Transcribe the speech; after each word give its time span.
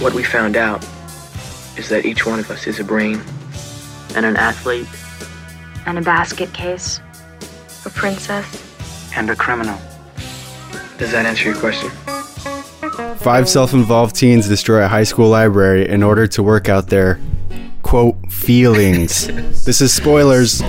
What 0.00 0.14
we 0.14 0.22
found 0.22 0.56
out 0.56 0.86
is 1.76 1.88
that 1.88 2.06
each 2.06 2.24
one 2.24 2.38
of 2.38 2.48
us 2.52 2.68
is 2.68 2.78
a 2.78 2.84
brain 2.84 3.20
and 4.14 4.24
an 4.24 4.36
athlete 4.36 4.86
and 5.86 5.98
a 5.98 6.02
basket 6.02 6.52
case, 6.52 7.00
a 7.84 7.90
princess, 7.90 8.46
and 9.16 9.28
a 9.28 9.34
criminal. 9.34 9.76
Does 10.98 11.10
that 11.10 11.26
answer 11.26 11.50
your 11.50 11.58
question? 11.58 11.90
Five 13.18 13.48
self 13.48 13.72
involved 13.72 14.14
teens 14.14 14.48
destroy 14.48 14.84
a 14.84 14.88
high 14.88 15.02
school 15.02 15.28
library 15.28 15.88
in 15.88 16.04
order 16.04 16.28
to 16.28 16.42
work 16.44 16.68
out 16.68 16.86
their, 16.86 17.18
quote, 17.82 18.16
feelings. 18.30 19.26
this 19.64 19.80
is 19.80 19.92
spoilers. 19.92 20.62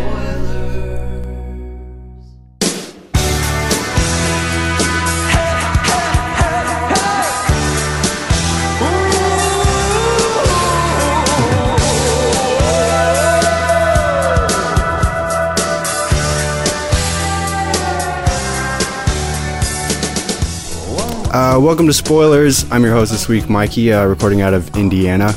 Uh, 21.60 21.62
welcome 21.62 21.88
to 21.88 21.94
Spoilers. 21.94 22.72
I'm 22.72 22.84
your 22.84 22.94
host 22.94 23.12
this 23.12 23.28
week, 23.28 23.50
Mikey, 23.50 23.92
uh, 23.92 24.06
recording 24.06 24.40
out 24.40 24.54
of 24.54 24.78
Indiana. 24.78 25.34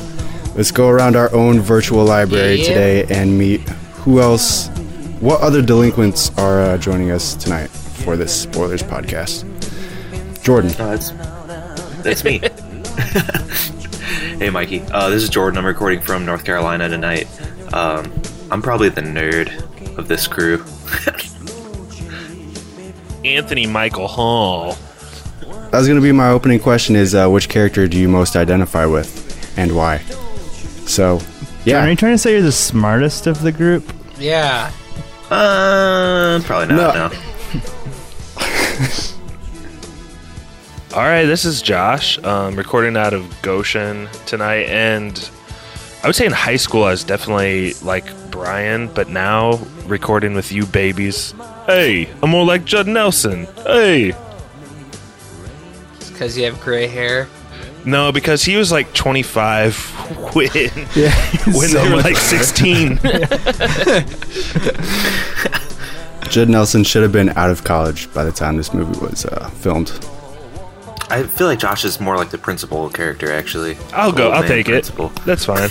Let's 0.54 0.70
go 0.70 0.88
around 0.88 1.16
our 1.16 1.34
own 1.34 1.58
virtual 1.58 2.04
library 2.04 2.60
Yeah. 2.60 2.68
today 2.68 3.04
and 3.06 3.36
meet 3.36 3.68
who 4.04 4.20
else, 4.20 4.68
what 5.18 5.40
other 5.40 5.62
delinquents 5.62 6.30
are 6.38 6.60
uh, 6.60 6.78
joining 6.78 7.10
us 7.10 7.34
tonight 7.34 7.70
for 7.70 8.16
this 8.16 8.32
Spoilers 8.42 8.84
podcast. 8.84 9.42
Jordan. 10.44 10.70
No, 10.78 10.96
that's 10.96 11.10
that's 12.04 12.22
me. 12.22 12.38
hey, 14.38 14.48
Mikey. 14.50 14.82
Uh, 14.92 15.10
this 15.10 15.24
is 15.24 15.28
Jordan. 15.28 15.58
I'm 15.58 15.66
recording 15.66 16.02
from 16.02 16.24
North 16.24 16.44
Carolina 16.44 16.88
tonight. 16.88 17.26
Um, 17.74 18.12
I'm 18.52 18.62
probably 18.62 18.90
the 18.90 19.02
nerd 19.02 19.98
of 19.98 20.06
this 20.06 20.28
crew. 20.28 20.64
Anthony 23.24 23.66
Michael 23.66 24.06
Hall. 24.06 24.76
That 25.72 25.78
was 25.78 25.88
going 25.88 25.98
to 25.98 26.02
be 26.02 26.12
my 26.12 26.28
opening 26.28 26.60
question 26.60 26.94
is 26.96 27.14
uh, 27.14 27.30
which 27.30 27.48
character 27.48 27.88
do 27.88 27.96
you 27.96 28.06
most 28.06 28.36
identify 28.36 28.84
with 28.84 29.58
and 29.58 29.74
why? 29.74 30.00
So, 30.84 31.18
yeah. 31.64 31.82
Are 31.82 31.88
you 31.88 31.96
trying 31.96 32.12
to 32.12 32.18
say 32.18 32.32
you're 32.32 32.42
the 32.42 32.52
smartest 32.52 33.26
of 33.26 33.40
the 33.40 33.52
group? 33.52 33.90
Yeah. 34.18 34.70
Uh, 35.30 36.42
probably 36.44 36.74
not. 36.76 36.94
No. 36.94 37.04
All 40.94 41.04
right, 41.04 41.24
this 41.24 41.46
is 41.46 41.62
Josh, 41.62 42.22
um, 42.22 42.54
recording 42.54 42.98
out 42.98 43.14
of 43.14 43.40
Goshen 43.40 44.10
tonight, 44.26 44.66
and 44.66 45.30
I 46.04 46.06
would 46.06 46.14
say 46.14 46.26
in 46.26 46.32
high 46.32 46.56
school 46.56 46.84
I 46.84 46.90
was 46.90 47.02
definitely 47.02 47.72
like 47.82 48.04
Brian, 48.30 48.88
but 48.88 49.08
now 49.08 49.58
recording 49.86 50.34
with 50.34 50.52
you 50.52 50.66
babies. 50.66 51.32
Hey, 51.64 52.10
I'm 52.22 52.28
more 52.28 52.44
like 52.44 52.66
Judd 52.66 52.88
Nelson. 52.88 53.46
Hey, 53.64 54.12
Because 56.22 56.38
you 56.38 56.44
have 56.44 56.60
gray 56.60 56.86
hair. 56.86 57.26
no, 57.84 58.12
because 58.12 58.44
he 58.44 58.54
was 58.54 58.70
like 58.70 58.94
25 58.94 59.76
when 60.36 60.48
Yeah, 60.94 61.10
when 61.46 61.68
so 61.68 61.82
they 61.82 61.90
were 61.90 61.96
like 61.96 62.14
better. 62.14 62.16
16. 62.16 63.00
Judd 66.30 66.48
Nelson 66.48 66.84
should 66.84 67.02
have 67.02 67.10
been 67.10 67.30
out 67.30 67.50
of 67.50 67.64
college 67.64 68.08
by 68.14 68.22
the 68.24 68.30
time 68.30 68.56
this 68.56 68.72
movie 68.72 68.96
was 69.04 69.26
uh, 69.26 69.50
filmed. 69.50 69.90
I 71.10 71.24
feel 71.24 71.46
like 71.46 71.58
Josh 71.58 71.84
is 71.84 72.00
more 72.00 72.16
like 72.16 72.30
the 72.30 72.38
principal 72.38 72.88
character, 72.88 73.30
actually. 73.30 73.76
I'll 73.92 74.12
go. 74.12 74.30
I'll 74.30 74.42
take 74.44 74.64
principal. 74.64 75.08
it. 75.14 75.24
That's 75.26 75.44
fine. 75.44 75.68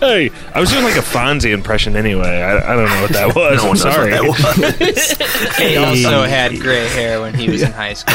hey, 0.00 0.30
I 0.54 0.60
was 0.60 0.70
doing 0.70 0.82
like 0.84 0.96
a 0.96 1.00
Fonzie 1.00 1.52
impression 1.52 1.94
anyway. 1.94 2.40
I, 2.40 2.72
I 2.72 2.76
don't 2.76 2.86
know 2.88 3.02
what 3.02 3.10
that 3.12 3.34
was. 3.36 3.56
No 3.58 3.64
I'm 3.64 3.68
one 3.68 3.76
knows 3.76 3.84
what 3.84 3.92
sorry. 3.92 4.10
that 4.12 4.22
was. 4.22 5.58
He 5.58 5.76
also 5.76 6.22
had 6.22 6.58
gray 6.58 6.86
hair 6.88 7.20
when 7.20 7.34
he 7.34 7.50
was 7.50 7.60
in 7.60 7.72
high 7.72 7.92
school. 7.92 8.14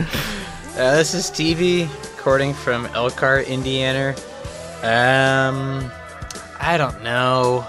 Uh, 0.00 0.96
this 0.96 1.14
is 1.14 1.26
Stevie, 1.26 1.88
recording 2.16 2.54
from 2.54 2.86
Elkhart, 2.86 3.48
Indiana. 3.48 4.14
Um, 4.82 5.90
I 6.58 6.76
don't 6.76 7.02
know. 7.02 7.66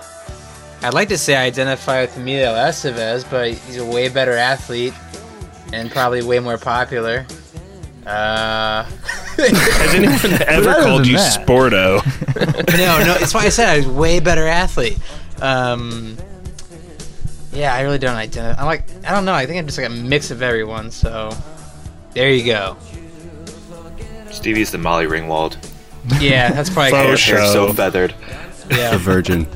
I'd 0.81 0.93
like 0.93 1.09
to 1.09 1.17
say 1.17 1.35
I 1.35 1.43
identify 1.43 2.01
with 2.01 2.17
Emilio 2.17 2.53
Estevez, 2.53 3.29
but 3.29 3.53
he's 3.53 3.77
a 3.77 3.85
way 3.85 4.09
better 4.09 4.31
athlete 4.33 4.93
and 5.73 5.91
probably 5.91 6.23
way 6.23 6.39
more 6.39 6.57
popular. 6.57 7.25
Uh, 8.05 8.83
Has 9.37 9.93
anyone 9.93 10.41
ever 10.47 10.73
called 10.81 11.05
you 11.05 11.17
that. 11.17 11.39
Sporto? 11.39 12.03
no, 12.77 13.03
no, 13.05 13.15
it's 13.19 13.33
why 13.33 13.41
I 13.41 13.49
said 13.49 13.69
I 13.69 13.77
was 13.77 13.87
way 13.87 14.19
better 14.19 14.47
athlete. 14.47 14.97
Um, 15.41 16.17
yeah, 17.53 17.73
I 17.73 17.81
really 17.81 17.99
don't 17.99 18.15
identify. 18.15 18.59
I'm 18.59 18.65
like, 18.65 18.85
I 19.05 19.11
don't 19.11 19.25
know. 19.25 19.33
I 19.33 19.45
think 19.45 19.59
I'm 19.59 19.65
just 19.65 19.77
like 19.77 19.87
a 19.87 19.93
mix 19.93 20.31
of 20.31 20.41
everyone. 20.41 20.91
So 20.91 21.31
there 22.13 22.29
you 22.29 22.45
go. 22.45 22.77
Stevie's 24.31 24.71
the 24.71 24.77
Molly 24.77 25.05
Ringwald. 25.05 25.57
Yeah, 26.19 26.51
that's 26.51 26.69
probably 26.69 26.91
Faux 26.91 27.25
good. 27.25 27.37
Hair 27.37 27.47
so 27.47 27.73
feathered. 27.73 28.13
The 28.67 28.75
Yeah. 28.75 28.97
Virgin. 28.97 29.47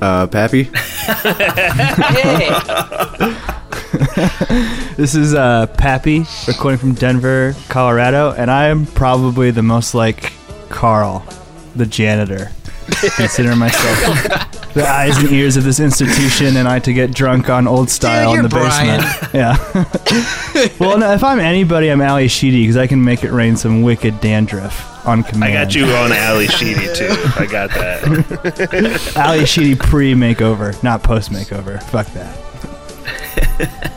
Uh, 0.00 0.26
Pappy? 0.28 0.70
This 4.96 5.14
is 5.14 5.34
uh, 5.34 5.66
Pappy, 5.78 6.24
recording 6.46 6.78
from 6.78 6.94
Denver, 6.94 7.54
Colorado, 7.68 8.32
and 8.32 8.50
I 8.50 8.66
am 8.66 8.84
probably 8.86 9.50
the 9.50 9.62
most 9.62 9.94
like 9.94 10.32
Carl, 10.68 11.24
the 11.74 11.86
janitor. 11.86 12.50
Consider 13.16 13.56
myself 13.56 14.50
the 14.74 14.86
eyes 14.86 15.16
and 15.18 15.30
ears 15.30 15.56
of 15.56 15.64
this 15.64 15.80
institution, 15.80 16.56
and 16.56 16.68
I 16.68 16.78
to 16.80 16.92
get 16.92 17.12
drunk 17.12 17.48
on 17.48 17.66
old 17.66 17.90
style 17.90 18.30
in 18.30 18.40
you're 18.40 18.48
the 18.48 18.48
basement. 18.48 19.34
Yeah. 19.34 19.56
well, 20.80 20.98
no, 20.98 21.12
if 21.12 21.24
I'm 21.24 21.40
anybody, 21.40 21.88
I'm 21.88 22.00
Ali 22.00 22.28
Sheedy 22.28 22.62
because 22.62 22.76
I 22.76 22.86
can 22.86 23.02
make 23.02 23.24
it 23.24 23.32
rain 23.32 23.56
some 23.56 23.82
wicked 23.82 24.20
dandruff 24.20 25.06
on 25.06 25.22
command. 25.22 25.56
I 25.56 25.64
got 25.64 25.74
you 25.74 25.86
on 25.86 26.12
Ali 26.12 26.46
Sheedy 26.48 26.86
too. 26.94 27.08
I 27.36 27.46
got 27.50 27.70
that. 27.70 29.12
Ali 29.16 29.46
Sheedy 29.46 29.74
pre 29.74 30.14
makeover, 30.14 30.80
not 30.82 31.02
post 31.02 31.30
makeover. 31.30 31.82
Fuck 31.84 32.06
that. 32.08 33.96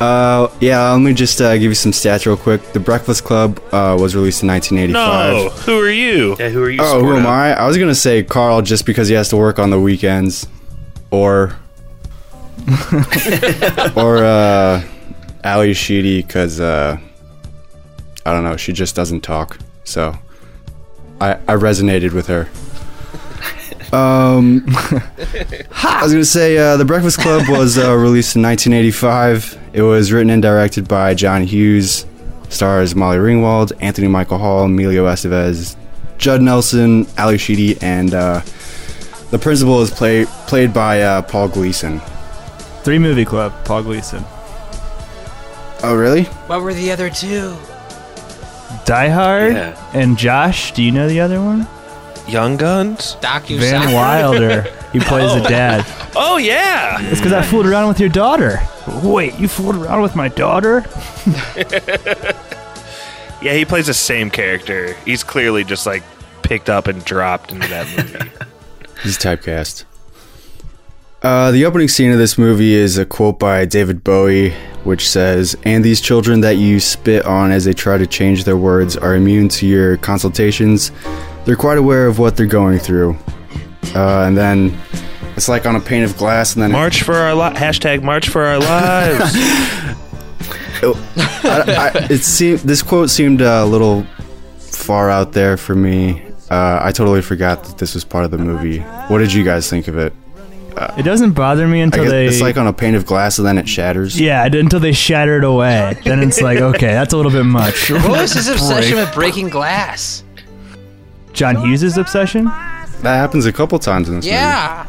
Uh, 0.00 0.48
yeah, 0.60 0.92
let 0.92 1.00
me 1.00 1.12
just 1.12 1.40
uh, 1.40 1.54
give 1.54 1.64
you 1.64 1.74
some 1.74 1.90
stats 1.90 2.24
real 2.24 2.36
quick. 2.36 2.62
The 2.72 2.78
Breakfast 2.78 3.24
Club 3.24 3.60
uh, 3.72 3.96
was 3.98 4.14
released 4.14 4.42
in 4.42 4.48
1985. 4.48 5.34
No, 5.34 5.48
who 5.50 5.80
are 5.80 5.90
you? 5.90 6.36
Yeah, 6.38 6.50
who 6.50 6.62
are 6.62 6.70
you? 6.70 6.78
Oh, 6.80 7.00
who 7.02 7.16
am 7.16 7.26
I? 7.26 7.54
I 7.54 7.66
was 7.66 7.76
gonna 7.76 7.94
say 7.94 8.22
Carl 8.22 8.62
just 8.62 8.86
because 8.86 9.08
he 9.08 9.14
has 9.14 9.28
to 9.30 9.36
work 9.36 9.58
on 9.58 9.70
the 9.70 9.80
weekends, 9.80 10.46
or 11.10 11.56
or 13.96 14.18
uh, 14.18 14.84
Ali 15.42 15.74
Sheedy 15.74 16.22
because 16.22 16.60
uh, 16.60 16.96
I 18.24 18.32
don't 18.32 18.44
know, 18.44 18.56
she 18.56 18.72
just 18.72 18.94
doesn't 18.94 19.22
talk. 19.22 19.58
So 19.82 20.14
I 21.20 21.32
I 21.32 21.56
resonated 21.56 22.12
with 22.12 22.28
her. 22.28 22.48
Um, 23.92 24.64
I 24.68 26.00
was 26.02 26.12
gonna 26.12 26.24
say 26.24 26.58
uh, 26.58 26.76
the 26.76 26.84
Breakfast 26.84 27.18
Club 27.18 27.48
was 27.48 27.78
uh, 27.78 27.94
released 27.96 28.36
in 28.36 28.42
1985. 28.42 29.58
It 29.72 29.82
was 29.82 30.12
written 30.12 30.30
and 30.30 30.42
directed 30.42 30.86
by 30.88 31.14
John 31.14 31.42
Hughes. 31.44 32.04
Stars 32.50 32.94
Molly 32.94 33.18
Ringwald, 33.18 33.72
Anthony 33.80 34.08
Michael 34.08 34.38
Hall, 34.38 34.64
Emilio 34.64 35.04
Estevez, 35.06 35.76
Judd 36.16 36.40
Nelson, 36.40 37.06
Ali 37.18 37.36
Sheedy, 37.36 37.76
and 37.82 38.14
uh, 38.14 38.40
the 39.30 39.38
principal 39.38 39.82
is 39.82 39.90
play, 39.90 40.24
played 40.46 40.72
by 40.72 41.02
uh, 41.02 41.20
Paul 41.22 41.48
Gleason. 41.48 42.00
Three 42.84 42.98
Movie 42.98 43.26
Club, 43.26 43.52
Paul 43.66 43.82
Gleason. 43.82 44.24
Oh, 45.82 45.94
really? 45.94 46.24
what 46.24 46.62
were 46.62 46.72
the 46.74 46.90
other 46.90 47.10
two? 47.10 47.54
Die 48.86 49.08
Hard 49.08 49.52
Yeah. 49.52 49.90
and 49.92 50.16
Josh. 50.16 50.72
Do 50.72 50.82
you 50.82 50.90
know 50.90 51.06
the 51.06 51.20
other 51.20 51.40
one? 51.42 51.66
Young 52.28 52.56
Guns? 52.56 53.16
Docu 53.20 53.58
Van 53.58 53.92
Wilder. 53.92 54.66
He 54.90 55.00
plays 55.00 55.34
the 55.34 55.46
dad. 55.46 55.84
Oh 56.16 56.38
yeah. 56.38 56.96
It's 57.10 57.20
because 57.20 57.34
I 57.34 57.42
fooled 57.42 57.66
around 57.66 57.88
with 57.88 58.00
your 58.00 58.08
daughter. 58.08 58.58
Wait, 59.02 59.38
you 59.38 59.46
fooled 59.46 59.76
around 59.76 60.00
with 60.00 60.16
my 60.16 60.28
daughter? 60.28 60.86
Yeah, 63.40 63.54
he 63.54 63.64
plays 63.64 63.86
the 63.86 63.94
same 63.94 64.30
character. 64.30 64.94
He's 65.04 65.22
clearly 65.22 65.62
just 65.62 65.86
like 65.86 66.02
picked 66.42 66.68
up 66.68 66.88
and 66.88 67.04
dropped 67.04 67.52
into 67.52 67.68
that 67.68 67.86
movie. 67.96 68.30
He's 69.02 69.16
typecast. 69.16 69.84
Uh, 71.22 71.50
the 71.52 71.64
opening 71.64 71.88
scene 71.88 72.10
of 72.10 72.18
this 72.18 72.36
movie 72.36 72.74
is 72.74 72.98
a 72.98 73.04
quote 73.06 73.38
by 73.38 73.64
David 73.64 74.02
Bowie, 74.02 74.50
which 74.82 75.08
says, 75.08 75.56
And 75.64 75.84
these 75.84 76.00
children 76.00 76.40
that 76.40 76.56
you 76.56 76.80
spit 76.80 77.24
on 77.26 77.52
as 77.52 77.64
they 77.64 77.72
try 77.72 77.96
to 77.96 78.06
change 78.06 78.42
their 78.44 78.56
words 78.56 78.96
are 78.96 79.14
immune 79.14 79.48
to 79.50 79.66
your 79.66 79.96
consultations. 79.98 80.90
They're 81.48 81.56
quite 81.56 81.78
aware 81.78 82.06
of 82.06 82.18
what 82.18 82.36
they're 82.36 82.44
going 82.44 82.78
through. 82.78 83.16
Uh, 83.94 84.24
and 84.26 84.36
then 84.36 84.78
it's 85.34 85.48
like 85.48 85.64
on 85.64 85.76
a 85.76 85.80
pane 85.80 86.02
of 86.02 86.14
glass, 86.18 86.52
and 86.54 86.62
then 86.62 86.70
March 86.72 87.02
for 87.02 87.14
our 87.14 87.34
li- 87.34 87.56
hashtag 87.56 88.02
March 88.02 88.28
for 88.28 88.44
our 88.44 88.58
lives. 88.58 89.32
I, 90.84 91.90
I, 91.94 92.06
it 92.10 92.22
seemed 92.22 92.58
this 92.58 92.82
quote 92.82 93.08
seemed 93.08 93.40
uh, 93.40 93.62
a 93.62 93.66
little 93.66 94.04
far 94.58 95.08
out 95.08 95.32
there 95.32 95.56
for 95.56 95.74
me. 95.74 96.22
Uh, 96.50 96.80
I 96.82 96.92
totally 96.92 97.22
forgot 97.22 97.64
that 97.64 97.78
this 97.78 97.94
was 97.94 98.04
part 98.04 98.26
of 98.26 98.30
the 98.30 98.36
movie. 98.36 98.80
What 99.06 99.20
did 99.20 99.32
you 99.32 99.42
guys 99.42 99.70
think 99.70 99.88
of 99.88 99.96
it? 99.96 100.12
It 100.98 101.02
doesn't 101.02 101.32
bother 101.32 101.66
me 101.66 101.80
until 101.80 102.04
they. 102.04 102.26
it's 102.26 102.42
like 102.42 102.58
on 102.58 102.66
a 102.66 102.74
pane 102.74 102.94
of 102.94 103.06
glass 103.06 103.38
and 103.38 103.48
then 103.48 103.56
it 103.56 103.66
shatters. 103.66 104.20
yeah, 104.20 104.44
until 104.44 104.80
they 104.80 104.92
shatter 104.92 105.38
it 105.38 105.44
away. 105.44 105.98
Then 106.04 106.22
it's 106.22 106.42
like, 106.42 106.58
okay, 106.58 106.88
that's 106.88 107.14
a 107.14 107.16
little 107.16 107.32
bit 107.32 107.44
much. 107.44 107.90
What 107.90 108.10
was 108.10 108.34
his 108.34 108.48
obsession 108.50 108.96
with 108.98 109.14
breaking 109.14 109.48
glass? 109.48 110.24
John 111.38 111.56
Hughes' 111.56 111.96
obsession? 111.96 112.44
That 112.46 113.04
happens 113.16 113.46
a 113.46 113.52
couple 113.52 113.78
times 113.78 114.08
in 114.08 114.16
this 114.16 114.26
Yeah. 114.26 114.86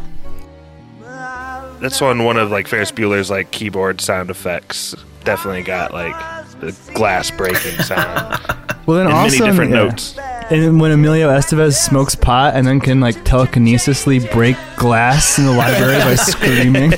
That's 1.80 2.02
on 2.02 2.24
one 2.26 2.38
of 2.38 2.50
like 2.52 2.68
Ferris 2.68 2.92
Bueller's 2.92 3.30
like 3.30 3.52
keyboard 3.52 4.02
sound 4.02 4.30
effects. 4.30 4.96
Definitely 5.24 5.62
got 5.64 5.94
like 5.94 6.16
the 6.60 6.76
glass 6.94 7.30
breaking 7.32 7.78
sound 7.84 8.38
Well, 8.86 8.98
then 8.98 9.06
in 9.06 9.14
many 9.14 9.30
also 9.30 9.46
different 9.46 9.72
yeah. 9.72 9.78
notes. 9.84 10.18
And 10.18 10.64
then 10.64 10.80
when 10.80 10.92
Emilio 10.92 11.30
Estevez 11.30 11.76
smokes 11.76 12.16
pot 12.16 12.56
and 12.56 12.66
then 12.66 12.80
can 12.82 13.00
like 13.00 13.16
telekinesisly 13.24 14.30
break 14.34 14.58
glass 14.76 15.38
in 15.38 15.46
the 15.46 15.52
library 15.52 16.00
by 16.00 16.16
screaming. 16.16 16.92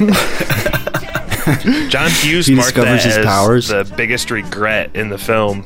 John 1.89 2.09
Hughes 2.11 2.47
He 2.47 2.55
marked 2.55 2.75
that 2.75 2.85
discovers 2.85 3.03
his 3.03 3.17
as 3.17 3.25
powers. 3.25 3.67
the 3.67 3.83
biggest 3.97 4.31
regret 4.31 4.91
in 4.95 5.09
the 5.09 5.17
film. 5.17 5.65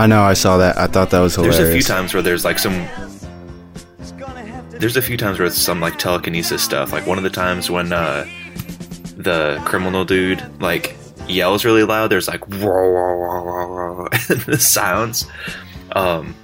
Movie. 0.00 0.12
I 0.12 0.16
know. 0.16 0.22
I 0.22 0.34
saw 0.34 0.56
that. 0.58 0.76
I 0.78 0.86
thought 0.86 1.10
that 1.10 1.20
was 1.20 1.34
hilarious. 1.34 1.58
There's 1.58 1.68
a 1.68 1.72
few 1.72 1.82
times 1.82 2.14
where 2.14 2.22
there's 2.22 2.44
like 2.44 2.58
some. 2.58 2.86
There's 4.70 4.96
a 4.96 5.02
few 5.02 5.16
times 5.16 5.38
where 5.38 5.46
it's 5.46 5.58
some 5.58 5.80
like 5.80 5.98
telekinesis 5.98 6.62
stuff. 6.62 6.92
Like 6.92 7.06
one 7.06 7.18
of 7.18 7.24
the 7.24 7.30
times 7.30 7.70
when 7.70 7.92
uh, 7.92 8.24
the 9.16 9.60
criminal 9.64 10.04
dude 10.04 10.42
like 10.60 10.96
yells 11.26 11.64
really 11.64 11.82
loud. 11.84 12.08
There's 12.10 12.28
like 12.28 12.46
whoa, 12.48 12.58
whoa, 12.66 13.16
whoa, 13.16 13.42
whoa, 13.44 13.94
whoa, 13.94 14.08
the 14.46 14.58
sounds. 14.58 15.26
Um, 15.92 16.34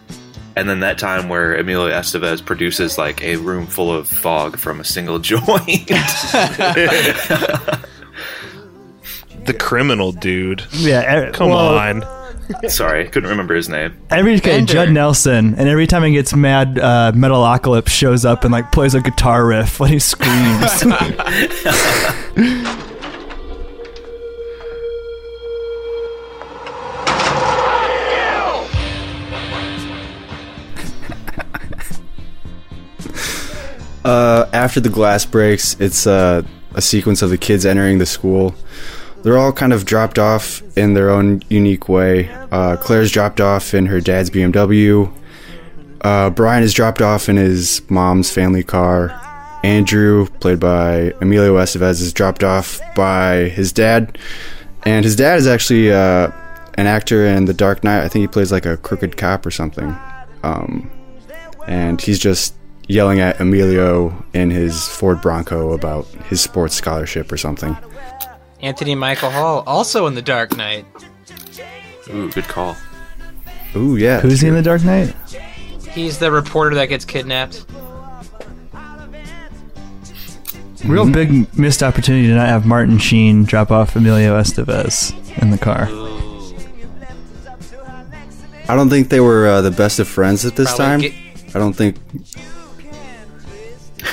and 0.57 0.69
then 0.69 0.81
that 0.81 0.99
time 0.99 1.29
where 1.29 1.55
Emilio 1.57 1.93
Estevez 1.93 2.45
produces 2.45 2.97
like 2.99 3.23
a 3.23 3.37
room 3.37 3.67
full 3.67 3.93
of 3.93 4.09
fog 4.09 4.57
from 4.57 4.81
a 4.81 4.85
single 4.85 5.19
joint. 5.21 5.89
The 9.45 9.53
criminal 9.53 10.13
dude. 10.13 10.65
yeah, 10.73 11.29
e- 11.29 11.33
Come 11.33 11.51
well, 11.51 11.77
on. 11.77 12.01
Sorry, 12.69 13.09
couldn't 13.09 13.31
remember 13.31 13.55
his 13.55 13.69
name. 13.69 13.97
Every 14.11 14.37
okay, 14.37 14.59
Bender. 14.59 14.73
Judd 14.73 14.91
Nelson, 14.91 15.55
and 15.55 15.69
every 15.69 15.87
time 15.87 16.03
he 16.03 16.13
gets 16.13 16.35
mad, 16.35 16.79
uh, 16.79 17.13
Metalocalypse 17.15 17.89
shows 17.89 18.25
up 18.25 18.45
and 18.45 18.53
like 18.53 18.73
plays 18.73 18.95
a 18.95 19.01
guitar 19.01 19.47
riff 19.47 19.81
when 19.81 19.91
he 19.91 19.99
screams. 19.99 20.85
Uh, 34.05 34.47
after 34.53 34.81
the 34.81 34.91
glass 34.91 35.25
breaks, 35.25 35.81
it's 35.81 36.07
uh, 36.07 36.43
a 36.75 36.83
sequence 36.83 37.23
of 37.23 37.31
the 37.31 37.39
kids 37.39 37.65
entering 37.65 37.97
the 37.99 38.05
school. 38.05 38.55
They're 39.25 39.39
all 39.39 39.53
kind 39.53 39.73
of 39.73 39.87
dropped 39.87 40.19
off 40.19 40.63
in 40.77 40.93
their 40.93 41.09
own 41.09 41.43
unique 41.49 41.89
way. 41.89 42.29
Uh, 42.53 42.77
Claire's 42.77 43.11
dropped 43.11 43.41
off 43.41 43.73
in 43.73 43.87
her 43.87 43.99
dad's 43.99 44.29
BMW. 44.29 45.11
Uh, 46.03 46.29
Brian 46.29 46.63
is 46.63 46.75
dropped 46.75 47.01
off 47.01 47.31
in 47.31 47.37
his 47.37 47.81
mom's 47.91 48.31
family 48.31 48.63
car. 48.63 49.19
Andrew, 49.65 50.27
played 50.41 50.61
by 50.61 51.15
Emilio 51.23 51.57
Estevez, 51.57 52.03
is 52.03 52.13
dropped 52.13 52.45
off 52.45 52.79
by 52.95 53.49
his 53.49 53.73
dad. 53.73 54.19
And 54.85 55.07
his 55.07 55.17
dad 55.17 55.39
is 55.39 55.47
actually 55.47 55.91
uh, 55.91 56.31
an 56.75 56.87
actor 56.87 57.25
in 57.25 57.47
The 57.47 57.55
Dark 57.55 57.83
Knight. 57.83 58.05
I 58.05 58.09
think 58.09 58.21
he 58.21 58.29
plays 58.29 58.53
like 58.53 58.67
a 58.67 58.77
crooked 58.77 59.17
cop 59.17 59.47
or 59.47 59.51
something. 59.51 59.97
Um, 60.43 60.91
and 61.67 61.99
he's 61.99 62.19
just 62.19 62.55
yelling 62.89 63.21
at 63.21 63.41
Emilio 63.41 64.23
in 64.35 64.51
his 64.51 64.87
Ford 64.87 65.23
Bronco 65.23 65.73
about 65.73 66.05
his 66.29 66.43
sports 66.43 66.75
scholarship 66.75 67.33
or 67.33 67.39
something. 67.39 67.75
Anthony 68.65 68.95
Michael 68.95 69.31
Hall, 69.31 69.63
also 69.67 70.07
in 70.07 70.15
The 70.15 70.23
Dark 70.23 70.57
Knight. 70.57 70.87
Ooh, 72.09 72.31
good 72.33 72.45
call. 72.45 72.75
Ooh, 73.77 73.97
yeah. 73.97 74.21
Who's 74.21 74.41
he 74.41 74.49
in 74.49 74.55
the 74.55 74.63
Dark 74.63 74.83
Knight? 74.85 75.15
He's 75.93 76.19
the 76.19 76.31
reporter 76.33 76.75
that 76.77 76.87
gets 76.87 77.05
kidnapped. 77.05 77.67
Real 80.87 81.11
big 81.11 81.57
missed 81.59 81.83
opportunity 81.83 82.27
to 82.29 82.35
not 82.35 82.49
have 82.49 82.65
Martin 82.65 82.99
Sheen 82.99 83.45
drop 83.45 83.71
off 83.71 83.97
Emilio 83.97 84.39
Estevez 84.41 85.13
in 85.43 85.51
the 85.51 85.59
car. 85.59 85.89
I 88.67 88.75
don't 88.77 88.89
think 88.89 89.11
they 89.11 89.21
were 89.21 89.47
uh, 89.47 89.61
the 89.61 89.71
best 89.71 89.99
of 89.99 90.09
friends 90.09 90.47
at 90.47 90.57
this 90.57 90.75
Probably 90.75 90.87
time. 90.87 91.01
get- 91.01 91.55
I 91.55 91.59
don't 91.59 91.75
think 91.75 91.97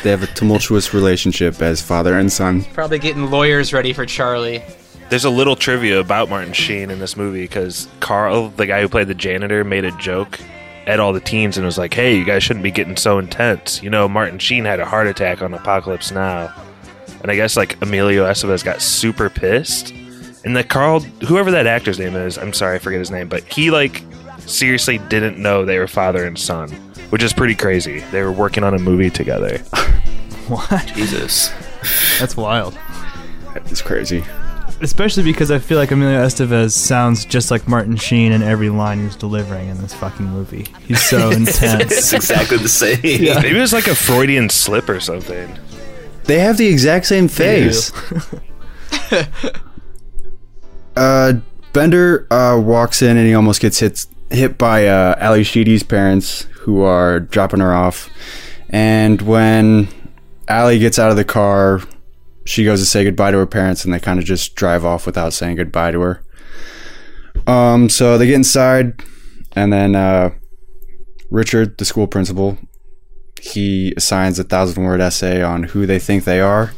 they 0.04 0.10
have 0.10 0.24
a 0.24 0.28
tumultuous 0.28 0.94
relationship 0.94 1.62
as 1.62 1.82
father 1.82 2.18
and 2.18 2.32
son. 2.32 2.64
Probably 2.74 3.00
getting 3.00 3.30
lawyers 3.30 3.74
ready 3.74 3.94
for 3.94 4.06
Charlie. 4.06 4.64
There's 5.10 5.26
a 5.26 5.30
little 5.30 5.56
trivia 5.56 6.00
about 6.00 6.30
Martin 6.30 6.54
Sheen 6.54 6.90
in 6.90 7.00
this 7.00 7.18
movie 7.18 7.44
because 7.44 7.88
Carl, 8.00 8.50
the 8.50 8.66
guy 8.66 8.82
who 8.82 8.88
played 8.88 9.08
the 9.08 9.14
janitor, 9.16 9.64
made 9.64 9.84
a 9.86 9.92
joke 9.98 10.40
at 10.88 11.00
all 11.00 11.14
the 11.14 11.20
teens 11.20 11.58
and 11.58 11.66
was 11.66 11.78
like, 11.78 11.94
"Hey, 11.94 12.18
you 12.18 12.26
guys 12.26 12.44
shouldn't 12.44 12.64
be 12.64 12.72
getting 12.72 12.96
so 12.96 13.20
intense." 13.20 13.84
You 13.84 13.90
know, 13.90 14.08
Martin 14.08 14.40
Sheen 14.40 14.66
had 14.66 14.80
a 14.80 14.86
heart 14.86 15.08
attack 15.08 15.42
on 15.42 15.54
Apocalypse 15.54 16.12
Now, 16.12 16.54
and 17.22 17.30
I 17.30 17.36
guess 17.36 17.58
like 17.58 17.82
Emilio 17.82 18.26
Estevez 18.26 18.64
got 18.64 18.82
super 18.82 19.30
pissed, 19.30 19.94
and 20.46 20.56
the 20.56 20.64
Carl, 20.64 21.02
whoever 21.28 21.52
that 21.52 21.68
actor's 21.68 22.00
name 22.00 22.16
is, 22.16 22.38
I'm 22.38 22.54
sorry, 22.54 22.76
I 22.76 22.80
forget 22.80 23.00
his 23.00 23.12
name, 23.12 23.28
but 23.28 23.44
he 23.44 23.70
like 23.70 24.04
seriously 24.46 24.98
didn't 24.98 25.38
know 25.38 25.66
they 25.66 25.78
were 25.78 25.88
father 25.88 26.24
and 26.26 26.38
son, 26.40 26.70
which 27.12 27.22
is 27.24 27.32
pretty 27.34 27.56
crazy. 27.56 28.00
They 28.12 28.24
were 28.24 28.32
working 28.32 28.64
on 28.64 28.74
a 28.74 28.80
movie 28.80 29.10
together. 29.10 29.62
What? 30.48 30.92
Jesus. 30.96 31.50
That's 32.20 32.36
wild. 32.36 32.78
It's 33.56 33.82
crazy. 33.82 34.22
Especially 34.82 35.24
because 35.24 35.50
I 35.50 35.60
feel 35.60 35.78
like 35.78 35.92
Emilio 35.92 36.22
Estevez 36.26 36.72
sounds 36.72 37.24
just 37.24 37.52
like 37.52 37.70
Martin 37.70 37.96
Sheen 37.96 38.34
in 38.34 38.42
every 38.42 38.70
line 38.70 39.00
he's 39.00 39.16
delivering 39.16 39.70
in 39.70 39.78
this 39.82 39.94
fucking 39.94 40.26
movie. 40.26 40.66
He's 40.86 41.02
so 41.02 41.30
intense. 41.32 41.62
it's 41.62 42.12
intense. 42.12 42.14
exactly 42.14 42.58
the 42.58 42.68
same. 42.68 43.00
Maybe 43.02 43.58
it 43.58 43.62
was 43.62 43.72
like 43.72 43.88
a 43.88 43.96
Freudian 43.96 44.50
slip 44.50 44.90
or 44.90 45.00
something. 45.00 45.58
They 46.26 46.40
have 46.40 46.58
the 46.58 46.68
exact 46.68 47.06
same 47.06 47.30
face. 47.30 47.94
uh, 50.98 51.34
Bender 51.72 52.28
uh, 52.30 52.60
walks 52.60 53.02
in 53.02 53.16
and 53.16 53.26
he 53.26 53.34
almost 53.34 53.62
gets 53.62 53.80
hit 53.80 54.06
hit 54.30 54.58
by 54.58 54.88
uh, 54.88 55.16
Ali 55.22 55.44
Sheedy's 55.44 55.84
parents, 55.84 56.48
who 56.62 56.82
are 56.82 57.20
dropping 57.20 57.60
her 57.60 57.74
off. 57.74 58.10
And 58.70 59.22
when 59.22 59.88
Ali 60.48 60.80
gets 60.80 61.00
out 61.00 61.12
of 61.12 61.18
the 61.18 61.26
car, 61.26 61.82
she 62.46 62.64
goes 62.64 62.80
to 62.80 62.86
say 62.86 63.04
goodbye 63.04 63.32
to 63.32 63.38
her 63.38 63.46
parents, 63.46 63.84
and 63.84 63.94
they 63.94 64.00
kind 64.00 64.20
of 64.20 64.26
just 64.26 64.56
drive 64.56 64.86
off 64.86 65.06
without 65.06 65.34
saying 65.34 65.58
goodbye 65.58 65.92
to 65.92 66.02
her. 66.02 66.24
Um, 67.48 67.90
so 67.90 68.18
they 68.18 68.28
get 68.28 68.36
inside, 68.36 69.02
and 69.54 69.74
then 69.74 69.96
uh, 69.96 70.32
Richard, 71.30 71.78
the 71.78 71.86
school 71.86 72.08
principal, 72.08 72.58
he 73.42 73.94
assigns 73.98 74.38
a 74.38 74.44
thousand 74.44 74.84
word 74.84 75.02
essay 75.02 75.42
on 75.42 75.64
who 75.64 75.86
they 75.86 76.00
think 76.00 76.24
they 76.24 76.42
are. 76.42 76.74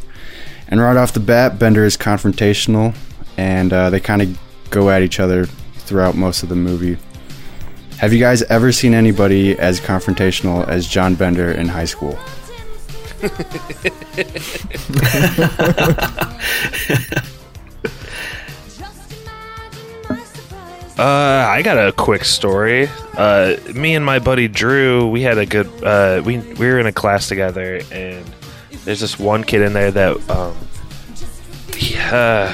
And 0.69 0.79
right 0.79 0.97
off 0.97 1.13
the 1.13 1.19
bat, 1.19 1.59
Bender 1.59 1.83
is 1.83 1.97
confrontational, 1.97 2.95
and 3.37 3.73
uh, 3.73 3.89
they 3.89 3.99
kind 3.99 4.21
of 4.21 4.39
go 4.69 4.89
at 4.89 5.01
each 5.01 5.19
other 5.19 5.45
throughout 5.45 6.15
most 6.15 6.41
of 6.41 6.49
the 6.49 6.55
movie. 6.55 6.97
Have 8.03 8.11
you 8.11 8.19
guys 8.19 8.41
ever 8.43 8.73
seen 8.73 8.93
anybody 8.93 9.57
as 9.57 9.79
confrontational 9.79 10.67
as 10.67 10.89
John 10.89 11.15
Bender 11.15 11.53
in 11.53 11.69
high 11.69 11.85
school? 11.85 12.19
Uh, 20.95 21.47
I 21.49 21.63
got 21.63 21.87
a 21.87 21.91
quick 21.91 22.23
story. 22.23 22.87
Uh, 23.17 23.55
me 23.73 23.95
and 23.95 24.05
my 24.05 24.19
buddy 24.19 24.47
Drew, 24.47 25.07
we 25.07 25.23
had 25.23 25.39
a 25.39 25.45
good. 25.45 25.67
Uh, 25.83 26.21
we 26.23 26.37
we 26.37 26.67
were 26.67 26.79
in 26.79 26.85
a 26.85 26.91
class 26.91 27.27
together, 27.27 27.81
and 27.91 28.23
there's 28.85 28.99
this 28.99 29.17
one 29.17 29.43
kid 29.43 29.63
in 29.63 29.73
there 29.73 29.89
that 29.89 30.29
um, 30.29 30.55
he, 31.75 31.97
uh, 31.97 32.53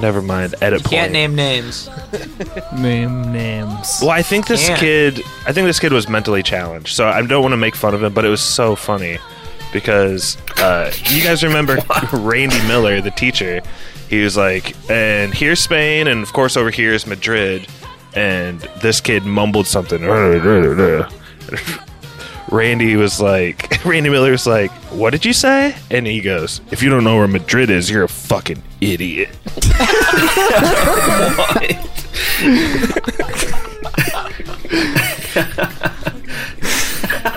never 0.00 0.22
mind. 0.22 0.54
Edit 0.60 0.82
point. 0.82 0.90
Can't 0.90 1.12
name 1.12 1.34
names. 1.34 1.88
Name 2.76 3.32
names. 3.32 3.98
Well, 4.00 4.10
I 4.10 4.22
think 4.22 4.46
this 4.46 4.66
Can't. 4.66 4.80
kid. 4.80 5.22
I 5.46 5.52
think 5.52 5.66
this 5.66 5.78
kid 5.80 5.92
was 5.92 6.08
mentally 6.08 6.42
challenged, 6.42 6.94
so 6.94 7.08
I 7.08 7.24
don't 7.24 7.42
want 7.42 7.52
to 7.52 7.56
make 7.56 7.74
fun 7.74 7.94
of 7.94 8.02
him, 8.02 8.12
but 8.12 8.24
it 8.24 8.28
was 8.28 8.40
so 8.40 8.74
funny 8.76 9.18
because 9.72 10.36
uh, 10.58 10.92
you 11.08 11.22
guys 11.22 11.42
remember 11.42 11.78
Randy 12.12 12.60
Miller, 12.66 13.00
the 13.00 13.10
teacher. 13.10 13.60
He 14.08 14.22
was 14.22 14.36
like, 14.36 14.74
"And 14.90 15.32
here's 15.32 15.60
Spain, 15.60 16.08
and 16.08 16.22
of 16.22 16.32
course 16.32 16.56
over 16.56 16.70
here 16.70 16.92
is 16.92 17.06
Madrid." 17.06 17.66
And 18.14 18.60
this 18.82 19.00
kid 19.00 19.24
mumbled 19.24 19.68
something. 19.68 20.02
Randy 22.50 22.96
was 22.96 23.20
like, 23.20 23.84
Randy 23.84 24.10
Miller 24.10 24.32
was 24.32 24.46
like, 24.46 24.70
"What 24.92 25.10
did 25.10 25.24
you 25.24 25.32
say?" 25.32 25.76
And 25.90 26.06
he 26.06 26.20
goes, 26.20 26.60
"If 26.70 26.82
you 26.82 26.90
don't 26.90 27.04
know 27.04 27.16
where 27.16 27.28
Madrid 27.28 27.70
is, 27.70 27.90
you're 27.90 28.04
a 28.04 28.08
fucking 28.08 28.62
idiot." 28.80 29.30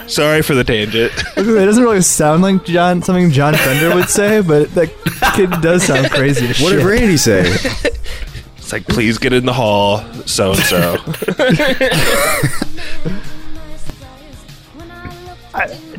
Sorry 0.08 0.42
for 0.44 0.54
the 0.54 0.64
tangent. 0.64 1.12
It 1.38 1.44
doesn't 1.66 1.84
really 1.84 2.02
sound 2.02 2.42
like 2.44 2.64
John 2.66 3.02
something 3.02 3.32
John 3.32 3.54
Bender 3.54 3.96
would 3.96 4.10
say, 4.10 4.42
but 4.42 4.74
that 4.76 4.90
kid 5.36 5.50
does 5.62 5.84
sound 5.84 6.12
crazy 6.12 6.48
as 6.48 6.60
What 6.60 6.70
shit. 6.70 6.80
did 6.80 6.86
Randy 6.86 7.18
say? 7.18 7.44
It's 8.58 8.72
like, 8.72 8.86
please 8.86 9.18
get 9.18 9.34
in 9.34 9.46
the 9.46 9.54
hall, 9.54 10.00
so 10.26 10.52
and 10.52 10.60
so. 10.60 10.98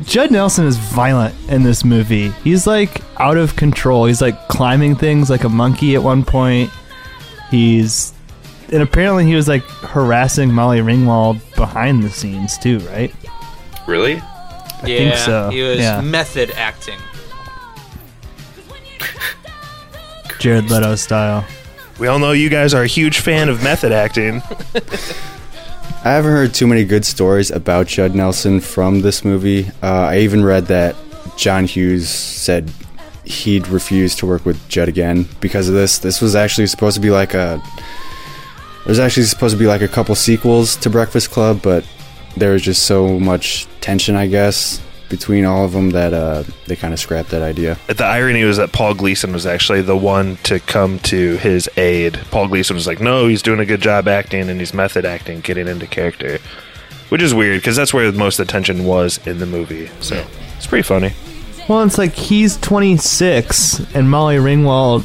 Judd 0.03 0.31
Nelson 0.31 0.65
is 0.65 0.77
violent 0.77 1.35
in 1.49 1.63
this 1.63 1.85
movie. 1.85 2.29
He's 2.43 2.67
like 2.67 3.01
out 3.19 3.37
of 3.37 3.55
control. 3.55 4.05
He's 4.05 4.21
like 4.21 4.47
climbing 4.47 4.95
things 4.95 5.29
like 5.29 5.43
a 5.43 5.49
monkey 5.49 5.95
at 5.95 6.03
one 6.03 6.23
point. 6.25 6.69
He's 7.49 8.13
and 8.71 8.81
apparently 8.81 9.25
he 9.25 9.35
was 9.35 9.47
like 9.47 9.63
harassing 9.63 10.51
Molly 10.51 10.79
Ringwald 10.79 11.39
behind 11.55 12.03
the 12.03 12.09
scenes 12.09 12.57
too, 12.57 12.79
right? 12.79 13.13
Really? 13.87 14.21
yeah, 14.83 14.97
think 14.97 15.15
so, 15.15 15.49
he 15.49 15.61
was 15.61 15.79
yeah. 15.79 16.01
method 16.01 16.51
acting. 16.51 16.99
Jared 20.39 20.69
Leto 20.69 20.95
style. 20.95 21.45
We 21.97 22.07
all 22.07 22.19
know 22.19 22.33
you 22.33 22.49
guys 22.49 22.73
are 22.73 22.83
a 22.83 22.87
huge 22.87 23.19
fan 23.19 23.49
of 23.49 23.63
method 23.63 23.91
acting. 23.91 24.41
I 26.05 26.11
haven't 26.11 26.33
heard 26.33 26.53
too 26.53 26.67
many 26.67 26.85
good 26.85 27.03
stories 27.03 27.49
about 27.49 27.87
Judd 27.87 28.13
Nelson 28.13 28.59
from 28.59 29.01
this 29.01 29.25
movie. 29.25 29.71
Uh, 29.81 30.09
I 30.11 30.19
even 30.19 30.45
read 30.45 30.67
that 30.67 30.95
John 31.35 31.65
Hughes 31.65 32.07
said 32.07 32.71
he'd 33.23 33.67
refuse 33.69 34.15
to 34.17 34.27
work 34.27 34.45
with 34.45 34.69
Judd 34.69 34.87
again 34.87 35.27
because 35.41 35.67
of 35.67 35.73
this. 35.73 35.97
This 35.97 36.21
was 36.21 36.35
actually 36.35 36.67
supposed 36.67 36.93
to 36.93 37.01
be 37.01 37.09
like 37.09 37.33
a. 37.33 37.59
There's 38.85 38.99
actually 38.99 39.25
supposed 39.25 39.55
to 39.55 39.59
be 39.59 39.65
like 39.65 39.81
a 39.81 39.87
couple 39.87 40.13
sequels 40.13 40.75
to 40.75 40.91
Breakfast 40.91 41.31
Club, 41.31 41.63
but 41.63 41.83
there 42.37 42.51
was 42.51 42.61
just 42.61 42.83
so 42.83 43.19
much 43.19 43.65
tension, 43.81 44.15
I 44.15 44.27
guess, 44.27 44.79
between 45.09 45.45
all 45.45 45.65
of 45.65 45.71
them 45.71 45.91
that 45.91 46.13
uh, 46.13 46.43
they 46.67 46.75
kind 46.75 46.93
of 46.93 46.99
scrapped 46.99 47.29
that 47.29 47.41
idea. 47.41 47.77
The 47.87 48.05
irony 48.05 48.43
was 48.43 48.57
that 48.57 48.71
Paul 48.71 48.93
Gleason 48.93 49.31
was 49.31 49.45
actually 49.45 49.81
the 49.81 49.95
one 49.95 50.37
to 50.43 50.59
come 50.59 50.99
to 50.99 51.37
his 51.37 51.69
aid. 51.77 52.19
Paul 52.31 52.47
Gleason 52.47 52.75
was 52.75 52.87
like, 52.87 52.99
"No, 52.99 53.27
he's 53.27 53.41
doing 53.41 53.59
a 53.59 53.65
good 53.65 53.81
job 53.81 54.07
acting, 54.07 54.49
and 54.49 54.59
he's 54.59 54.73
method 54.73 55.05
acting, 55.05 55.41
getting 55.41 55.67
into 55.67 55.87
character," 55.87 56.39
which 57.09 57.21
is 57.21 57.33
weird 57.33 57.59
because 57.61 57.75
that's 57.75 57.93
where 57.93 58.11
most 58.11 58.39
of 58.39 58.47
the 58.47 58.51
tension 58.51 58.85
was 58.85 59.25
in 59.27 59.39
the 59.39 59.45
movie. 59.45 59.89
So 59.99 60.25
it's 60.57 60.67
pretty 60.67 60.83
funny. 60.83 61.13
Well, 61.67 61.83
it's 61.83 61.97
like 61.97 62.13
he's 62.13 62.57
26 62.57 63.95
and 63.95 64.09
Molly 64.09 64.35
Ringwald 64.35 65.03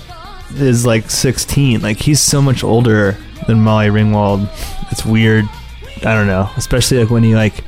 is 0.60 0.84
like 0.84 1.10
16. 1.10 1.80
Like 1.80 1.98
he's 1.98 2.20
so 2.20 2.42
much 2.42 2.62
older 2.62 3.16
than 3.46 3.62
Molly 3.62 3.86
Ringwald. 3.86 4.48
It's 4.92 5.04
weird. 5.04 5.46
I 5.98 6.14
don't 6.14 6.26
know, 6.26 6.50
especially 6.56 6.98
like 6.98 7.10
when 7.10 7.22
he 7.22 7.34
like 7.34 7.64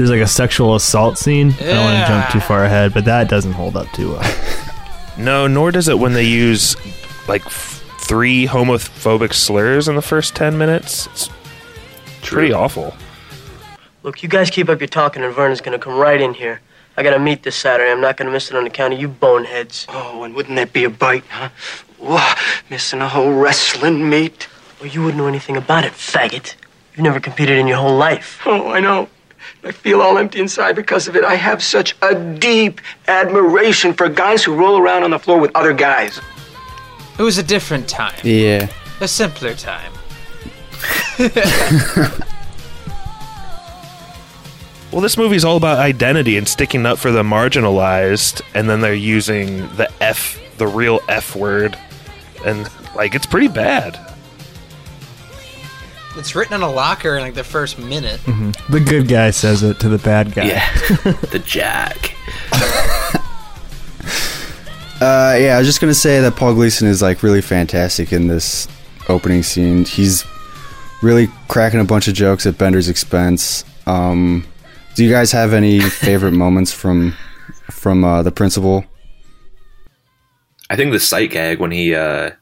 there's 0.00 0.08
like 0.10 0.20
a 0.22 0.26
sexual 0.26 0.74
assault 0.76 1.18
scene. 1.18 1.50
I 1.60 1.64
don't 1.64 1.84
want 1.84 2.00
to 2.00 2.06
jump 2.08 2.30
too 2.30 2.40
far 2.40 2.64
ahead, 2.64 2.94
but 2.94 3.04
that 3.04 3.28
doesn't 3.28 3.52
hold 3.52 3.76
up 3.76 3.86
too 3.92 4.12
well. 4.12 4.56
No, 5.18 5.46
nor 5.46 5.70
does 5.70 5.88
it 5.88 5.98
when 5.98 6.14
they 6.14 6.22
use 6.24 6.76
like 7.28 7.44
f- 7.44 7.84
three 8.00 8.46
homophobic 8.46 9.34
slurs 9.34 9.86
in 9.86 9.94
the 9.94 10.00
first 10.00 10.34
ten 10.34 10.56
minutes. 10.56 11.08
It's 11.08 11.28
pretty 12.22 12.54
awful. 12.54 12.94
Look, 14.02 14.22
you 14.22 14.30
guys 14.30 14.48
keep 14.48 14.70
up 14.70 14.80
your 14.80 14.88
talking, 14.88 15.22
and 15.22 15.34
Vernon's 15.34 15.60
gonna 15.60 15.78
come 15.78 15.98
right 15.98 16.18
in 16.18 16.32
here. 16.32 16.62
I 16.96 17.02
got 17.02 17.12
a 17.12 17.18
meet 17.18 17.42
this 17.42 17.56
Saturday. 17.56 17.90
I'm 17.90 18.00
not 18.00 18.16
gonna 18.16 18.30
miss 18.30 18.50
it 18.50 18.56
on 18.56 18.66
account 18.66 18.94
of 18.94 19.00
you 19.00 19.08
boneheads. 19.08 19.84
Oh, 19.90 20.22
and 20.22 20.34
wouldn't 20.34 20.56
that 20.56 20.72
be 20.72 20.84
a 20.84 20.90
bite, 20.90 21.24
huh? 21.28 21.50
Whoa, 21.98 22.32
missing 22.70 23.02
a 23.02 23.08
whole 23.08 23.34
wrestling 23.34 24.08
meet. 24.08 24.48
Well, 24.80 24.88
you 24.88 25.02
wouldn't 25.02 25.18
know 25.18 25.26
anything 25.28 25.58
about 25.58 25.84
it, 25.84 25.92
faggot. 25.92 26.54
You've 26.94 27.04
never 27.04 27.20
competed 27.20 27.58
in 27.58 27.66
your 27.66 27.76
whole 27.76 27.96
life. 27.98 28.40
Oh, 28.46 28.70
I 28.70 28.80
know. 28.80 29.10
I 29.64 29.72
feel 29.72 30.00
all 30.00 30.18
empty 30.18 30.40
inside 30.40 30.76
because 30.76 31.08
of 31.08 31.16
it. 31.16 31.24
I 31.24 31.34
have 31.34 31.62
such 31.62 31.96
a 32.02 32.14
deep 32.14 32.80
admiration 33.08 33.92
for 33.92 34.08
guys 34.08 34.42
who 34.44 34.54
roll 34.54 34.78
around 34.80 35.02
on 35.04 35.10
the 35.10 35.18
floor 35.18 35.38
with 35.40 35.50
other 35.54 35.72
guys. 35.72 36.20
It 37.18 37.22
was 37.22 37.38
a 37.38 37.42
different 37.42 37.88
time, 37.88 38.18
Yeah. 38.22 38.68
a 39.00 39.08
simpler 39.08 39.54
time. 39.54 39.92
Well, 44.92 45.00
this 45.00 45.16
movie's 45.16 45.44
all 45.44 45.56
about 45.56 45.78
identity 45.78 46.36
and 46.36 46.48
sticking 46.48 46.84
up 46.84 46.98
for 46.98 47.12
the 47.12 47.22
marginalized, 47.22 48.42
and 48.54 48.68
then 48.68 48.80
they're 48.80 48.92
using 48.92 49.58
the 49.76 49.88
F, 50.00 50.36
the 50.58 50.66
real 50.66 50.98
F 51.08 51.36
word, 51.36 51.78
and 52.44 52.68
like 52.96 53.14
it's 53.14 53.24
pretty 53.26 53.46
bad. 53.46 53.96
It's 56.20 56.34
written 56.34 56.52
on 56.52 56.62
a 56.62 56.70
locker 56.70 57.16
in 57.16 57.22
like 57.22 57.32
the 57.32 57.42
first 57.42 57.78
minute. 57.78 58.20
the 58.68 58.78
good 58.78 59.08
guy 59.08 59.30
says 59.30 59.62
it 59.62 59.80
to 59.80 59.88
the 59.88 59.96
bad 59.96 60.34
guy. 60.34 60.44
Yeah. 60.44 60.70
the 61.32 61.42
Jack. 61.44 62.14
Uh, 65.02 65.34
yeah, 65.40 65.54
I 65.56 65.58
was 65.58 65.66
just 65.66 65.80
gonna 65.80 65.94
say 65.94 66.20
that 66.20 66.36
Paul 66.36 66.52
Gleason 66.52 66.86
is 66.86 67.00
like 67.00 67.22
really 67.22 67.40
fantastic 67.40 68.12
in 68.12 68.26
this 68.26 68.68
opening 69.08 69.42
scene. 69.42 69.86
He's 69.86 70.26
really 71.02 71.28
cracking 71.48 71.80
a 71.80 71.84
bunch 71.84 72.06
of 72.06 72.12
jokes 72.12 72.44
at 72.44 72.58
Bender's 72.58 72.90
expense. 72.90 73.64
Um, 73.86 74.46
do 74.96 75.02
you 75.02 75.10
guys 75.10 75.32
have 75.32 75.54
any 75.54 75.80
favorite 75.88 76.32
moments 76.32 76.70
from 76.70 77.16
from 77.70 78.04
uh, 78.04 78.22
the 78.22 78.30
principal? 78.30 78.84
I 80.68 80.76
think 80.76 80.92
the 80.92 81.00
sight 81.00 81.30
gag 81.30 81.60
when 81.60 81.70
he 81.70 81.94
uh, 81.94 82.32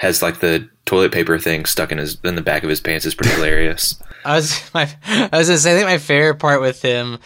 has 0.00 0.22
like 0.22 0.40
the 0.40 0.66
toilet 0.86 1.12
paper 1.12 1.38
thing 1.38 1.66
stuck 1.66 1.92
in 1.92 1.98
his 1.98 2.18
in 2.24 2.34
the 2.34 2.40
back 2.40 2.62
of 2.62 2.70
his 2.70 2.80
pants 2.80 3.04
is 3.04 3.14
pretty 3.14 3.34
hilarious. 3.34 4.02
I 4.24 4.36
was 4.36 4.70
my 4.72 4.88
I 5.04 5.28
was 5.36 5.48
gonna 5.48 5.58
say 5.58 5.74
I 5.74 5.76
think 5.76 5.86
my 5.86 5.98
favorite 5.98 6.38
part 6.38 6.62
with 6.62 6.80
him 6.80 7.18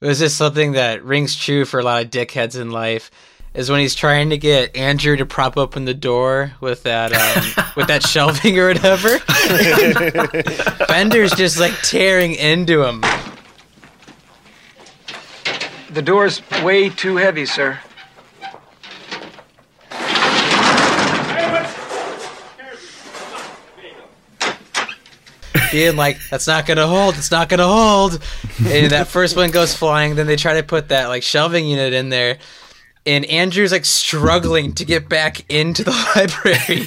was 0.00 0.18
just 0.18 0.36
something 0.36 0.72
that 0.72 1.04
rings 1.04 1.36
true 1.36 1.64
for 1.64 1.78
a 1.78 1.84
lot 1.84 2.04
of 2.04 2.10
dickheads 2.10 2.60
in 2.60 2.72
life 2.72 3.12
is 3.54 3.70
when 3.70 3.78
he's 3.78 3.94
trying 3.94 4.30
to 4.30 4.36
get 4.36 4.74
Andrew 4.74 5.14
to 5.14 5.24
prop 5.24 5.56
open 5.56 5.84
the 5.84 5.94
door 5.94 6.52
with 6.60 6.82
that 6.82 7.12
um, 7.12 7.66
with 7.76 7.86
that 7.86 8.02
shelving 8.02 8.58
or 8.58 8.66
whatever. 8.66 9.20
Bender's 10.88 11.32
just 11.34 11.60
like 11.60 11.74
tearing 11.84 12.34
into 12.34 12.82
him. 12.82 13.00
The 15.90 16.02
door's 16.02 16.42
way 16.64 16.88
too 16.88 17.14
heavy, 17.14 17.46
sir. 17.46 17.78
Being 25.72 25.96
like, 25.96 26.18
"That's 26.30 26.46
not 26.46 26.66
gonna 26.66 26.86
hold. 26.86 27.16
It's 27.16 27.30
not 27.32 27.48
gonna 27.48 27.66
hold." 27.66 28.22
And 28.64 28.92
that 28.92 29.08
first 29.08 29.34
one 29.36 29.50
goes 29.50 29.74
flying. 29.74 30.14
Then 30.14 30.26
they 30.26 30.36
try 30.36 30.54
to 30.54 30.62
put 30.62 30.88
that 30.90 31.08
like 31.08 31.22
shelving 31.24 31.66
unit 31.66 31.92
in 31.92 32.10
there, 32.10 32.38
and 33.06 33.24
Andrew's 33.24 33.72
like 33.72 33.84
struggling 33.84 34.72
to 34.74 34.84
get 34.84 35.08
back 35.08 35.50
into 35.50 35.82
the 35.82 35.90
library. 36.16 36.86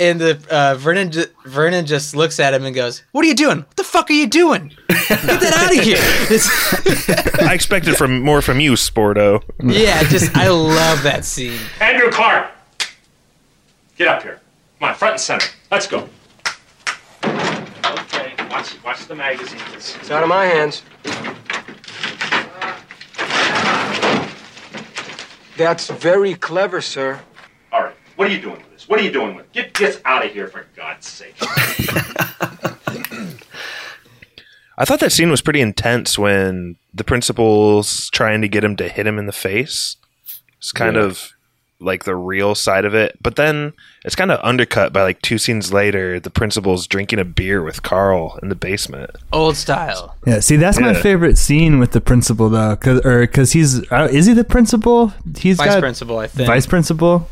And 0.00 0.20
the 0.20 0.38
uh, 0.50 0.74
Vernon 0.76 1.10
ju- 1.10 1.26
Vernon 1.44 1.84
just 1.86 2.16
looks 2.16 2.40
at 2.40 2.54
him 2.54 2.64
and 2.64 2.74
goes, 2.74 3.02
"What 3.12 3.24
are 3.24 3.28
you 3.28 3.34
doing? 3.34 3.58
What 3.58 3.76
the 3.76 3.84
fuck 3.84 4.08
are 4.10 4.14
you 4.14 4.26
doing? 4.26 4.72
Get 4.88 5.20
that 5.22 5.52
out 5.56 5.76
of 5.76 5.84
here!" 5.84 5.96
It's, 6.30 7.38
I 7.42 7.52
expected 7.54 7.96
from 7.96 8.22
more 8.22 8.40
from 8.42 8.60
you, 8.60 8.72
Sporto. 8.72 9.42
yeah, 9.62 10.02
just 10.04 10.36
I 10.36 10.48
love 10.48 11.02
that 11.02 11.24
scene. 11.24 11.58
Andrew 11.80 12.10
Clark! 12.10 12.50
Get 13.96 14.08
up 14.08 14.22
here. 14.22 14.40
Come 14.78 14.90
on, 14.90 14.94
front 14.94 15.12
and 15.14 15.20
center. 15.20 15.48
Let's 15.70 15.86
go. 15.86 16.08
Okay, 18.66 18.76
watch, 18.84 18.84
watch 18.84 19.06
the 19.06 19.14
magazines. 19.14 19.96
It's 20.00 20.10
out 20.10 20.22
of 20.22 20.28
my 20.28 20.46
hands. 20.46 20.82
That's 25.56 25.88
very 25.88 26.34
clever, 26.34 26.80
sir. 26.80 27.20
All 27.72 27.82
right, 27.82 27.94
what 28.16 28.28
are 28.28 28.32
you 28.32 28.40
doing 28.40 28.56
with 28.56 28.70
this? 28.72 28.88
What 28.88 29.00
are 29.00 29.02
you 29.02 29.10
doing 29.12 29.34
with 29.34 29.46
it? 29.46 29.52
Get 29.52 29.74
this 29.74 30.00
out 30.04 30.24
of 30.24 30.30
here, 30.32 30.48
for 30.48 30.66
God's 30.76 31.06
sake. 31.06 31.34
I 34.78 34.84
thought 34.84 35.00
that 35.00 35.12
scene 35.12 35.30
was 35.30 35.40
pretty 35.40 35.62
intense 35.62 36.18
when 36.18 36.76
the 36.92 37.04
principal's 37.04 38.10
trying 38.10 38.42
to 38.42 38.48
get 38.48 38.62
him 38.62 38.76
to 38.76 38.88
hit 38.90 39.06
him 39.06 39.18
in 39.18 39.24
the 39.26 39.32
face. 39.32 39.96
It's 40.58 40.72
kind 40.72 40.96
Yeah. 40.96 41.04
of 41.04 41.30
like 41.78 42.04
the 42.04 42.16
real 42.16 42.54
side 42.54 42.84
of 42.84 42.94
it, 42.94 43.16
but 43.20 43.36
then 43.36 43.72
it's 44.04 44.14
kind 44.14 44.30
of 44.30 44.40
undercut 44.42 44.92
by 44.92 45.02
like 45.02 45.20
two 45.20 45.36
scenes 45.36 45.72
later. 45.72 46.18
The 46.18 46.30
principal's 46.30 46.86
drinking 46.86 47.18
a 47.18 47.24
beer 47.24 47.62
with 47.62 47.82
Carl 47.82 48.38
in 48.42 48.48
the 48.48 48.54
basement. 48.54 49.10
Old 49.32 49.56
style. 49.56 50.16
Yeah, 50.26 50.40
see, 50.40 50.56
that's 50.56 50.80
my 50.80 50.94
favorite 50.94 51.36
scene 51.36 51.78
with 51.78 51.92
the 51.92 52.00
principal, 52.00 52.48
though, 52.48 52.76
cause 52.76 53.04
or 53.04 53.20
because 53.20 53.52
he's 53.52 53.90
uh, 53.92 54.08
is 54.10 54.26
he 54.26 54.32
the 54.32 54.44
principal? 54.44 55.12
He's 55.38 55.58
Vice 55.58 55.74
got 55.74 55.80
principal, 55.80 56.18
I 56.18 56.28
think. 56.28 56.46
vice 56.46 56.66
principal. 56.66 57.28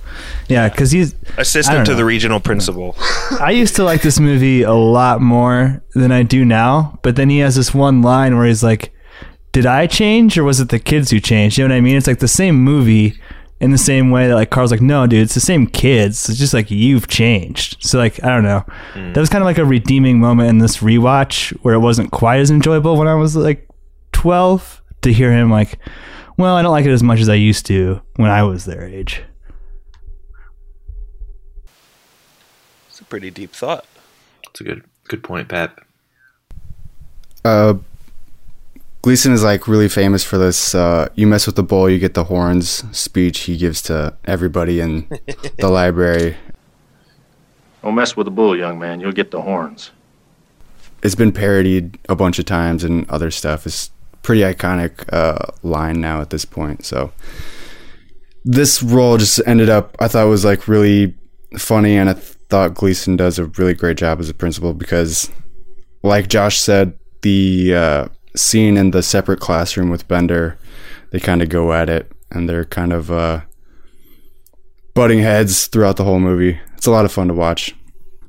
Yeah, 0.49 0.69
because 0.69 0.91
he's 0.91 1.15
Assistant 1.39 1.87
to 1.87 1.93
know. 1.93 1.97
the 1.97 2.05
regional 2.05 2.41
principal. 2.41 2.97
I 3.41 3.53
used 3.53 3.77
to 3.77 3.85
like 3.85 4.03
this 4.03 4.21
movie 4.21 4.63
a 4.63 4.75
lot 4.75 5.21
more 5.23 5.83
than 5.95 6.13
I 6.13 6.23
do 6.23 6.45
now, 6.45 6.99
but 7.03 7.17
then 7.17 7.31
he 7.31 7.39
has 7.39 7.57
this 7.57 7.73
one 7.75 8.03
line 8.03 8.37
where 8.37 8.47
he's 8.47 8.63
like, 8.63 8.93
did 9.53 9.65
I 9.65 9.87
change 9.87 10.37
or 10.37 10.45
was 10.45 10.61
it 10.61 10.69
the 10.69 10.79
kids 10.81 11.11
who 11.11 11.21
changed? 11.21 11.57
You 11.57 11.67
know 11.67 11.73
what 11.73 11.79
I 11.79 11.81
mean? 11.81 11.97
It's 11.97 12.07
like 12.09 12.19
the 12.19 12.29
same 12.29 12.57
movie 12.57 13.19
in 13.61 13.71
the 13.71 13.79
same 13.79 14.11
way 14.11 14.27
that 14.27 14.35
like 14.35 14.51
Carl's 14.51 14.71
like, 14.71 14.81
no, 14.81 15.07
dude, 15.07 15.23
it's 15.23 15.35
the 15.35 15.41
same 15.41 15.67
kids. 15.67 16.29
It's 16.29 16.39
just 16.39 16.55
like 16.55 16.71
you've 16.71 17.09
changed. 17.09 17.77
So 17.81 17.99
like, 17.99 18.23
I 18.23 18.29
don't 18.29 18.45
know. 18.45 18.65
That 18.95 19.21
was 19.21 19.29
kind 19.29 19.43
of 19.43 19.47
like 19.47 19.59
a 19.59 19.65
redeeming 19.65 20.19
moment 20.19 20.51
in 20.51 20.59
this 20.59 20.79
rewatch 20.79 21.51
where 21.63 21.75
it 21.75 21.79
wasn't 21.81 22.11
quite 22.11 22.41
as 22.41 22.51
enjoyable 22.51 22.97
when 22.97 23.09
I 23.09 23.15
was 23.15 23.37
like 23.37 23.69
12 24.13 24.83
to 25.03 25.13
hear 25.13 25.33
him 25.33 25.51
like, 25.51 25.79
well, 26.37 26.57
I 26.57 26.63
don't 26.63 26.73
like 26.73 26.87
it 26.87 26.91
as 26.91 27.03
much 27.03 27.21
as 27.21 27.29
I 27.29 27.35
used 27.35 27.67
to 27.67 28.01
when 28.17 28.31
I 28.31 28.43
was 28.43 28.65
their 28.65 28.85
age. 28.85 29.23
It's 32.89 33.01
a 33.01 33.05
pretty 33.05 33.31
deep 33.31 33.53
thought. 33.53 33.87
It's 34.51 34.61
a 34.61 34.65
good 34.65 34.85
good 35.09 35.23
point, 35.23 35.49
Pat. 35.49 35.79
Uh, 37.45 37.75
Gleason 39.05 39.35
is 39.35 39.45
like 39.45 39.69
really 39.69 39.91
famous 39.91 40.25
for 40.25 40.39
this. 40.39 40.75
Uh, 40.75 41.11
you 41.15 41.27
mess 41.27 41.45
with 41.45 41.57
the 41.57 41.63
bull, 41.63 41.91
you 41.91 41.99
get 41.99 42.15
the 42.15 42.25
horns 42.25 42.83
speech 42.97 43.41
he 43.41 43.59
gives 43.59 43.83
to 43.83 44.17
everybody 44.25 44.81
in 44.81 45.07
the 45.59 45.69
library. 45.81 46.39
Don't 47.83 47.97
mess 47.97 48.17
with 48.17 48.25
the 48.25 48.31
bull, 48.31 48.57
young 48.57 48.79
man. 48.79 49.01
You'll 49.01 49.13
get 49.13 49.31
the 49.31 49.43
horns. 49.43 49.91
It's 51.03 51.15
been 51.15 51.33
parodied 51.33 51.99
a 52.09 52.17
bunch 52.17 52.39
of 52.39 52.47
times 52.47 52.83
and 52.83 53.07
other 53.11 53.31
stuff. 53.31 53.67
It's 53.67 53.91
pretty 54.23 54.41
iconic 54.41 55.05
uh, 55.13 55.53
line 55.63 56.01
now 56.01 56.23
at 56.23 56.31
this 56.31 56.47
point. 56.47 56.87
So 56.87 57.13
this 58.43 58.83
role 58.83 59.19
just 59.19 59.39
ended 59.45 59.69
up. 59.69 59.95
I 60.01 60.09
thought 60.09 60.29
was 60.29 60.47
like 60.47 60.67
really 60.67 61.15
funny, 61.59 61.99
and 61.99 62.09
I 62.09 62.15
thought 62.15 62.73
Gleason 62.73 63.17
does 63.17 63.39
a 63.39 63.45
really 63.45 63.75
great 63.75 63.99
job 63.99 64.19
as 64.19 64.31
a 64.31 64.35
principal 64.35 64.73
because, 64.73 65.31
like 66.03 66.29
Josh 66.29 66.59
said, 66.59 66.99
the 67.21 67.75
uh, 67.75 68.09
scene 68.37 68.77
in 68.77 68.91
the 68.91 69.03
separate 69.03 69.41
classroom 69.41 69.91
with 69.91 70.09
Bender, 70.09 70.59
they 71.11 71.21
kind 71.21 71.43
of 71.43 71.49
go 71.49 71.73
at 71.73 71.89
it, 71.89 72.11
and 72.31 72.49
they're 72.49 72.65
kind 72.65 72.93
of 72.93 73.11
uh, 73.11 73.43
butting 74.95 75.21
heads 75.21 75.67
throughout 75.67 75.97
the 75.97 76.05
whole 76.05 76.21
movie. 76.21 76.59
It's 76.77 76.87
a 76.87 76.91
lot 76.91 77.05
of 77.05 77.13
fun 77.13 77.29
to 77.29 77.35
watch. 77.35 77.75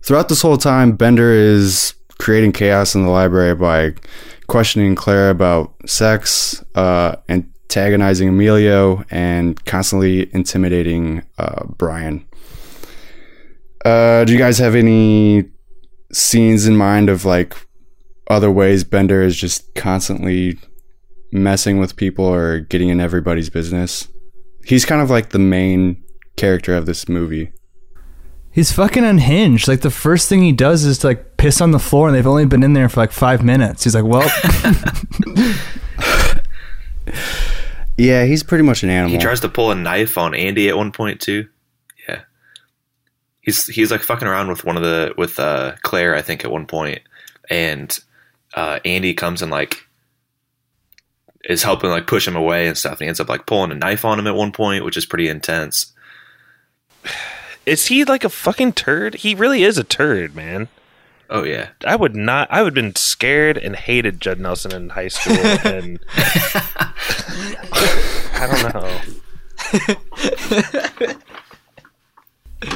Throughout 0.02 0.30
this 0.30 0.42
whole 0.42 0.58
time, 0.58 0.96
Bender 0.96 1.32
is 1.32 1.96
creating 2.20 2.52
chaos 2.52 2.96
in 2.96 3.04
the 3.04 3.10
library 3.10 3.56
by 3.56 3.94
questioning 4.48 4.96
Claire 4.96 5.30
about 5.30 5.74
sex, 5.88 6.64
uh, 6.76 7.16
antagonizing 7.30 8.30
Emilio, 8.30 9.04
and 9.10 9.64
constantly 9.66 10.34
intimidating 10.34 11.24
uh, 11.38 11.66
Brian. 11.78 12.28
Uh, 13.84 14.26
do 14.26 14.34
you 14.34 14.40
guys 14.40 14.58
have 14.58 14.76
any 14.76 15.46
scenes 16.12 16.66
in 16.66 16.78
mind 16.78 17.10
of 17.10 17.26
like 17.26 17.56
other 18.28 18.52
ways 18.52 18.84
Bender 18.84 19.22
is 19.22 19.36
just 19.38 19.74
constantly 19.76 20.58
messing 21.32 21.80
with 21.80 21.96
people 21.96 22.26
or 22.26 22.60
getting 22.60 22.90
in 22.90 23.00
everybody's 23.00 23.50
business? 23.50 24.08
He's 24.66 24.86
kind 24.86 25.02
of 25.02 25.10
like 25.10 25.30
the 25.30 25.40
main 25.40 26.04
character 26.38 26.76
of 26.76 26.86
this 26.86 27.08
movie. 27.08 27.52
He's 28.52 28.72
fucking 28.72 29.04
unhinged. 29.04 29.68
Like 29.68 29.82
the 29.82 29.92
first 29.92 30.30
thing 30.30 30.42
he 30.42 30.52
does 30.54 30.86
is 30.86 31.00
to 31.00 31.08
like 31.08 31.38
piss 31.38 31.60
on 31.60 31.72
the 31.72 31.80
floor, 31.80 32.08
and 32.08 32.16
they've 32.16 32.26
only 32.26 32.46
been 32.46 32.64
in 32.64 32.74
there 32.74 32.88
for 32.88 33.02
like 33.02 33.12
five 33.12 33.44
minutes. 33.44 33.84
He's 33.84 33.94
like, 33.94 34.06
"Well, 34.06 34.24
Yeah, 37.98 38.26
he's 38.26 38.44
pretty 38.44 38.64
much 38.64 38.84
an 38.84 38.90
animal. 38.90 39.12
He 39.12 39.18
tries 39.18 39.40
to 39.42 39.50
pull 39.50 39.72
a 39.72 39.76
knife 39.76 40.18
on 40.18 40.36
Andy 40.36 40.68
at 40.68 40.76
one 40.76 40.92
point 40.92 41.22
too. 41.22 41.48
Yeah, 42.08 42.22
he's 43.42 43.68
he's 43.68 43.90
like 43.92 44.02
fucking 44.02 44.28
around 44.28 44.50
with 44.50 44.66
one 44.66 44.76
of 44.76 44.84
the 44.84 45.14
with 45.18 45.40
uh, 45.40 45.76
Claire, 45.82 46.16
I 46.16 46.22
think, 46.22 46.44
at 46.44 46.52
one 46.52 46.66
point, 46.66 47.02
and 47.50 47.98
uh, 48.56 48.80
Andy 48.86 49.14
comes 49.14 49.42
and 49.42 49.52
like 49.52 49.86
is 51.44 51.62
helping 51.62 51.90
like 51.90 52.08
push 52.08 52.28
him 52.28 52.36
away 52.36 52.68
and 52.68 52.78
stuff. 52.78 52.94
And 52.94 53.02
he 53.02 53.08
ends 53.08 53.20
up 53.20 53.30
like 53.30 53.46
pulling 53.46 53.72
a 53.72 53.76
knife 53.76 54.04
on 54.04 54.18
him 54.18 54.28
at 54.28 54.36
one 54.36 54.52
point, 54.52 54.84
which 54.84 54.98
is 54.98 55.06
pretty 55.06 55.28
intense. 55.28 55.94
Is 57.66 57.88
he 57.88 58.04
like 58.06 58.24
a 58.24 58.30
fucking 58.30 58.74
turd? 58.74 59.16
He 59.16 59.34
really 59.34 59.64
is 59.64 59.80
a 59.80 59.84
turd, 59.84 60.36
man. 60.36 60.68
Oh 61.32 61.44
yeah, 61.44 61.70
I 61.84 61.96
would 61.96 62.16
not. 62.16 62.48
I 62.52 62.62
would 62.62 62.78
have 62.78 62.84
been 62.84 62.96
scared 62.96 63.58
and 63.58 63.76
hated 63.76 64.22
Judd 64.22 64.40
Nelson 64.40 64.72
in 64.72 64.90
high 64.90 65.08
school, 65.08 65.36
and 65.66 66.00
I 68.36 68.62
don't 68.62 68.76
know. 68.76 69.02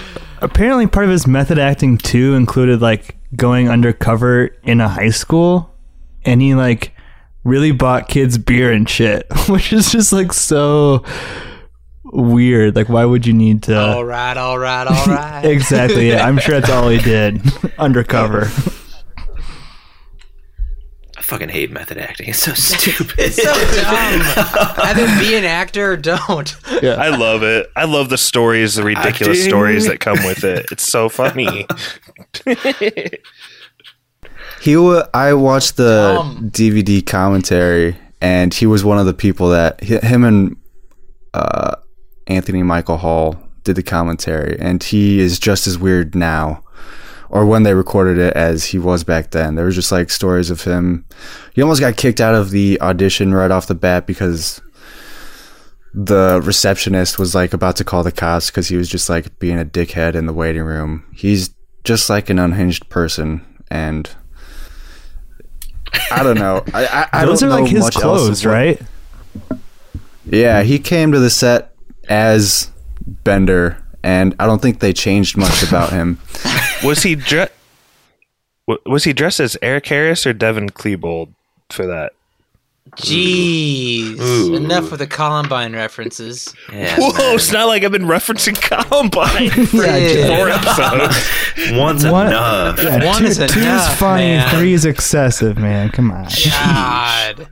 apparently 0.41 0.87
part 0.87 1.05
of 1.05 1.11
his 1.11 1.27
method 1.27 1.59
acting 1.59 1.97
too 1.97 2.33
included 2.35 2.81
like 2.81 3.15
going 3.35 3.69
undercover 3.69 4.47
in 4.63 4.81
a 4.81 4.87
high 4.87 5.09
school 5.09 5.68
and 6.29 6.41
he 6.41 6.53
like 6.55 6.93
really 7.43 7.71
bought 7.71 8.07
kids 8.07 8.37
beer 8.37 8.71
and 8.71 8.87
shit 8.89 9.25
which 9.49 9.73
is 9.73 9.91
just 9.91 10.13
like 10.13 10.31
so 10.31 11.03
weird 12.05 12.75
like 12.75 12.89
why 12.89 13.05
would 13.05 13.25
you 13.25 13.33
need 13.33 13.63
to 13.63 13.77
all 13.79 14.05
right, 14.05 14.37
all 14.37 14.57
right, 14.59 14.87
all 14.87 15.05
right. 15.07 15.45
exactly 15.45 16.09
yeah 16.09 16.25
i'm 16.25 16.37
sure 16.37 16.59
that's 16.59 16.71
all 16.71 16.89
he 16.89 16.99
did 16.99 17.41
undercover 17.79 18.49
I 21.17 21.21
fucking 21.21 21.49
hate 21.49 21.69
method 21.69 21.99
acting. 21.99 22.29
It's 22.29 22.39
so 22.39 22.53
stupid. 22.53 23.13
It's 23.19 23.35
so 23.35 23.53
dumb. 23.53 24.83
Either 24.83 25.05
be 25.19 25.35
an 25.35 25.43
actor 25.43 25.91
or 25.91 25.97
don't. 25.97 26.55
Yeah, 26.81 26.93
I 26.95 27.09
love 27.09 27.43
it. 27.43 27.69
I 27.75 27.83
love 27.83 28.09
the 28.09 28.17
stories, 28.17 28.75
the 28.75 28.83
ridiculous 28.83 29.37
Acting. 29.37 29.49
stories 29.49 29.85
that 29.87 29.99
come 29.99 30.17
with 30.25 30.43
it. 30.43 30.65
It's 30.71 30.87
so 30.89 31.07
funny. 31.07 31.67
He, 34.61 34.75
wa 34.75 35.05
I 35.13 35.33
watched 35.33 35.77
the 35.77 36.15
Dumb. 36.15 36.49
DVD 36.51 37.05
commentary, 37.05 37.97
and 38.21 38.53
he 38.53 38.65
was 38.65 38.83
one 38.83 38.99
of 38.99 39.05
the 39.05 39.13
people 39.13 39.49
that 39.49 39.81
him 39.81 40.23
and 40.23 40.57
uh, 41.33 41.75
Anthony 42.27 42.63
Michael 42.63 42.97
Hall 42.97 43.41
did 43.63 43.75
the 43.75 43.83
commentary, 43.83 44.57
and 44.59 44.83
he 44.83 45.19
is 45.19 45.39
just 45.39 45.67
as 45.67 45.77
weird 45.77 46.15
now, 46.15 46.63
or 47.29 47.45
when 47.45 47.63
they 47.63 47.73
recorded 47.73 48.17
it, 48.17 48.33
as 48.35 48.65
he 48.65 48.79
was 48.79 49.03
back 49.03 49.31
then. 49.31 49.55
There 49.55 49.65
was 49.65 49.75
just 49.75 49.91
like 49.91 50.09
stories 50.09 50.49
of 50.49 50.63
him. 50.63 51.05
He 51.53 51.61
almost 51.61 51.81
got 51.81 51.97
kicked 51.97 52.19
out 52.19 52.35
of 52.35 52.51
the 52.51 52.79
audition 52.81 53.33
right 53.33 53.51
off 53.51 53.67
the 53.67 53.75
bat 53.75 54.07
because 54.07 54.61
the 55.93 56.41
receptionist 56.43 57.17
was 57.17 57.33
like 57.33 57.53
about 57.53 57.75
to 57.77 57.83
call 57.83 58.03
the 58.03 58.11
cops 58.11 58.49
because 58.51 58.67
he 58.67 58.77
was 58.77 58.89
just 58.89 59.09
like 59.09 59.39
being 59.39 59.59
a 59.59 59.65
dickhead 59.65 60.15
in 60.15 60.25
the 60.25 60.33
waiting 60.33 60.63
room. 60.63 61.05
He's 61.15 61.49
just 61.83 62.09
like 62.09 62.29
an 62.29 62.39
unhinged 62.39 62.89
person, 62.89 63.45
and 63.71 64.09
I 66.11 66.23
don't 66.23 66.37
know. 66.37 66.63
I, 66.73 66.85
I, 66.85 67.09
I 67.21 67.25
those 67.25 67.39
don't 67.41 67.49
are 67.49 67.53
like 67.53 67.63
know 67.63 67.69
his 67.69 67.83
much 67.83 67.95
else 67.95 68.01
clothes 68.01 68.45
right 68.45 68.81
Yeah, 70.25 70.63
he 70.63 70.79
came 70.79 71.11
to 71.11 71.19
the 71.19 71.29
set 71.29 71.73
as 72.07 72.71
Bender, 73.05 73.83
and 74.03 74.35
I 74.39 74.45
don't 74.45 74.61
think 74.61 74.79
they 74.79 74.93
changed 74.93 75.37
much 75.37 75.63
about 75.63 75.91
him. 75.91 76.19
was 76.83 77.03
he 77.03 77.15
dressed? 77.15 77.53
Was 78.85 79.03
he 79.03 79.13
dressed 79.13 79.39
as 79.39 79.57
Eric 79.63 79.87
Harris 79.87 80.27
or 80.27 80.33
Devin 80.33 80.69
Klebold 80.69 81.33
for 81.71 81.87
that? 81.87 82.13
Jeez. 82.97 84.19
Ooh. 84.19 84.55
Enough 84.55 84.91
with 84.91 84.99
the 84.99 85.07
Columbine 85.07 85.73
references. 85.73 86.53
Yeah, 86.71 86.95
Whoa! 86.97 87.11
man. 87.17 87.35
It's 87.35 87.51
not 87.51 87.67
like 87.67 87.83
I've 87.83 87.91
been 87.91 88.03
referencing 88.03 88.59
Columbine 88.61 89.49
for 89.67 89.85
Yeah, 89.85 90.37
four 90.37 90.49
episodes. 90.49 91.71
One's 91.77 92.05
One- 92.05 92.27
enough. 92.27 92.81
yeah, 92.83 93.05
One 93.05 93.19
two, 93.19 93.25
is 93.25 93.37
two's 93.37 93.55
enough, 93.57 93.97
funny 93.97 94.23
man. 94.37 94.55
three 94.57 94.73
is 94.73 94.85
excessive 94.85 95.57
man 95.57 95.89
come 95.89 96.11
on 96.11 96.27
God. 96.49 97.47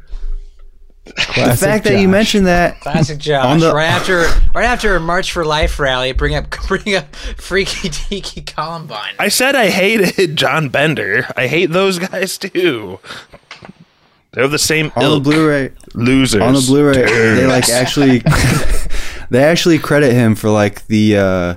the 1.06 1.58
fact 1.58 1.84
that 1.86 2.00
you 2.00 2.08
mentioned 2.08 2.48
that 2.48 2.80
Classic 2.82 3.18
Josh. 3.18 3.62
The- 3.62 3.74
right 3.74 3.86
after 3.90 4.26
right 4.54 4.66
after 4.66 4.96
a 4.96 5.00
March 5.00 5.32
for 5.32 5.46
Life 5.46 5.80
rally, 5.80 6.12
bring 6.12 6.36
up 6.36 6.50
bring 6.68 6.96
up 6.96 7.16
freaky 7.16 7.90
deaky 7.90 8.46
Columbine. 8.46 9.14
I 9.20 9.30
said 9.30 9.56
I 9.56 9.70
hated 9.70 10.36
John 10.36 10.70
Bender. 10.70 11.28
I 11.38 11.48
hate 11.48 11.72
those 11.72 12.00
guys 12.00 12.38
too. 12.38 13.00
They're 14.38 14.48
the 14.48 14.60
same 14.60 14.92
on 14.96 15.04
the. 15.16 15.20
Blu-ray, 15.20 15.72
losers. 15.96 16.44
on 16.44 16.54
the 16.54 16.62
Blu-ray, 16.62 16.94
they 17.02 17.48
like 17.48 17.68
actually, 17.70 18.20
they 19.32 19.44
actually 19.44 19.80
credit 19.80 20.14
him 20.14 20.36
for 20.36 20.52
like 20.52 20.86
the 20.86 21.18
uh, 21.18 21.56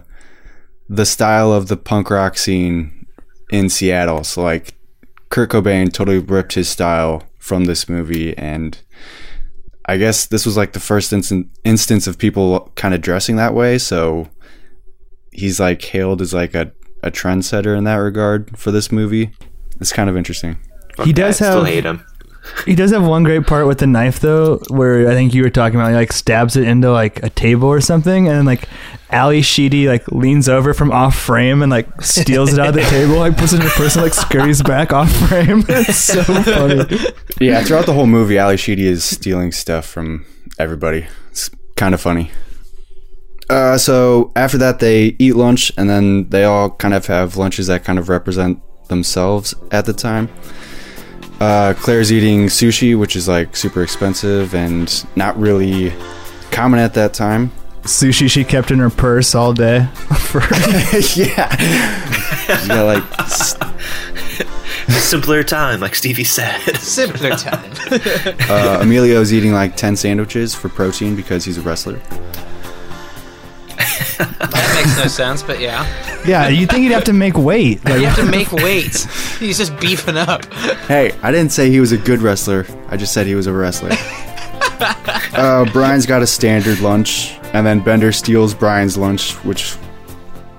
the 0.89 1.05
style 1.05 1.53
of 1.53 1.69
the 1.69 1.77
punk 1.77 2.09
rock 2.09 2.39
scene 2.39 3.05
in 3.51 3.69
Seattle. 3.69 4.25
So 4.25 4.41
like, 4.43 4.73
Kurt 5.29 5.51
Cobain 5.51 5.93
totally 5.93 6.21
ripped 6.21 6.55
his 6.55 6.71
style 6.71 7.25
from 7.39 7.67
this 7.67 7.87
movie, 7.87 8.35
and 8.39 8.79
I 9.85 9.99
guess 9.99 10.25
this 10.25 10.47
was 10.47 10.57
like 10.57 10.73
the 10.73 10.81
first 10.81 11.13
instant 11.13 11.49
instance 11.65 12.07
of 12.07 12.17
people 12.17 12.73
kind 12.77 12.95
of 12.95 13.03
dressing 13.03 13.37
that 13.37 13.53
way. 13.53 13.77
So 13.77 14.31
he's 15.33 15.61
like 15.61 15.83
hailed 15.83 16.23
as 16.23 16.33
like 16.33 16.55
a 16.55 16.73
a 17.03 17.11
trendsetter 17.11 17.77
in 17.77 17.85
that 17.85 17.97
regard 17.97 18.59
for 18.59 18.71
this 18.71 18.91
movie. 18.91 19.33
It's 19.83 19.93
kind 19.93 20.09
of 20.09 20.17
interesting. 20.17 20.57
Fuck 20.97 21.05
He 21.05 21.13
that, 21.13 21.21
does 21.21 21.37
Still 21.37 21.63
have- 21.65 21.67
hate 21.75 21.85
him. 21.85 22.07
He 22.67 22.75
does 22.75 22.91
have 22.91 23.07
one 23.07 23.23
great 23.23 23.47
part 23.47 23.67
with 23.67 23.79
the 23.79 23.87
knife 23.87 24.21
though, 24.21 24.59
where 24.69 25.09
I 25.09 25.15
think 25.15 25.35
you 25.35 25.43
were 25.43 25.51
talking 25.51 25.79
about. 25.79 25.91
He 25.91 25.95
like 25.95 26.13
stabs 26.13 26.57
it 26.57 26.67
into 26.67 26.91
like 26.91 27.23
a 27.23 27.31
table 27.31 27.69
or 27.69 27.81
something, 27.81 28.29
and 28.29 28.37
then 28.37 28.45
like 28.45 28.69
Ali 29.13 29.43
Sheedy 29.43 29.89
like 29.89 30.07
leans 30.09 30.49
over 30.49 30.73
from 30.73 30.91
off 30.93 31.17
frame 31.17 31.63
and 31.63 31.71
like 31.71 32.03
steals 32.03 32.53
it 32.53 32.59
out 32.59 32.69
of 32.69 32.75
the 32.75 32.83
table, 32.83 33.17
like 33.17 33.37
puts 33.37 33.53
it 33.53 33.61
in 33.61 33.69
purse 33.71 33.95
and 33.97 34.05
like 34.05 34.15
scurries 34.15 34.63
back 34.63 34.93
off 34.93 35.11
frame. 35.29 35.65
It's 35.69 35.97
so 35.97 36.23
funny. 36.23 36.99
Yeah, 37.41 37.63
throughout 37.63 37.87
the 37.87 37.93
whole 37.93 38.07
movie, 38.07 38.39
Ali 38.39 38.57
Sheedy 38.57 38.87
is 38.87 39.05
stealing 39.05 39.53
stuff 39.53 39.87
from 39.87 40.25
everybody. 40.59 41.07
It's 41.31 41.51
kind 41.77 41.95
of 41.95 42.01
funny. 42.01 42.31
Uh, 43.49 43.77
so 43.77 44.31
after 44.37 44.57
that, 44.59 44.79
they 44.79 45.17
eat 45.19 45.35
lunch, 45.35 45.73
and 45.77 45.91
then 45.91 46.29
they 46.29 46.45
all 46.45 46.71
kind 46.71 46.95
of 46.95 47.07
have 47.07 47.37
lunches 47.37 47.67
that 47.67 47.83
kind 47.85 47.99
of 47.99 48.09
represent 48.09 48.61
themselves 48.89 49.55
at 49.73 49.87
the 49.87 49.93
time. 49.93 50.29
Uh, 51.41 51.73
Claire's 51.79 52.13
eating 52.13 52.47
sushi, 52.47 52.99
which 52.99 53.17
is 53.17 53.27
like 53.29 53.57
super 53.57 53.83
expensive 53.83 54.55
and 54.55 55.05
not 55.17 55.39
really 55.39 55.93
common 56.51 56.79
at 56.81 56.93
that 56.95 57.15
time. 57.15 57.51
Sushi 57.83 58.31
she 58.31 58.45
kept 58.45 58.71
in 58.71 58.79
her 58.79 58.91
purse 58.91 59.35
all 59.35 59.55
day. 59.55 59.87
For 60.19 60.41
yeah, 61.17 61.57
She's 62.59 62.69
got 62.69 62.85
like 62.85 63.21
s- 63.21 63.57
Simpler 65.09 65.43
time, 65.43 65.81
like 65.81 65.95
Stevie 65.95 66.25
said. 66.25 66.59
Simpler 66.77 67.31
time. 67.31 67.73
uh, 68.51 68.79
Emilio's 68.83 69.33
eating 69.33 69.53
like 69.53 69.77
ten 69.77 69.97
sandwiches 69.97 70.55
for 70.55 70.69
protein 70.69 71.17
because 71.17 71.45
he's 71.45 71.57
a 71.59 71.63
wrestler. 71.63 71.99
That 74.19 74.73
makes 74.77 74.99
no 74.99 75.07
sense, 75.07 75.43
but 75.43 75.61
yeah. 75.61 75.87
yeah, 76.27 76.49
you 76.49 76.67
think 76.67 76.83
he'd 76.83 76.93
have 76.93 77.05
to 77.05 77.13
make 77.13 77.37
weight? 77.37 77.85
Like, 77.85 78.01
you 78.01 78.07
have 78.07 78.17
to 78.17 78.31
make 78.31 78.53
weight. 78.65 79.07
He's 79.39 79.59
just 79.59 79.79
beefing 79.81 80.17
up. 80.17 80.45
Hey, 80.87 81.13
I 81.23 81.31
didn't 81.31 81.53
say 81.53 81.71
he 81.71 81.81
was 81.81 81.93
a 81.93 81.99
good 81.99 82.21
wrestler. 82.21 82.67
I 82.89 82.97
just 82.97 83.13
said 83.13 83.27
he 83.27 83.35
was 83.35 83.47
a 83.47 83.53
wrestler. 83.53 83.91
uh, 85.35 85.71
Brian's 85.73 86.07
got 86.07 86.23
a 86.23 86.27
standard 86.27 86.81
lunch, 86.81 87.39
and 87.53 87.67
then 87.67 87.81
Bender 87.81 88.13
steals 88.13 88.55
Brian's 88.55 88.97
lunch, 88.97 89.33
which 89.45 89.77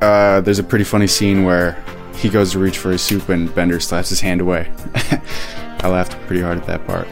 uh, 0.02 0.42
there's 0.42 0.60
a 0.60 0.64
pretty 0.64 0.86
funny 0.86 1.08
scene 1.08 1.44
where 1.44 1.84
he 2.16 2.30
goes 2.30 2.52
to 2.52 2.60
reach 2.60 2.78
for 2.78 2.92
his 2.92 3.02
soup 3.02 3.30
and 3.30 3.54
Bender 3.54 3.80
slaps 3.80 4.10
his 4.10 4.22
hand 4.22 4.42
away. 4.42 4.72
I 5.84 5.88
laughed 5.88 6.14
pretty 6.28 6.42
hard 6.42 6.58
at 6.60 6.68
that 6.68 6.86
part. 6.86 7.08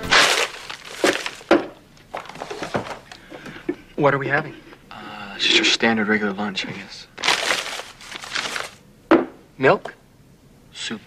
What 3.95 4.13
are 4.13 4.17
we 4.17 4.27
having? 4.27 4.55
Uh, 5.39 5.41
just 5.41 5.56
your 5.56 5.63
standard 5.63 6.10
regular 6.10 6.34
lunch, 6.34 6.65
I 6.65 6.71
guess. 6.71 7.08
Milk? 9.58 9.93
Soup. 10.73 10.99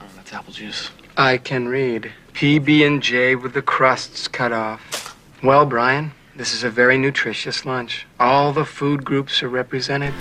Oh, 0.00 0.06
that's 0.16 0.32
apple 0.34 0.52
juice. 0.52 0.90
I 1.16 1.38
can 1.38 1.66
read. 1.66 2.12
PB 2.34 2.86
and 2.86 3.02
J 3.02 3.36
with 3.36 3.54
the 3.54 3.62
crusts 3.62 4.28
cut 4.28 4.52
off. 4.52 5.16
Well, 5.42 5.64
Brian, 5.64 6.12
this 6.36 6.52
is 6.52 6.62
a 6.62 6.70
very 6.70 6.98
nutritious 6.98 7.64
lunch. 7.64 8.06
All 8.18 8.52
the 8.52 8.66
food 8.66 9.02
groups 9.02 9.42
are 9.42 9.48
represented. 9.48 10.12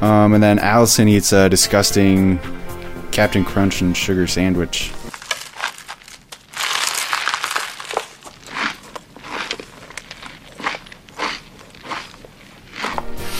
Um, 0.00 0.32
and 0.32 0.42
then 0.42 0.58
Allison 0.58 1.06
eats 1.06 1.34
a 1.34 1.50
disgusting 1.50 2.40
Captain 3.10 3.44
Crunch 3.44 3.82
and 3.82 3.94
sugar 3.94 4.26
sandwich. 4.26 4.90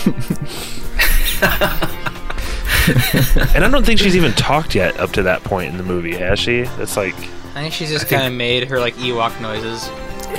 and 3.55 3.65
I 3.65 3.69
don't 3.71 3.85
think 3.87 4.01
she's 4.01 4.17
even 4.17 4.33
talked 4.33 4.75
yet 4.75 4.99
up 4.99 5.12
to 5.12 5.23
that 5.25 5.45
point 5.45 5.71
in 5.71 5.77
the 5.77 5.85
movie, 5.85 6.17
has 6.17 6.38
she? 6.38 6.61
It's 6.61 6.97
like 6.97 7.15
I 7.55 7.62
think 7.62 7.75
she's 7.75 7.91
just 7.91 8.09
kind 8.09 8.27
of 8.27 8.33
made 8.33 8.69
her 8.69 8.81
like 8.81 8.95
Ewok 8.95 9.38
noises. 9.41 9.88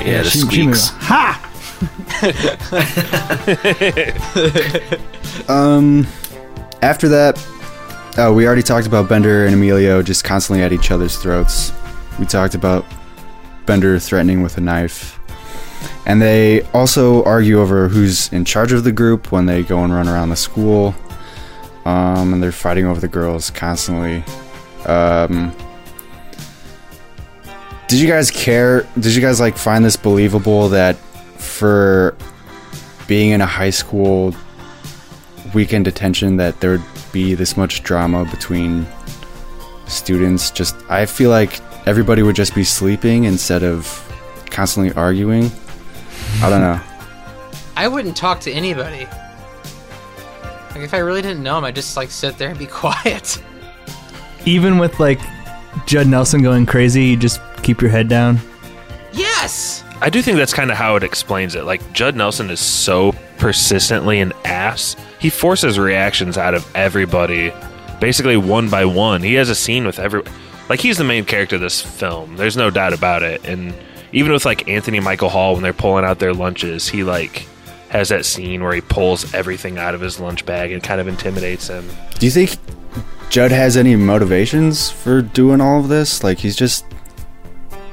Yeah, 0.06 0.24
the 0.24 0.30
she- 0.30 0.40
she 0.40 0.46
squeaks. 0.46 0.90
Ha! 0.90 1.50
Um, 5.50 6.08
after 6.82 7.10
that, 7.10 7.44
oh, 8.18 8.34
we 8.34 8.46
already 8.46 8.62
talked 8.62 8.88
about 8.88 9.10
Bender 9.10 9.46
and 9.46 9.54
Emilio 9.56 10.02
just 10.02 10.24
constantly 10.24 10.64
at 10.64 10.72
each 10.72 10.92
other's 10.92 11.18
throats. 11.18 11.74
We 12.20 12.26
talked 12.26 12.56
about 12.56 12.86
Bender 13.66 13.98
threatening 14.00 14.42
with 14.42 14.58
a 14.58 14.62
knife. 14.62 15.20
And 16.06 16.22
they 16.22 16.62
also 16.74 17.24
argue 17.24 17.60
over 17.60 17.88
who's 17.88 18.32
in 18.34 18.46
charge 18.46 18.72
of 18.72 18.84
the 18.84 18.92
group 18.92 19.32
when 19.32 19.46
they 19.46 19.64
go 19.64 19.84
and 19.84 19.94
run 19.94 20.08
around 20.08 20.30
the 20.30 20.36
school. 20.36 20.94
Um, 21.86 22.34
and 22.34 22.42
they're 22.42 22.52
fighting 22.52 22.86
over 22.86 23.00
the 23.00 23.08
girls 23.08 23.50
constantly. 23.50 24.24
Um, 24.86 25.56
did 27.88 28.00
you 28.00 28.08
guys 28.08 28.32
care? 28.32 28.88
Did 29.00 29.14
you 29.16 29.22
guys 29.22 29.40
like 29.40 29.58
find 29.58 29.84
this 29.84 29.96
believable 29.96 30.70
that 30.70 30.96
for 31.38 32.16
being 33.08 33.32
in 33.32 33.42
a 33.42 33.46
high 33.46 33.70
school 33.70 34.34
weekend 35.54 35.86
detention 35.86 36.38
that 36.38 36.60
there 36.62 36.72
would 36.72 36.84
be 37.12 37.36
this 37.36 37.56
much 37.58 37.84
drama 37.84 38.26
between 38.26 38.88
students 39.88 40.50
just 40.50 40.76
i 40.90 41.06
feel 41.06 41.30
like 41.30 41.60
everybody 41.86 42.24
would 42.24 42.36
just 42.36 42.56
be 42.56 42.64
sleeping 42.64 43.26
instead 43.26 43.62
of 43.64 44.00
constantly 44.50 44.92
arguing 44.94 45.52
i 46.42 46.50
don't 46.50 46.62
know 46.62 46.80
I 47.76 47.88
wouldn't 47.88 48.16
talk 48.16 48.40
to 48.42 48.52
anybody. 48.52 49.06
Like 50.72 50.84
if 50.84 50.94
I 50.94 51.00
really 51.00 51.22
didn't 51.22 51.44
know 51.44 51.58
him, 51.58 51.64
I'd 51.64 51.76
just 51.76 51.98
like 51.98 52.12
sit 52.12 52.38
there 52.38 52.50
and 52.50 52.60
be 52.60 52.66
quiet. 52.68 53.42
Even 54.46 54.78
with 54.78 55.00
like 55.00 55.20
Judd 55.86 56.08
Nelson 56.08 56.42
going 56.42 56.66
crazy, 56.66 57.06
you 57.06 57.18
just 57.18 57.42
keep 57.64 57.82
your 57.82 57.92
head 57.92 58.08
down. 58.08 58.40
Yes. 59.14 59.84
I 60.02 60.10
do 60.10 60.22
think 60.22 60.38
that's 60.38 60.54
kind 60.54 60.70
of 60.70 60.78
how 60.78 60.96
it 60.96 61.04
explains 61.04 61.56
it. 61.56 61.64
Like 61.64 61.94
Judd 61.94 62.16
Nelson 62.16 62.50
is 62.50 62.60
so 62.60 63.14
persistently 63.38 64.20
an 64.20 64.34
ass. 64.44 64.96
He 65.20 65.30
forces 65.30 65.80
reactions 65.80 66.38
out 66.38 66.54
of 66.54 66.70
everybody, 66.76 67.54
basically 68.02 68.38
one 68.38 68.70
by 68.70 68.86
one. 68.86 69.22
He 69.22 69.36
has 69.36 69.50
a 69.50 69.56
scene 69.56 69.86
with 69.86 70.00
every, 70.00 70.24
like 70.68 70.82
he's 70.82 70.98
the 70.98 71.04
main 71.04 71.26
character 71.26 71.56
of 71.56 71.62
this 71.62 71.82
film. 71.82 72.36
There's 72.36 72.58
no 72.58 72.70
doubt 72.70 72.94
about 72.94 73.24
it. 73.24 73.46
And 73.46 73.74
even 74.14 74.32
with 74.32 74.46
like 74.46 74.70
Anthony 74.70 75.00
Michael 75.02 75.30
Hall 75.30 75.54
when 75.54 75.64
they're 75.64 75.74
pulling 75.74 76.06
out 76.06 76.20
their 76.20 76.34
lunches, 76.34 76.88
he 76.88 77.04
like 77.04 77.48
has 77.90 78.10
that 78.10 78.26
scene 78.26 78.64
where 78.64 78.74
he 78.74 78.82
pulls 78.82 79.34
everything 79.36 79.78
out 79.78 79.94
of 79.94 80.02
his 80.02 80.20
lunch 80.20 80.46
bag 80.46 80.72
and 80.72 80.82
kind 80.82 81.00
of 81.00 81.08
intimidates 81.08 81.68
him. 81.68 81.88
do 82.18 82.26
you 82.26 82.32
think 82.32 82.58
judd 83.30 83.52
has 83.52 83.78
any 83.78 83.96
motivations 83.96 84.90
for 84.90 85.22
doing 85.22 85.62
all 85.62 85.80
of 85.80 85.90
this 85.90 86.24
like 86.24 86.40
he's 86.40 86.56
just 86.56 86.86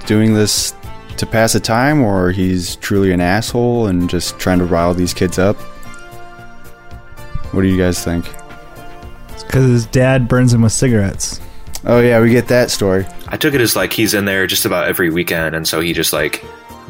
doing 0.06 0.32
this 0.32 0.72
to 1.18 1.26
pass 1.26 1.52
the 1.52 1.60
time 1.60 2.00
or 2.00 2.30
he's 2.32 2.76
truly 2.76 3.12
an 3.12 3.20
asshole 3.20 3.88
and 3.88 4.08
just 4.08 4.38
trying 4.38 4.58
to 4.58 4.64
rile 4.64 4.94
these 4.94 5.12
kids 5.12 5.38
up 5.38 5.56
what 7.52 7.60
do 7.60 7.68
you 7.68 7.76
guys 7.76 8.02
think 8.02 8.24
Because 9.46 9.66
his 9.66 9.86
dad 9.86 10.28
burns 10.28 10.54
him 10.54 10.62
with 10.62 10.72
cigarettes. 10.72 11.40
Oh 11.84 12.00
yeah 12.00 12.20
we 12.20 12.30
get 12.30 12.48
that 12.48 12.70
story 12.70 13.06
I 13.28 13.36
took 13.36 13.54
it 13.54 13.60
as 13.60 13.76
like 13.76 13.92
he's 13.92 14.12
in 14.12 14.24
there 14.24 14.46
just 14.46 14.64
about 14.64 14.88
every 14.88 15.08
weekend, 15.08 15.54
and 15.54 15.66
so 15.66 15.80
he 15.80 15.92
just 15.92 16.12
like 16.12 16.44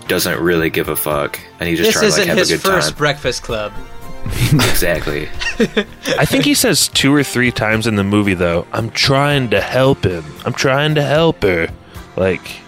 doesn't 0.08 0.40
really 0.40 0.70
give 0.70 0.88
a 0.88 0.96
fuck, 0.96 1.38
and 1.60 1.68
he 1.68 1.76
just 1.76 1.88
this 1.88 1.94
tries 1.94 2.02
to 2.02 2.06
isn't 2.08 2.20
like 2.22 2.28
have 2.28 2.36
a 2.38 2.40
his 2.40 2.50
good 2.50 2.60
first 2.62 2.88
time. 2.88 2.98
Breakfast 2.98 3.42
Club. 3.42 3.72
exactly. 4.52 5.28
I 6.18 6.24
think 6.24 6.44
he 6.44 6.54
says 6.54 6.88
two 6.88 7.14
or 7.14 7.22
three 7.22 7.50
times 7.50 7.86
in 7.86 7.96
the 7.96 8.04
movie 8.04 8.34
though, 8.34 8.66
I'm 8.72 8.90
trying 8.90 9.50
to 9.50 9.60
help 9.60 10.04
him. 10.04 10.24
I'm 10.44 10.52
trying 10.54 10.94
to 10.94 11.02
help 11.02 11.42
her. 11.42 11.68
Like 12.16 12.60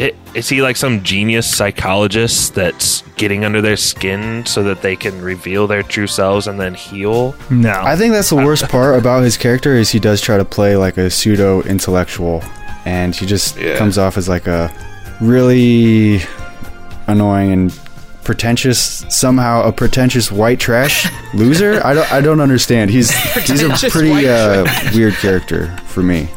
it, 0.00 0.16
is 0.34 0.48
he 0.48 0.62
like 0.62 0.76
some 0.76 1.02
genius 1.02 1.46
psychologist 1.46 2.54
that's 2.54 3.02
getting 3.16 3.44
under 3.44 3.60
their 3.60 3.76
skin 3.76 4.46
so 4.46 4.62
that 4.62 4.80
they 4.82 4.96
can 4.96 5.20
reveal 5.20 5.66
their 5.66 5.82
true 5.82 6.06
selves 6.06 6.46
and 6.46 6.58
then 6.58 6.74
heal? 6.74 7.34
No. 7.50 7.72
I 7.72 7.96
think 7.96 8.12
that's 8.12 8.30
the 8.30 8.36
worst 8.36 8.68
part 8.68 8.98
about 8.98 9.22
his 9.22 9.36
character 9.36 9.74
is 9.74 9.90
he 9.90 9.98
does 10.00 10.20
try 10.20 10.36
to 10.38 10.44
play 10.44 10.76
like 10.76 10.96
a 10.96 11.10
pseudo 11.10 11.62
intellectual, 11.62 12.42
and 12.84 13.14
he 13.14 13.26
just 13.26 13.56
Yeah. 13.56 13.76
comes 13.76 13.98
off 13.98 14.16
as 14.16 14.28
like 14.28 14.46
a 14.46 14.72
really 15.20 16.20
annoying 17.06 17.52
and 17.52 17.80
pretentious 18.24 19.04
somehow 19.08 19.62
a 19.62 19.72
pretentious 19.72 20.30
white 20.30 20.60
trash 20.60 21.08
loser. 21.34 21.80
I 21.84 21.94
don't 21.94 22.12
I 22.12 22.20
don't 22.20 22.40
understand. 22.40 22.90
He's 22.90 23.10
he's 23.46 23.62
a 23.62 23.90
pretty 23.90 24.28
uh, 24.28 24.64
weird 24.94 25.14
character 25.14 25.76
for 25.86 26.02
me. 26.02 26.28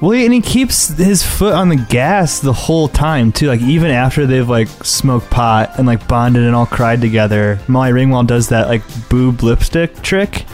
Well, 0.00 0.12
and 0.12 0.32
he 0.32 0.40
keeps 0.40 0.88
his 0.88 1.24
foot 1.24 1.54
on 1.54 1.68
the 1.68 1.76
gas 1.76 2.38
the 2.38 2.52
whole 2.52 2.88
time 2.88 3.32
too. 3.32 3.48
Like 3.48 3.60
even 3.62 3.90
after 3.90 4.26
they've 4.26 4.48
like 4.48 4.68
smoked 4.84 5.28
pot 5.28 5.72
and 5.76 5.86
like 5.86 6.06
bonded 6.06 6.44
and 6.44 6.54
all 6.54 6.66
cried 6.66 7.00
together, 7.00 7.58
Molly 7.66 7.90
Ringwald 7.90 8.28
does 8.28 8.48
that 8.50 8.68
like 8.68 8.82
boob 9.08 9.42
lipstick 9.42 10.00
trick, 10.02 10.44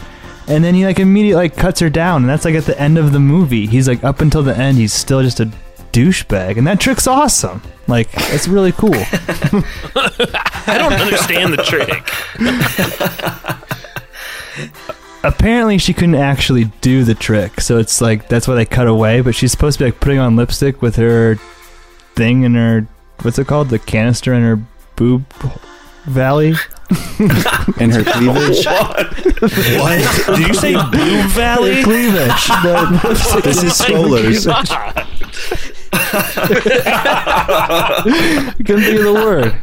and 0.47 0.63
then 0.63 0.73
he 0.73 0.83
like 0.85 0.99
immediately 0.99 1.43
like 1.43 1.55
cuts 1.55 1.79
her 1.79 1.89
down, 1.91 2.23
and 2.23 2.29
that's 2.29 2.43
like 2.45 2.55
at 2.55 2.65
the 2.65 2.79
end 2.79 2.97
of 2.97 3.11
the 3.13 3.19
movie. 3.19 3.67
He's 3.67 3.87
like 3.87 4.03
up 4.03 4.21
until 4.21 4.41
the 4.41 4.57
end, 4.57 4.77
he's 4.77 4.93
still 4.93 5.21
just 5.21 5.39
a 5.39 5.49
douchebag, 5.91 6.57
and 6.57 6.65
that 6.65 6.79
trick's 6.79 7.05
awesome. 7.05 7.61
Like 7.87 8.09
it's 8.13 8.47
really 8.47 8.71
cool. 8.71 8.93
I 8.95 10.75
don't 10.79 10.93
understand 10.93 11.53
the 11.53 11.57
trick. 11.63 12.11
apparently 15.27 15.77
she 15.77 15.93
couldn't 15.93 16.15
actually 16.15 16.65
do 16.81 17.03
the 17.03 17.15
trick, 17.15 17.61
so 17.61 17.77
it's 17.77 18.01
like 18.01 18.27
that's 18.29 18.47
why 18.47 18.55
they 18.55 18.65
cut 18.65 18.87
away. 18.87 19.21
But 19.21 19.35
she's 19.35 19.51
supposed 19.51 19.77
to 19.79 19.85
be 19.85 19.91
like 19.91 19.99
putting 19.99 20.19
on 20.19 20.35
lipstick 20.35 20.81
with 20.81 20.95
her 20.97 21.35
thing 22.15 22.43
in 22.43 22.55
her 22.55 22.87
what's 23.21 23.37
it 23.39 23.47
called? 23.47 23.69
The 23.69 23.79
canister 23.79 24.33
in 24.33 24.41
her 24.43 24.59
boob 24.95 25.25
valley. 26.05 26.53
in 27.79 27.89
her 27.89 28.03
cleavage. 28.03 28.65
What? 29.45 30.37
Did 30.37 30.47
you 30.47 30.53
say 30.53 30.73
boob 30.91 31.25
valley? 31.31 31.83
cleavage. 31.83 32.47
The- 32.63 33.41
This 33.43 33.57
is 33.63 33.79
my 33.79 33.85
spoilers. 33.87 34.45
God. 34.45 34.67
Couldn't 38.65 38.83
think 38.83 38.99
of 38.99 39.05
the 39.05 39.13
word. 39.13 39.55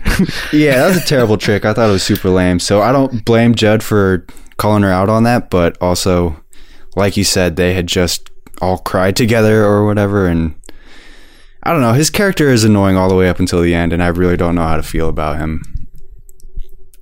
Yeah, 0.52 0.76
that 0.76 0.88
was 0.88 0.96
a 1.02 1.06
terrible 1.06 1.36
trick. 1.38 1.64
I 1.64 1.72
thought 1.72 1.88
it 1.88 1.92
was 1.92 2.02
super 2.02 2.28
lame. 2.30 2.58
So 2.58 2.80
I 2.82 2.92
don't 2.92 3.24
blame 3.24 3.54
Judd 3.54 3.82
for 3.82 4.26
calling 4.56 4.82
her 4.82 4.90
out 4.90 5.08
on 5.08 5.24
that, 5.24 5.50
but 5.50 5.76
also, 5.80 6.42
like 6.96 7.16
you 7.16 7.24
said, 7.24 7.56
they 7.56 7.74
had 7.74 7.86
just 7.86 8.30
all 8.60 8.78
cried 8.78 9.16
together 9.16 9.64
or 9.64 9.84
whatever, 9.86 10.26
and 10.26 10.54
I 11.62 11.72
don't 11.72 11.80
know. 11.80 11.92
His 11.92 12.10
character 12.10 12.48
is 12.48 12.64
annoying 12.64 12.96
all 12.96 13.08
the 13.08 13.14
way 13.16 13.28
up 13.28 13.38
until 13.40 13.60
the 13.62 13.74
end, 13.74 13.92
and 13.92 14.02
I 14.02 14.08
really 14.08 14.36
don't 14.36 14.54
know 14.54 14.66
how 14.66 14.76
to 14.76 14.82
feel 14.82 15.08
about 15.08 15.38
him. 15.38 15.62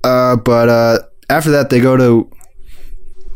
Uh, 0.03 0.35
but 0.35 0.69
uh, 0.69 0.99
after 1.29 1.51
that, 1.51 1.69
they 1.69 1.79
go 1.79 1.95
to 1.97 2.29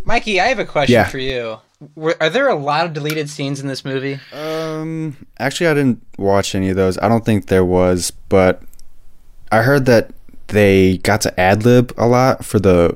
Mikey, 0.06 0.40
I 0.40 0.48
have 0.48 0.60
a 0.60 0.66
question 0.66 0.94
Yeah. 0.94 1.08
for 1.08 1.18
you. 1.18 1.58
Were, 1.96 2.16
are 2.22 2.30
there 2.30 2.48
a 2.48 2.56
lot 2.56 2.86
of 2.86 2.94
deleted 2.94 3.30
scenes 3.30 3.60
in 3.60 3.68
this 3.68 3.84
movie? 3.84 4.20
Um, 4.34 5.18
actually, 5.40 5.68
I 5.68 5.74
didn't 5.74 6.04
watch 6.18 6.56
any 6.56 6.70
of 6.70 6.76
those. 6.76 6.98
I 7.00 7.10
don't 7.10 7.26
think 7.26 7.48
there 7.48 7.66
was, 7.66 8.12
but 8.30 8.64
I 9.52 9.62
heard 9.62 9.86
that 9.86 10.12
they 10.48 10.98
got 11.00 11.22
to 11.22 11.40
ad 11.40 11.66
lib 11.66 11.92
a 11.98 12.08
lot 12.08 12.46
for 12.46 12.60
the 12.60 12.96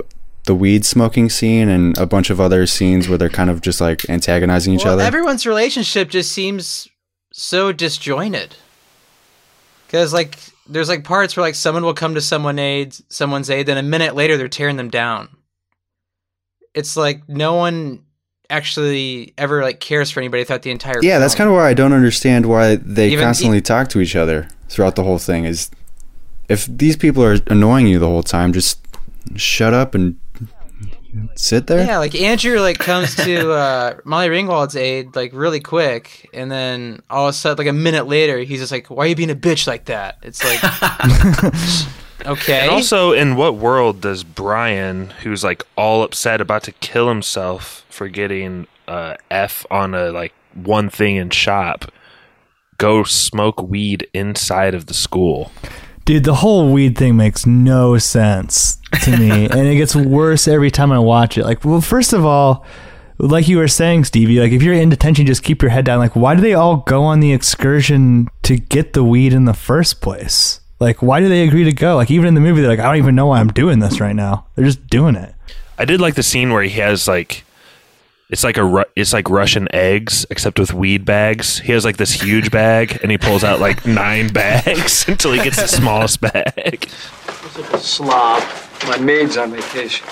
the 0.50 0.56
weed 0.56 0.84
smoking 0.84 1.30
scene 1.30 1.70
and 1.70 1.96
a 2.00 2.08
bunch 2.08 2.32
of 2.32 2.42
other 2.42 2.66
scenes 2.66 3.08
where 3.08 3.20
they're 3.20 3.30
kind 3.30 3.52
of 3.52 3.62
just 3.62 3.80
like 3.80 4.10
antagonizing 4.10 4.74
each 4.74 4.84
well, 4.84 4.96
other. 4.96 5.04
everyone's 5.04 5.46
relationship 5.46 6.10
just 6.10 6.32
seems 6.32 6.88
so 7.32 7.72
disjointed. 7.72 8.56
Because 9.86 10.12
like, 10.12 10.40
there's 10.68 10.90
like 10.90 11.04
parts 11.04 11.38
where 11.38 11.46
like 11.46 11.54
someone 11.54 11.84
will 11.84 11.94
come 11.94 12.16
to 12.16 12.22
someone 12.22 12.58
aid, 12.58 12.96
someone's 13.14 13.52
aid, 13.52 13.68
then 13.68 13.78
a 13.78 13.84
minute 13.84 14.16
later 14.16 14.38
they're 14.38 14.48
tearing 14.48 14.76
them 14.76 14.90
down. 14.90 15.30
It's 16.74 16.98
like 16.98 17.30
no 17.30 17.54
one 17.54 18.06
actually 18.50 19.36
ever 19.38 19.62
like 19.62 19.80
cares 19.80 20.10
for 20.10 20.20
anybody 20.20 20.46
throughout 20.46 20.64
the 20.64 20.72
entire. 20.72 20.98
yeah, 21.04 21.20
that's 21.20 21.36
kind 21.36 21.48
of 21.48 21.56
why 21.56 21.70
I 21.70 21.76
don't 21.76 21.94
understand 21.94 22.48
why 22.48 22.78
they 22.78 23.10
Even- 23.10 23.24
constantly 23.24 23.62
talk 23.62 23.90
to 23.90 24.02
each 24.02 24.16
other 24.16 24.48
throughout 24.68 24.96
the 24.96 25.04
whole 25.04 25.20
thing. 25.20 25.46
Is 25.46 25.70
if 26.48 26.66
these 26.66 26.98
people 26.98 27.24
are 27.24 27.38
annoying 27.46 27.86
you 27.86 28.00
the 28.00 28.08
whole 28.08 28.24
time, 28.24 28.52
just 28.52 28.80
shut 29.36 29.76
up 29.76 29.94
and 29.94 30.18
sit 31.36 31.68
there. 31.68 31.86
Yeah, 31.86 31.98
like 31.98 32.16
Andrew 32.16 32.60
like 32.60 32.78
comes 32.78 33.16
to 33.16 33.52
uh, 33.54 33.98
Molly 34.04 34.30
Ringwald's 34.30 34.76
aid 34.76 35.16
like 35.16 35.32
really 35.34 35.60
quick, 35.60 36.30
and 36.34 36.52
then 36.52 37.02
all 37.10 37.28
of 37.28 37.32
a 37.32 37.34
sudden, 37.34 37.58
like 37.58 37.70
a 37.70 37.74
minute 37.74 38.08
later, 38.08 38.40
he's 38.40 38.60
just 38.60 38.72
like, 38.72 38.90
"Why 38.90 39.06
are 39.06 39.08
you 39.08 39.16
being 39.16 39.32
a 39.32 39.36
bitch 39.36 39.68
like 39.68 39.86
that?" 39.86 40.18
It's 40.22 40.44
like, 40.44 40.64
okay. 42.26 42.62
And 42.62 42.72
also, 42.72 43.12
in 43.12 43.36
what 43.36 43.56
world 43.56 44.02
does 44.02 44.24
Brian, 44.24 45.12
who's 45.24 45.44
like 45.44 45.64
all 45.76 46.04
upset 46.04 46.42
about 46.42 46.64
to 46.64 46.72
kill 46.74 47.08
himself 47.08 47.86
for 47.90 48.08
getting 48.08 48.68
uh, 48.88 49.16
F 49.32 49.66
on 49.72 49.94
a 49.94 50.12
like 50.12 50.34
one 50.54 50.90
thing 50.90 51.16
in 51.16 51.30
shop, 51.30 51.92
go 52.78 53.04
smoke 53.04 53.62
weed 53.62 54.08
inside 54.14 54.74
of 54.74 54.88
the 54.88 54.94
school? 54.94 55.52
Dude, 56.10 56.24
the 56.24 56.34
whole 56.34 56.74
weed 56.74 56.98
thing 56.98 57.18
makes 57.18 57.46
no 57.46 58.00
sense 58.00 58.80
to 59.04 59.16
me, 59.16 59.30
and 59.52 59.68
it 59.68 59.76
gets 59.76 59.96
worse 59.96 60.48
every 60.48 60.72
time 60.72 60.92
I 60.92 60.98
watch 60.98 61.38
it. 61.38 61.46
Like, 61.46 61.64
well, 61.64 61.82
first 61.82 62.14
of 62.14 62.26
all, 62.26 62.66
like 63.20 63.48
you 63.48 63.60
were 63.60 63.68
saying, 63.68 64.06
Stevie, 64.06 64.40
like 64.40 64.52
if 64.52 64.64
you're 64.64 64.74
in 64.74 64.90
detention, 64.90 65.28
just 65.28 65.44
keep 65.44 65.62
your 65.62 65.70
head 65.70 65.86
down. 65.86 66.00
Like, 66.00 66.16
why 66.16 66.34
do 66.34 66.42
they 66.42 66.56
all 66.56 66.78
go 66.78 67.04
on 67.04 67.20
the 67.20 67.32
excursion 67.32 68.28
to 68.42 68.58
get 68.58 68.94
the 68.94 69.04
weed 69.04 69.34
in 69.34 69.46
the 69.46 69.54
first 69.54 70.02
place? 70.02 70.62
Like, 70.80 71.04
why 71.04 71.20
do 71.20 71.30
they 71.30 71.48
agree 71.48 71.66
to 71.66 71.72
go? 71.72 71.98
Like, 71.98 72.10
even 72.10 72.26
in 72.26 72.34
the 72.34 72.42
movie, 72.42 72.62
they're 72.62 72.72
like, 72.72 72.80
I 72.80 72.86
don't 72.86 72.98
even 72.98 73.14
know 73.14 73.28
why 73.28 73.40
I'm 73.40 73.50
doing 73.50 73.78
this 73.78 74.02
right 74.02 74.16
now. 74.16 74.48
They're 74.56 74.66
just 74.66 74.88
doing 74.88 75.14
it. 75.14 75.36
I 75.78 75.86
did 75.86 76.02
like 76.02 76.16
the 76.16 76.24
scene 76.24 76.52
where 76.52 76.64
he 76.64 76.80
has 76.80 77.08
like 77.08 77.44
it's 78.30 78.44
like 78.44 78.58
a 78.58 78.86
it's 78.96 79.12
like 79.12 79.28
Russian 79.30 79.68
eggs 79.74 80.26
except 80.30 80.60
with 80.60 80.72
weed 80.72 81.04
bags. 81.04 81.60
He 81.60 81.72
has 81.72 81.84
like 81.84 81.98
this 81.98 82.22
huge 82.22 82.52
bag 82.52 83.00
and 83.02 83.10
he 83.10 83.18
pulls 83.18 83.44
out 83.44 83.60
like 83.60 83.86
nine 83.86 84.28
bags 84.34 85.06
until 85.08 85.32
he 85.34 85.42
gets 85.42 85.58
the 85.58 85.68
smallest 85.68 86.22
bag. 86.22 86.88
Such 86.90 87.74
a 87.74 87.78
slob. 87.80 88.44
My 88.88 88.98
maid's 88.98 89.36
on 89.38 89.52
vacation. 89.52 90.08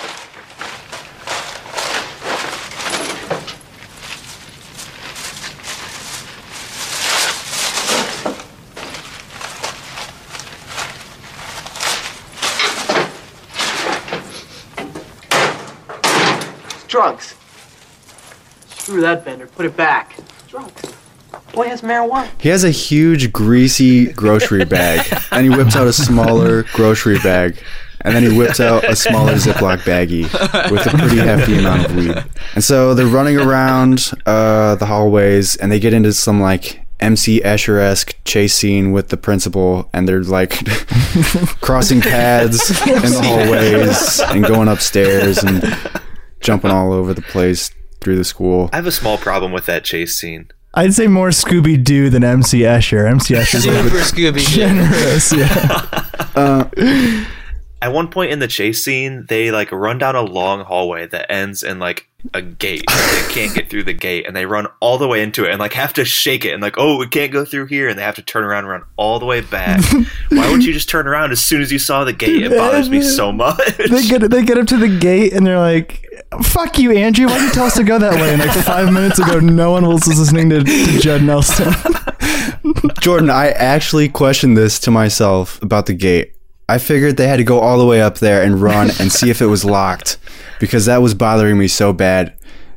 Drugs. 16.88 17.34
Screw 18.88 19.02
that 19.02 19.22
Bender. 19.22 19.46
Put 19.46 19.66
it 19.66 19.76
back. 19.76 20.16
Drugs. 20.48 20.94
Boy 21.52 21.68
has 21.68 21.82
marijuana. 21.82 22.30
He 22.40 22.48
has 22.48 22.64
a 22.64 22.70
huge 22.70 23.34
greasy 23.34 24.06
grocery 24.06 24.64
bag, 24.64 25.06
and 25.30 25.44
he 25.44 25.54
whips 25.54 25.76
out 25.76 25.86
a 25.86 25.92
smaller 25.92 26.62
grocery 26.72 27.18
bag, 27.18 27.62
and 28.00 28.16
then 28.16 28.22
he 28.22 28.34
whips 28.34 28.60
out 28.60 28.84
a 28.84 28.96
smaller 28.96 29.34
Ziploc 29.34 29.80
baggie 29.80 30.22
with 30.70 30.86
a 30.86 30.96
pretty 30.96 31.18
hefty 31.18 31.58
amount 31.58 31.84
of 31.84 31.96
weed. 31.96 32.16
And 32.54 32.64
so 32.64 32.94
they're 32.94 33.06
running 33.06 33.36
around 33.36 34.10
uh, 34.24 34.76
the 34.76 34.86
hallways, 34.86 35.54
and 35.56 35.70
they 35.70 35.80
get 35.80 35.92
into 35.92 36.14
some 36.14 36.40
like 36.40 36.80
MC 36.98 37.42
Escher 37.42 37.78
esque 37.78 38.16
chase 38.24 38.54
scene 38.54 38.92
with 38.92 39.10
the 39.10 39.18
principal, 39.18 39.90
and 39.92 40.08
they're 40.08 40.22
like 40.22 40.52
crossing 41.60 42.00
paths 42.00 42.70
in 42.86 43.02
the 43.02 43.20
hallways 43.22 44.20
and 44.34 44.46
going 44.46 44.68
upstairs 44.68 45.44
and 45.44 45.76
jumping 46.40 46.70
all 46.70 46.94
over 46.94 47.12
the 47.12 47.20
place 47.20 47.70
through 48.00 48.16
the 48.16 48.24
school. 48.24 48.70
I 48.72 48.76
have 48.76 48.86
a 48.86 48.92
small 48.92 49.18
problem 49.18 49.52
with 49.52 49.66
that 49.66 49.84
chase 49.84 50.18
scene. 50.18 50.50
I'd 50.74 50.94
say 50.94 51.06
more 51.06 51.30
Scooby 51.30 51.82
Doo 51.82 52.10
than 52.10 52.22
MC 52.22 52.60
Escher. 52.60 53.10
MC 53.10 53.34
Escher's 53.34 53.64
a 53.64 53.70
little 53.70 53.90
Super 54.00 54.32
bit 54.32 54.44
Scooby. 54.44 54.48
generous. 54.48 55.32
Yeah. 55.32 56.04
Uh, 56.38 56.68
At 57.80 57.92
one 57.92 58.08
point 58.08 58.30
in 58.32 58.38
the 58.40 58.46
chase 58.48 58.84
scene, 58.84 59.24
they 59.28 59.50
like 59.52 59.70
run 59.72 59.98
down 59.98 60.14
a 60.16 60.22
long 60.22 60.64
hallway 60.64 61.06
that 61.06 61.30
ends 61.30 61.62
in 61.62 61.78
like 61.78 62.08
a 62.34 62.42
gate. 62.42 62.84
they 62.88 63.32
can't 63.32 63.54
get 63.54 63.70
through 63.70 63.84
the 63.84 63.92
gate, 63.92 64.26
and 64.26 64.34
they 64.36 64.46
run 64.46 64.66
all 64.80 64.98
the 64.98 65.06
way 65.08 65.22
into 65.22 65.44
it, 65.44 65.50
and 65.50 65.58
like 65.60 65.72
have 65.74 65.92
to 65.94 66.04
shake 66.04 66.44
it, 66.44 66.52
and 66.52 66.60
like, 66.62 66.74
oh, 66.76 66.96
we 66.98 67.06
can't 67.08 67.32
go 67.32 67.44
through 67.44 67.66
here, 67.66 67.88
and 67.88 67.96
they 67.98 68.02
have 68.02 68.16
to 68.16 68.22
turn 68.22 68.42
around 68.44 68.64
and 68.64 68.68
run 68.68 68.82
all 68.96 69.18
the 69.20 69.26
way 69.26 69.40
back. 69.40 69.80
Why 70.30 70.50
would 70.50 70.64
you 70.64 70.72
just 70.72 70.88
turn 70.88 71.06
around 71.06 71.30
as 71.32 71.40
soon 71.40 71.60
as 71.62 71.70
you 71.72 71.78
saw 71.78 72.02
the 72.04 72.12
gate? 72.12 72.42
It 72.42 72.50
bothers 72.56 72.90
me 72.90 73.00
so 73.00 73.30
much. 73.44 73.58
they 73.90 74.02
get 74.06 74.28
they 74.30 74.44
get 74.44 74.58
up 74.58 74.66
to 74.68 74.76
the 74.76 74.88
gate 74.98 75.32
and 75.32 75.46
they're 75.46 75.58
like, 75.60 76.04
"Fuck 76.42 76.78
you, 76.78 76.92
Andrew! 76.92 77.26
Why 77.26 77.38
did 77.38 77.44
you 77.48 77.52
tell 77.52 77.66
us 77.66 77.76
to 77.76 77.84
go 77.84 77.98
that 77.98 78.14
way?" 78.14 78.32
And 78.32 78.40
like 78.40 78.50
five 78.64 78.92
minutes 78.92 79.18
ago, 79.18 79.40
no 79.40 79.70
one 79.70 79.86
was 79.86 80.06
listening 80.06 80.50
to, 80.50 80.62
to 80.62 80.98
Judd 81.00 81.22
Nelson. 81.22 81.72
Jordan, 83.00 83.30
I 83.30 83.48
actually 83.50 84.08
questioned 84.08 84.56
this 84.56 84.78
to 84.80 84.90
myself 84.90 85.60
about 85.62 85.86
the 85.86 85.94
gate. 85.94 86.34
I 86.68 86.78
figured 86.78 87.16
they 87.16 87.28
had 87.28 87.36
to 87.36 87.44
go 87.44 87.60
all 87.60 87.78
the 87.78 87.86
way 87.86 88.02
up 88.02 88.18
there 88.18 88.42
and 88.42 88.60
run 88.60 88.90
and 89.00 89.10
see 89.10 89.30
if 89.30 89.40
it 89.40 89.46
was 89.46 89.64
locked 89.64 90.18
because 90.60 90.84
that 90.84 91.00
was 91.00 91.14
bothering 91.14 91.58
me 91.58 91.66
so 91.66 91.92
bad. 91.92 92.34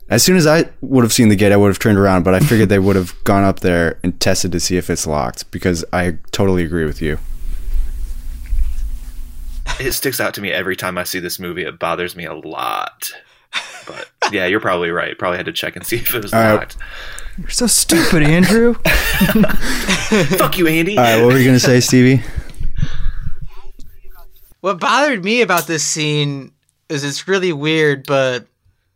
As 0.09 0.23
soon 0.23 0.37
as 0.37 0.47
I 0.47 0.69
would 0.81 1.03
have 1.03 1.13
seen 1.13 1.29
the 1.29 1.35
gate, 1.35 1.51
I 1.51 1.57
would 1.57 1.69
have 1.69 1.79
turned 1.79 1.97
around, 1.97 2.23
but 2.23 2.33
I 2.33 2.39
figured 2.39 2.69
they 2.69 2.79
would 2.79 2.95
have 2.95 3.21
gone 3.23 3.43
up 3.43 3.61
there 3.61 3.99
and 4.03 4.19
tested 4.19 4.51
to 4.53 4.59
see 4.59 4.77
if 4.77 4.89
it's 4.89 5.07
locked 5.07 5.49
because 5.51 5.83
I 5.91 6.17
totally 6.31 6.63
agree 6.63 6.85
with 6.85 7.01
you. 7.01 7.17
it 9.79 9.93
sticks 9.93 10.19
out 10.19 10.33
to 10.35 10.41
me 10.41 10.51
every 10.51 10.75
time 10.75 10.97
I 10.97 11.03
see 11.03 11.19
this 11.19 11.39
movie. 11.39 11.63
It 11.63 11.79
bothers 11.79 12.15
me 12.15 12.25
a 12.25 12.33
lot. 12.33 13.11
But 13.87 14.09
yeah, 14.31 14.45
you're 14.45 14.59
probably 14.59 14.91
right. 14.91 15.17
Probably 15.17 15.37
had 15.37 15.45
to 15.47 15.51
check 15.53 15.75
and 15.75 15.85
see 15.85 15.97
if 15.97 16.13
it 16.13 16.23
was 16.23 16.33
All 16.33 16.39
right. 16.39 16.53
locked. 16.53 16.77
You're 17.37 17.49
so 17.49 17.67
stupid, 17.67 18.23
Andrew. 18.23 18.73
Fuck 20.37 20.57
you, 20.57 20.67
Andy. 20.67 20.97
All 20.97 21.03
right, 21.03 21.21
what 21.21 21.33
were 21.33 21.39
you 21.39 21.45
going 21.45 21.55
to 21.55 21.59
say, 21.59 21.79
Stevie? 21.79 22.21
What 24.61 24.79
bothered 24.79 25.23
me 25.23 25.41
about 25.41 25.65
this 25.65 25.83
scene 25.83 26.51
is 26.87 27.03
it's 27.03 27.27
really 27.27 27.51
weird, 27.53 28.05
but 28.05 28.45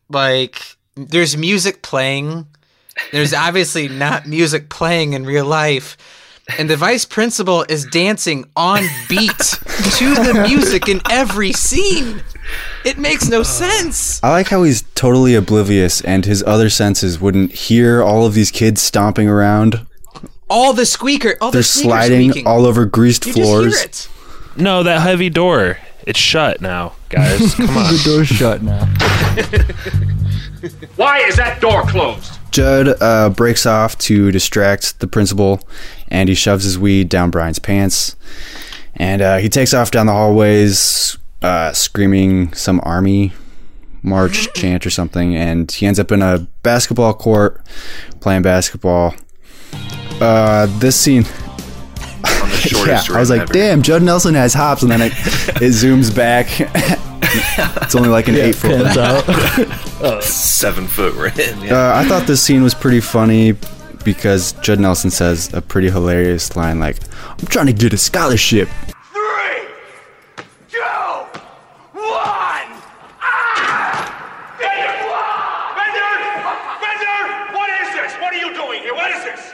like 0.09 0.61
there's 0.95 1.35
music 1.35 1.81
playing. 1.81 2.45
There's 3.11 3.33
obviously 3.33 3.87
not 3.87 4.27
music 4.27 4.69
playing 4.69 5.13
in 5.13 5.25
real 5.25 5.45
life. 5.45 5.97
And 6.59 6.69
the 6.69 6.77
vice 6.77 7.05
principal 7.05 7.65
is 7.67 7.85
dancing 7.85 8.45
on 8.55 8.83
beat 9.09 9.37
to 9.37 10.13
the 10.13 10.45
music 10.47 10.87
in 10.87 11.01
every 11.09 11.51
scene. 11.51 12.21
It 12.83 12.97
makes 12.97 13.27
no 13.29 13.43
sense. 13.43 14.21
I 14.23 14.31
like 14.31 14.49
how 14.49 14.63
he's 14.63 14.83
totally 14.95 15.35
oblivious 15.35 16.01
and 16.01 16.25
his 16.25 16.43
other 16.43 16.69
senses 16.69 17.19
wouldn't 17.19 17.51
hear 17.51 18.01
all 18.03 18.25
of 18.25 18.33
these 18.33 18.51
kids 18.51 18.81
stomping 18.81 19.27
around. 19.27 19.85
All 20.49 20.73
the 20.73 20.85
squeaker, 20.85 21.35
all 21.41 21.51
the 21.51 21.57
They're 21.57 21.63
squeaker 21.63 21.89
sliding 21.89 22.29
squeaking. 22.31 22.47
all 22.47 22.65
over 22.65 22.85
greased 22.85 23.25
you 23.25 23.33
floors. 23.33 23.73
just 23.73 24.07
hear 24.07 24.13
it. 24.57 24.61
No, 24.61 24.83
that 24.83 25.01
heavy 25.01 25.29
door. 25.29 25.77
It's 26.05 26.19
shut 26.19 26.61
now, 26.61 26.93
guys. 27.09 27.55
Come 27.55 27.69
on. 27.77 27.91
the 27.91 28.01
door's 28.05 28.27
shut 28.27 28.61
now. 28.61 28.85
Why 30.95 31.19
is 31.21 31.35
that 31.37 31.59
door 31.61 31.81
closed? 31.83 32.39
Judd 32.51 33.01
uh, 33.01 33.29
breaks 33.31 33.65
off 33.65 33.97
to 33.99 34.31
distract 34.31 34.99
the 34.99 35.07
principal, 35.07 35.67
and 36.09 36.29
he 36.29 36.35
shoves 36.35 36.63
his 36.63 36.77
weed 36.79 37.09
down 37.09 37.31
Brian's 37.31 37.59
pants. 37.59 38.15
And 38.95 39.21
uh, 39.21 39.37
he 39.37 39.49
takes 39.49 39.73
off 39.73 39.91
down 39.91 40.05
the 40.05 40.13
hallways, 40.13 41.17
uh, 41.45 41.71
screaming 41.73 42.53
some 42.53 42.79
army 42.83 43.33
march 44.01 44.51
chant 44.55 44.85
or 44.85 44.89
something. 44.89 45.35
And 45.35 45.71
he 45.71 45.85
ends 45.85 45.99
up 45.99 46.11
in 46.11 46.21
a 46.21 46.47
basketball 46.63 47.13
court 47.13 47.61
playing 48.19 48.41
basketball. 48.41 49.13
Uh, 50.21 50.67
this 50.79 50.99
scene. 50.99 51.25
Yeah, 52.85 53.03
I 53.11 53.19
was 53.19 53.29
like, 53.29 53.41
ever. 53.41 53.53
damn, 53.53 53.81
Judd 53.83 54.01
Nelson 54.01 54.33
has 54.33 54.53
hops, 54.55 54.81
and 54.81 54.89
then 54.91 54.99
it, 55.01 55.11
it 55.11 55.13
zooms 55.71 56.13
back. 56.15 56.47
it's 57.83 57.93
only 57.95 58.09
like 58.09 58.27
an 58.27 58.35
eight 58.35 58.55
foot. 58.55 58.71
pans 58.83 58.97
out. 58.97 60.23
Seven 60.23 60.87
foot 60.87 61.13
rim. 61.13 61.33
Yeah. 61.63 61.75
Uh, 61.75 61.93
I 61.99 62.05
thought 62.07 62.25
this 62.25 62.41
scene 62.41 62.63
was 62.63 62.73
pretty 62.73 63.01
funny 63.01 63.53
because 64.03 64.53
Judd 64.61 64.79
Nelson 64.79 65.11
says 65.11 65.53
a 65.53 65.61
pretty 65.61 65.91
hilarious 65.91 66.55
line 66.55 66.79
like, 66.79 66.97
I'm 67.29 67.45
trying 67.47 67.67
to 67.67 67.73
get 67.73 67.93
a 67.93 67.97
scholarship. 67.97 68.67
Three, 69.13 69.67
two, 70.67 70.79
one. 71.93 72.67
Ah! 73.21 74.57
Bender! 74.59 74.97
Bender! 75.77 76.09
Bender! 76.81 77.55
What 77.55 77.69
is 77.81 77.93
this? 77.93 78.13
What 78.19 78.33
are 78.33 78.37
you 78.37 78.53
doing 78.55 78.81
here? 78.81 78.95
What 78.95 79.11
is 79.11 79.23
this? 79.23 79.51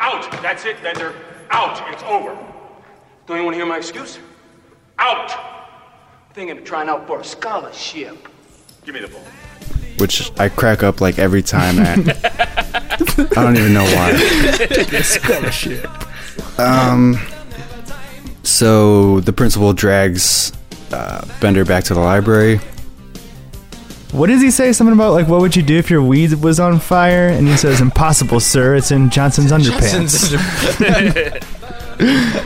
Out. 0.00 0.30
That's 0.42 0.64
it, 0.64 0.80
Bender. 0.82 1.14
Out. 1.50 1.82
It's 1.92 2.02
over. 2.04 2.36
Don't 3.28 3.36
you 3.36 3.44
want 3.44 3.54
to 3.56 3.58
hear 3.58 3.66
my 3.66 3.76
excuse? 3.76 4.18
Out. 4.98 5.30
I'm 5.36 6.32
thinking 6.32 6.56
of 6.56 6.64
trying 6.64 6.88
out 6.88 7.06
for 7.06 7.20
a 7.20 7.24
scholarship. 7.24 8.26
Give 8.86 8.94
me 8.94 9.02
the 9.02 9.08
ball. 9.08 9.20
Which 9.98 10.32
I 10.40 10.48
crack 10.48 10.82
up 10.82 11.02
like 11.02 11.18
every 11.18 11.42
time 11.42 11.78
at. 11.78 11.98
I 11.98 13.42
don't 13.42 13.58
even 13.58 13.74
know 13.74 13.84
why. 13.84 14.16
Scholarship. 15.02 15.86
Um, 16.58 17.18
so 18.44 19.20
the 19.20 19.34
principal 19.34 19.74
drags 19.74 20.54
uh, 20.90 21.22
Bender 21.38 21.66
back 21.66 21.84
to 21.84 21.94
the 21.94 22.00
library. 22.00 22.60
What 24.12 24.28
does 24.28 24.40
he 24.40 24.50
say? 24.50 24.72
Something 24.72 24.94
about 24.94 25.12
like, 25.12 25.28
what 25.28 25.42
would 25.42 25.54
you 25.54 25.62
do 25.62 25.76
if 25.76 25.90
your 25.90 26.00
weed 26.00 26.32
was 26.32 26.58
on 26.58 26.80
fire? 26.80 27.28
And 27.28 27.46
he 27.46 27.58
says, 27.58 27.82
"Impossible, 27.82 28.40
sir. 28.40 28.74
It's 28.74 28.90
in 28.90 29.10
Johnson's 29.10 29.52
underpants." 29.52 30.32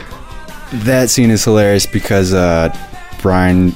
That 0.73 1.11
scene 1.11 1.29
is 1.29 1.43
hilarious 1.43 1.85
because 1.85 2.33
uh, 2.33 2.75
Brian 3.21 3.75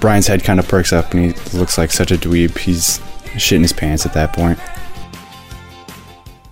Brian's 0.00 0.26
head 0.26 0.44
kind 0.44 0.60
of 0.60 0.68
perks 0.68 0.92
up 0.92 1.14
and 1.14 1.32
he 1.32 1.56
looks 1.58 1.78
like 1.78 1.90
such 1.90 2.10
a 2.10 2.16
dweeb. 2.16 2.58
He's 2.58 2.98
shitting 3.36 3.62
his 3.62 3.72
pants 3.72 4.04
at 4.04 4.12
that 4.12 4.34
point. 4.34 4.58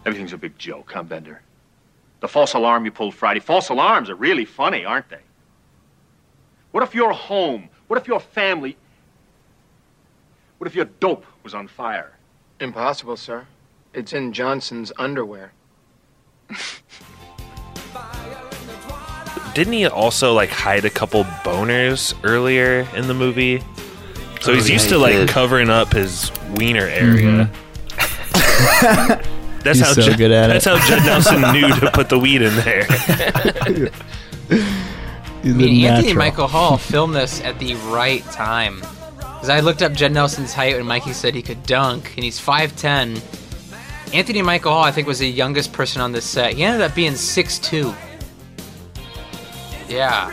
Everything's 0.07 0.33
a 0.33 0.39
big 0.39 0.59
joke, 0.59 0.93
huh, 0.93 1.03
Bender? 1.03 1.43
The 2.21 2.29
false 2.29 2.55
alarm 2.55 2.87
you 2.87 2.91
pulled 2.91 3.15
Friday. 3.15 3.41
False 3.41 3.69
alarms 3.69 4.09
are 4.09 4.15
really 4.15 4.47
funny, 4.47 4.87
aren't 4.87 5.11
they? 5.11 5.21
What 6.71 6.83
if 6.83 6.95
your 6.95 7.13
home, 7.13 7.69
what 7.87 8.01
if 8.01 8.09
your 8.09 8.21
family, 8.21 8.79
what 10.57 10.67
if 10.67 10.75
your 10.75 10.87
dope 10.87 11.27
was 11.43 11.55
on 11.55 11.69
fire? 11.69 12.17
Impossible, 12.59 13.19
sir. 13.19 13.47
It's 13.93 14.15
in 14.15 14.33
Johnson's 14.33 14.93
underwear. 14.99 15.53
Didn't 19.55 19.73
he 19.73 19.87
also 19.87 20.33
like 20.35 20.51
hide 20.51 20.85
a 20.85 20.91
couple 20.91 21.25
boners 21.45 22.15
earlier 22.25 22.87
in 22.97 23.07
the 23.07 23.15
movie? 23.15 23.61
So 24.41 24.53
Oh, 24.53 24.55
he's 24.55 24.69
yeah, 24.69 24.75
used 24.75 24.87
he 24.87 24.91
to 24.93 24.99
like 24.99 25.13
did. 25.15 25.29
covering 25.29 25.71
up 25.71 25.93
his 25.93 26.31
wiener 26.57 26.87
area. 26.87 27.49
Mm-hmm. 27.51 29.23
that's 29.63 29.79
He's 29.79 29.87
how 29.87 29.93
so 29.95 30.03
Judd, 30.03 30.19
good 30.19 30.31
at 30.33 30.51
it. 30.51 30.53
that's 30.53 30.65
how 30.67 30.77
Judd 30.87 31.05
Nelson 31.07 31.41
knew 31.53 31.69
to 31.81 31.91
put 31.93 32.09
the 32.09 32.19
weed 32.19 32.43
in 32.43 32.55
there. 32.57 32.85
He's 35.43 35.53
I 35.53 35.57
a 35.57 35.59
mean, 35.59 35.85
Anthony. 35.87 36.13
Michael 36.15 36.49
Hall 36.49 36.77
filmed 36.79 37.15
this 37.15 37.41
at 37.43 37.59
the 37.59 37.75
right 37.93 38.25
time. 38.27 38.81
Because 39.19 39.49
I 39.51 39.61
looked 39.61 39.83
up 39.83 39.93
Judd 39.93 40.13
Nelson's 40.13 40.53
height 40.55 40.77
when 40.77 40.87
Mikey 40.87 41.13
said 41.13 41.35
he 41.35 41.43
could 41.43 41.63
dunk, 41.65 42.13
and 42.17 42.25
he's 42.25 42.41
5'10. 42.41 43.21
Anthony 44.15 44.43
Michael 44.43 44.73
Hall, 44.73 44.85
I 44.85 44.91
think, 44.91 45.07
was 45.07 45.19
the 45.19 45.29
youngest 45.29 45.73
person 45.73 46.01
on 46.01 46.13
this 46.13 46.25
set. 46.25 46.55
He 46.55 46.63
ended 46.65 46.81
up 46.83 46.95
being 46.95 47.13
6'2. 47.13 47.95
Yeah. 49.89 50.33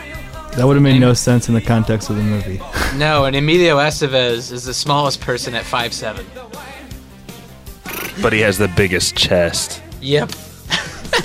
That 0.56 0.66
would 0.66 0.76
have 0.76 0.82
made 0.82 0.98
no 1.00 1.14
sense 1.14 1.48
in 1.48 1.54
the 1.54 1.60
context 1.62 2.10
of 2.10 2.16
the 2.16 2.22
movie. 2.22 2.60
No, 2.96 3.24
and 3.24 3.34
Emilio 3.34 3.78
Estevez 3.78 4.52
is 4.52 4.64
the 4.64 4.74
smallest 4.74 5.22
person 5.22 5.54
at 5.54 5.64
5'7. 5.64 6.26
but 8.20 8.34
he 8.34 8.40
has 8.40 8.58
the 8.58 8.68
biggest 8.68 9.16
chest 9.16 9.80
Yep. 10.02 10.28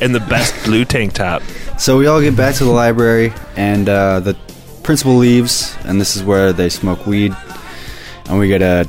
and 0.00 0.12
the 0.14 0.24
best 0.28 0.64
blue 0.64 0.84
tank 0.84 1.12
top. 1.12 1.42
So 1.78 1.96
we 1.96 2.06
all 2.08 2.20
get 2.20 2.36
back 2.36 2.56
to 2.56 2.64
the 2.64 2.70
library, 2.70 3.32
and 3.56 3.88
uh, 3.88 4.18
the 4.20 4.36
principal 4.82 5.14
leaves, 5.16 5.76
and 5.84 6.00
this 6.00 6.16
is 6.16 6.24
where 6.24 6.52
they 6.52 6.68
smoke 6.68 7.06
weed, 7.06 7.32
and 8.28 8.38
we 8.38 8.48
get 8.48 8.60
a, 8.62 8.88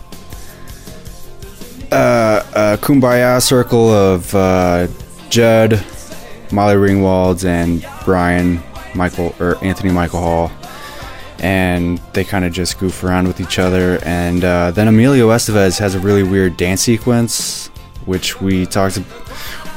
uh, 1.92 2.44
a 2.54 2.78
kumbaya 2.84 3.42
circle 3.42 3.90
of 3.92 4.34
uh, 4.34 4.88
Judd, 5.30 5.74
Molly 6.56 6.76
Ringwald, 6.76 7.46
and 7.46 7.86
Brian 8.04 8.64
Michael 8.96 9.36
or 9.40 9.64
Anthony 9.64 9.92
Michael 9.92 10.22
Hall, 10.22 10.52
and 11.40 12.00
they 12.14 12.24
kind 12.24 12.46
of 12.46 12.54
just 12.54 12.80
goof 12.80 13.04
around 13.04 13.28
with 13.28 13.40
each 13.40 13.60
other, 13.60 14.00
and 14.04 14.44
uh, 14.44 14.72
then 14.72 14.88
Emilio 14.88 15.30
Estevez 15.30 15.78
has 15.78 15.94
a 15.94 16.00
really 16.00 16.24
weird 16.24 16.58
dance 16.58 16.82
sequence, 16.82 17.68
which 18.06 18.42
we 18.42 18.66
talked, 18.66 19.00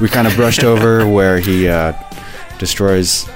we 0.01 0.09
kind 0.09 0.27
of 0.27 0.35
brushed 0.37 0.65
over, 0.73 1.07
where 1.07 1.39
he. 1.41 1.69
Uh, 1.69 1.93
destroys 2.59 3.29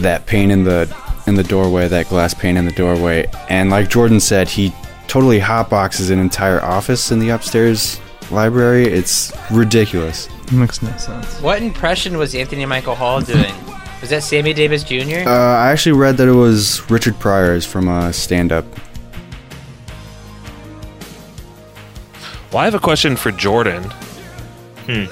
that 0.00 0.26
pane 0.26 0.50
in 0.50 0.64
the 0.64 0.94
in 1.26 1.34
the 1.34 1.44
doorway, 1.44 1.88
that 1.88 2.08
glass 2.08 2.34
pane 2.34 2.56
in 2.56 2.64
the 2.64 2.72
doorway, 2.72 3.26
and 3.48 3.70
like 3.70 3.88
Jordan 3.88 4.20
said, 4.20 4.48
he 4.48 4.72
totally 5.06 5.40
hotboxes 5.40 6.10
an 6.10 6.18
entire 6.18 6.62
office 6.62 7.10
in 7.10 7.18
the 7.18 7.30
upstairs 7.30 8.00
library. 8.30 8.84
It's 8.84 9.32
ridiculous. 9.50 10.28
Makes 10.52 10.82
no 10.82 10.94
sense. 10.96 11.40
What 11.40 11.62
impression 11.62 12.18
was 12.18 12.34
Anthony 12.34 12.66
Michael 12.66 12.94
Hall 12.94 13.20
doing? 13.20 13.54
Was 14.00 14.10
that 14.10 14.22
Sammy 14.22 14.52
Davis 14.52 14.84
Jr.? 14.84 15.26
Uh, 15.26 15.30
I 15.56 15.70
actually 15.70 15.92
read 15.92 16.16
that 16.18 16.28
it 16.28 16.32
was 16.32 16.88
Richard 16.90 17.18
Pryor's 17.18 17.64
from 17.64 17.88
a 17.88 18.12
stand-up. 18.12 18.66
Well, 22.52 22.58
I 22.62 22.64
have 22.66 22.74
a 22.74 22.78
question 22.78 23.16
for 23.16 23.32
Jordan. 23.32 23.82
Hmm. 24.86 25.06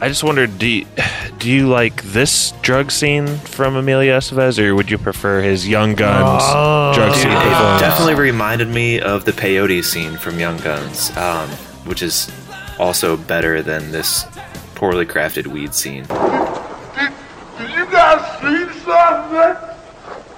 I 0.00 0.08
just 0.08 0.24
wondered, 0.24 0.58
do 0.58 0.66
you, 0.66 0.86
do 1.38 1.50
you 1.50 1.68
like 1.68 2.02
this 2.04 2.52
drug 2.62 2.90
scene 2.90 3.26
from 3.26 3.76
Emilio 3.76 4.16
Estevez, 4.18 4.58
or 4.58 4.74
would 4.74 4.90
you 4.90 4.98
prefer 4.98 5.40
his 5.42 5.68
Young 5.68 5.94
Guns 5.94 6.42
Oh. 6.46 6.92
drug 6.94 7.12
Dude, 7.12 7.22
scene 7.22 7.32
it 7.32 7.78
definitely 7.80 8.14
reminded 8.14 8.68
me 8.68 9.00
of 9.00 9.24
the 9.24 9.32
peyote 9.32 9.84
scene 9.84 10.16
from 10.16 10.40
Young 10.40 10.56
Guns, 10.58 11.14
um, 11.16 11.48
which 11.84 12.02
is 12.02 12.30
also 12.78 13.16
better 13.16 13.62
than 13.62 13.90
this 13.90 14.24
poorly 14.74 15.06
crafted 15.06 15.46
weed 15.46 15.74
scene. 15.74 16.04
Did 16.04 17.70
you 17.70 17.86
guys 17.90 18.40
see 18.40 18.80
something? 18.84 19.56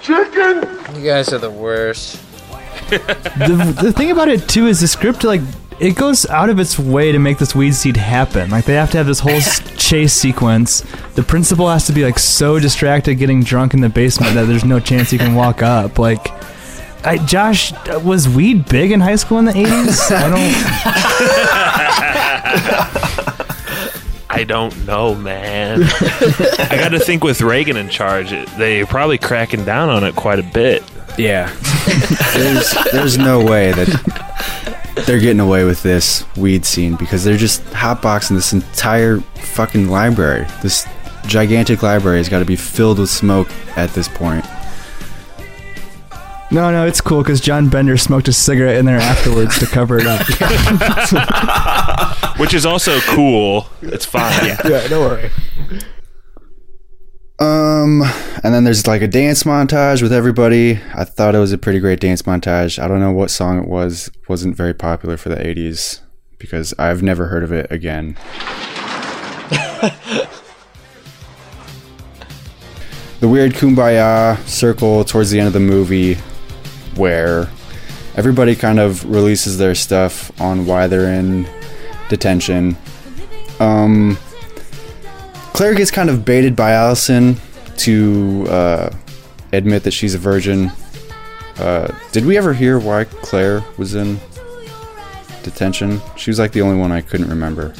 Chicken? 0.01 0.99
You 0.99 1.05
guys 1.07 1.31
are 1.31 1.37
the 1.37 1.51
worst. 1.51 2.21
the, 2.89 3.77
the 3.81 3.93
thing 3.93 4.11
about 4.11 4.27
it 4.27 4.49
too 4.49 4.67
is 4.67 4.81
the 4.81 4.87
script 4.87 5.23
like 5.23 5.41
it 5.81 5.95
goes 5.95 6.27
out 6.27 6.49
of 6.49 6.59
its 6.59 6.77
way 6.77 7.11
to 7.11 7.17
make 7.17 7.39
this 7.39 7.55
weed 7.55 7.73
seed 7.73 7.97
happen. 7.97 8.51
Like 8.51 8.65
they 8.65 8.75
have 8.75 8.91
to 8.91 8.97
have 8.97 9.07
this 9.07 9.19
whole 9.19 9.39
chase 9.77 10.13
sequence. 10.13 10.81
The 11.15 11.23
principal 11.23 11.67
has 11.69 11.87
to 11.87 11.93
be 11.93 12.05
like 12.05 12.19
so 12.19 12.59
distracted 12.59 13.15
getting 13.15 13.41
drunk 13.43 13.73
in 13.73 13.81
the 13.81 13.89
basement 13.89 14.35
that 14.35 14.45
there's 14.45 14.63
no 14.63 14.79
chance 14.79 15.09
he 15.09 15.17
can 15.17 15.33
walk 15.33 15.63
up. 15.63 15.97
Like, 15.97 16.27
I, 17.03 17.17
Josh, 17.25 17.73
uh, 17.73 17.99
was 18.03 18.29
weed 18.29 18.67
big 18.67 18.91
in 18.91 18.99
high 18.99 19.15
school 19.15 19.39
in 19.39 19.45
the 19.45 19.53
'80s? 19.53 20.11
I 20.15 20.29
don't. 20.29 20.51
I 24.29 24.43
don't 24.43 24.85
know, 24.85 25.13
man. 25.13 25.83
I 25.83 26.77
got 26.79 26.89
to 26.89 26.99
think 26.99 27.23
with 27.23 27.41
Reagan 27.41 27.77
in 27.77 27.89
charge, 27.89 28.31
it, 28.31 28.47
they 28.57 28.83
probably 28.85 29.17
cracking 29.17 29.65
down 29.65 29.89
on 29.89 30.03
it 30.03 30.15
quite 30.15 30.39
a 30.39 30.43
bit. 30.43 30.83
Yeah, 31.17 31.53
there's 32.33 32.73
there's 32.91 33.17
no 33.17 33.43
way 33.43 33.71
that 33.73 35.03
they're 35.05 35.19
getting 35.19 35.41
away 35.41 35.65
with 35.65 35.83
this 35.83 36.25
weed 36.37 36.65
scene 36.65 36.95
because 36.95 37.23
they're 37.23 37.37
just 37.37 37.61
hotboxing 37.65 38.35
this 38.35 38.53
entire 38.53 39.19
fucking 39.19 39.89
library. 39.89 40.47
This 40.61 40.87
gigantic 41.25 41.83
library 41.83 42.17
has 42.17 42.29
got 42.29 42.39
to 42.39 42.45
be 42.45 42.55
filled 42.55 42.99
with 42.99 43.09
smoke 43.09 43.49
at 43.75 43.91
this 43.91 44.07
point. 44.07 44.45
No, 46.51 46.69
no, 46.69 46.85
it's 46.85 46.99
cool 46.99 47.21
because 47.23 47.39
John 47.39 47.69
Bender 47.69 47.95
smoked 47.95 48.27
a 48.27 48.33
cigarette 48.33 48.75
in 48.77 48.85
there 48.85 48.97
afterwards 48.97 49.57
to 49.59 49.65
cover 49.65 49.97
it 49.97 50.05
up. 50.05 50.27
Which 52.39 52.53
is 52.53 52.65
also 52.65 52.99
cool. 53.01 53.67
It's 53.81 54.05
fine. 54.05 54.47
yeah, 54.65 54.87
don't 54.87 55.09
worry. 55.09 55.29
Um, 57.39 58.01
Um, 58.01 58.03
and 58.43 58.53
then 58.53 58.63
there's 58.65 58.85
like 58.85 59.01
a 59.01 59.07
dance 59.07 59.43
montage 59.43 60.01
with 60.03 60.13
everybody. 60.13 60.79
I 60.93 61.05
thought 61.05 61.33
it 61.35 61.39
was 61.39 61.51
a 61.51 61.57
pretty 61.57 61.79
great 61.79 61.99
dance 61.99 62.21
montage. 62.23 62.77
I 62.81 62.87
don't 62.87 62.99
know 62.99 63.11
what 63.11 63.31
song 63.31 63.57
it 63.59 63.67
was. 63.67 64.11
wasn't 64.27 64.55
very 64.55 64.73
popular 64.73 65.17
for 65.17 65.29
the 65.29 65.35
'80s 65.37 66.01
because 66.37 66.73
I've 66.77 67.01
never 67.01 67.27
heard 67.27 67.43
of 67.43 67.51
it 67.51 67.71
again. 67.71 68.13
the 73.19 73.27
weird 73.27 73.53
kumbaya 73.53 74.37
circle 74.47 75.03
towards 75.03 75.31
the 75.31 75.39
end 75.39 75.47
of 75.47 75.53
the 75.53 75.59
movie 75.59 76.17
where 76.95 77.49
everybody 78.15 78.55
kind 78.55 78.79
of 78.79 79.05
releases 79.05 79.57
their 79.57 79.75
stuff 79.75 80.31
on 80.41 80.65
why 80.65 80.87
they're 80.87 81.13
in 81.13 81.47
detention. 82.09 82.77
Um, 83.59 84.17
Claire 85.53 85.75
gets 85.75 85.91
kind 85.91 86.09
of 86.09 86.25
baited 86.25 86.55
by 86.55 86.71
Allison 86.71 87.35
to 87.77 88.45
uh, 88.49 88.89
admit 89.53 89.83
that 89.83 89.91
she's 89.91 90.13
a 90.13 90.17
virgin. 90.17 90.71
Uh, 91.57 91.93
did 92.11 92.25
we 92.25 92.37
ever 92.37 92.53
hear 92.53 92.79
why 92.79 93.03
Claire 93.03 93.63
was 93.77 93.95
in 93.95 94.19
detention? 95.43 96.01
She 96.17 96.29
was 96.29 96.39
like 96.39 96.51
the 96.51 96.61
only 96.61 96.77
one 96.77 96.91
I 96.91 97.01
couldn't 97.01 97.29
remember. 97.29 97.73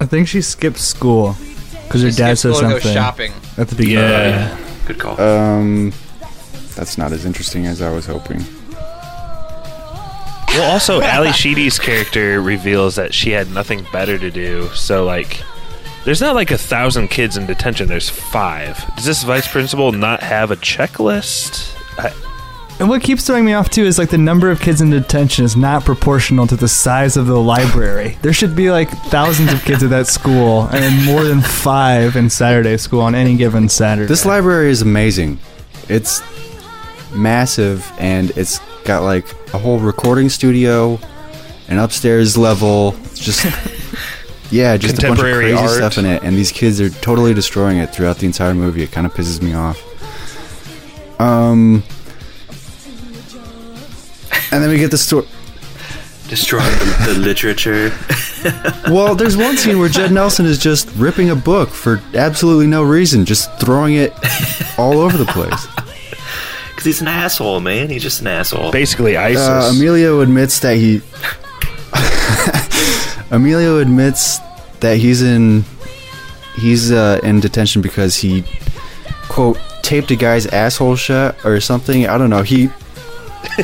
I 0.00 0.06
think 0.06 0.28
she 0.28 0.40
skipped 0.40 0.78
school 0.78 1.36
because 1.84 2.02
her 2.02 2.10
dad 2.10 2.38
skipped 2.38 2.56
said 2.56 2.62
to 2.62 2.68
go 2.68 2.78
something 2.78 2.94
shopping. 2.94 3.32
at 3.58 3.68
the 3.68 3.74
beginning. 3.74 4.10
Yeah. 4.10 4.58
Good 4.86 4.98
call. 4.98 5.20
Um, 5.20 5.92
that's 6.80 6.96
not 6.96 7.12
as 7.12 7.26
interesting 7.26 7.66
as 7.66 7.82
I 7.82 7.90
was 7.90 8.06
hoping. 8.06 8.42
Well, 10.48 10.72
also, 10.72 11.00
Ally 11.02 11.30
Sheedy's 11.30 11.78
character 11.78 12.40
reveals 12.40 12.94
that 12.94 13.12
she 13.12 13.32
had 13.32 13.50
nothing 13.50 13.86
better 13.92 14.18
to 14.18 14.30
do. 14.30 14.66
So, 14.68 15.04
like, 15.04 15.42
there's 16.06 16.22
not 16.22 16.34
like 16.34 16.50
a 16.50 16.56
thousand 16.56 17.08
kids 17.08 17.36
in 17.36 17.44
detention. 17.44 17.86
There's 17.86 18.08
five. 18.08 18.82
Does 18.96 19.04
this 19.04 19.22
vice 19.24 19.46
principal 19.46 19.92
not 19.92 20.22
have 20.22 20.50
a 20.50 20.56
checklist? 20.56 21.76
I, 21.98 22.14
And 22.78 22.88
what 22.88 23.02
keeps 23.02 23.26
throwing 23.26 23.44
me 23.44 23.52
off 23.52 23.68
too 23.68 23.84
is 23.84 23.98
like 23.98 24.08
the 24.08 24.16
number 24.16 24.50
of 24.50 24.58
kids 24.58 24.80
in 24.80 24.88
detention 24.88 25.44
is 25.44 25.56
not 25.58 25.84
proportional 25.84 26.46
to 26.46 26.56
the 26.56 26.66
size 26.66 27.18
of 27.18 27.26
the 27.26 27.38
library. 27.38 28.16
There 28.22 28.32
should 28.32 28.56
be 28.56 28.70
like 28.70 28.88
thousands 28.88 29.52
of 29.52 29.62
kids 29.66 29.82
at 29.82 29.90
that 29.90 30.06
school 30.06 30.62
and 30.72 31.04
more 31.04 31.24
than 31.24 31.42
five 31.42 32.16
in 32.16 32.30
Saturday 32.30 32.78
school 32.78 33.02
on 33.02 33.14
any 33.14 33.36
given 33.36 33.68
Saturday. 33.68 34.08
This 34.08 34.24
library 34.24 34.70
is 34.70 34.80
amazing. 34.80 35.38
It's 35.90 36.22
massive 37.12 37.90
and 37.98 38.30
it's 38.36 38.60
got 38.84 39.02
like 39.02 39.26
a 39.54 39.58
whole 39.58 39.78
recording 39.78 40.28
studio, 40.28 40.98
an 41.68 41.78
upstairs 41.78 42.36
level. 42.36 42.92
Just 43.14 43.44
yeah, 44.50 44.76
just 44.76 45.02
a 45.02 45.08
bunch 45.08 45.20
of 45.20 45.34
crazy 45.34 45.56
art. 45.56 45.70
stuff 45.70 45.98
in 45.98 46.06
it, 46.06 46.22
and 46.22 46.36
these 46.36 46.52
kids 46.52 46.80
are 46.80 46.90
totally 46.90 47.34
destroying 47.34 47.78
it 47.78 47.94
throughout 47.94 48.18
the 48.18 48.26
entire 48.26 48.54
movie. 48.54 48.82
It 48.82 48.92
kind 48.92 49.06
of 49.06 49.14
pisses 49.14 49.42
me 49.42 49.54
off. 49.54 49.86
Um, 51.20 51.82
and 54.52 54.62
then 54.62 54.70
we 54.70 54.78
get 54.78 54.90
the 54.90 54.98
story. 54.98 55.26
Destroying 56.28 56.70
the, 56.78 57.12
the 57.12 57.18
literature. 57.18 57.92
Well, 58.88 59.14
there's 59.14 59.36
one 59.36 59.58
scene 59.58 59.78
where 59.78 59.90
Judd 59.90 60.12
Nelson 60.12 60.46
is 60.46 60.58
just 60.58 60.90
ripping 60.96 61.28
a 61.28 61.36
book 61.36 61.68
for 61.68 62.00
absolutely 62.14 62.66
no 62.66 62.82
reason, 62.82 63.26
just 63.26 63.52
throwing 63.60 63.96
it 63.96 64.14
all 64.78 64.98
over 64.98 65.18
the 65.18 65.26
place. 65.26 65.66
Because 66.80 66.96
he's 66.96 67.02
an 67.02 67.08
asshole, 67.08 67.60
man. 67.60 67.90
He's 67.90 68.02
just 68.02 68.22
an 68.22 68.26
asshole. 68.26 68.72
basically, 68.72 69.14
ISIS. 69.14 69.46
Uh, 69.46 69.70
Emilio 69.74 70.20
admits 70.20 70.60
that 70.60 70.76
he. 70.76 71.02
Emilio 73.30 73.80
admits 73.80 74.38
that 74.80 74.96
he's 74.96 75.20
in. 75.20 75.62
He's 76.56 76.90
uh, 76.90 77.20
in 77.22 77.40
detention 77.40 77.82
because 77.82 78.16
he, 78.16 78.44
quote, 79.28 79.58
taped 79.82 80.10
a 80.10 80.16
guy's 80.16 80.46
asshole 80.46 80.96
shut 80.96 81.44
or 81.44 81.60
something. 81.60 82.06
I 82.06 82.16
don't 82.16 82.30
know. 82.30 82.42
He. 82.42 82.60
he 82.60 83.62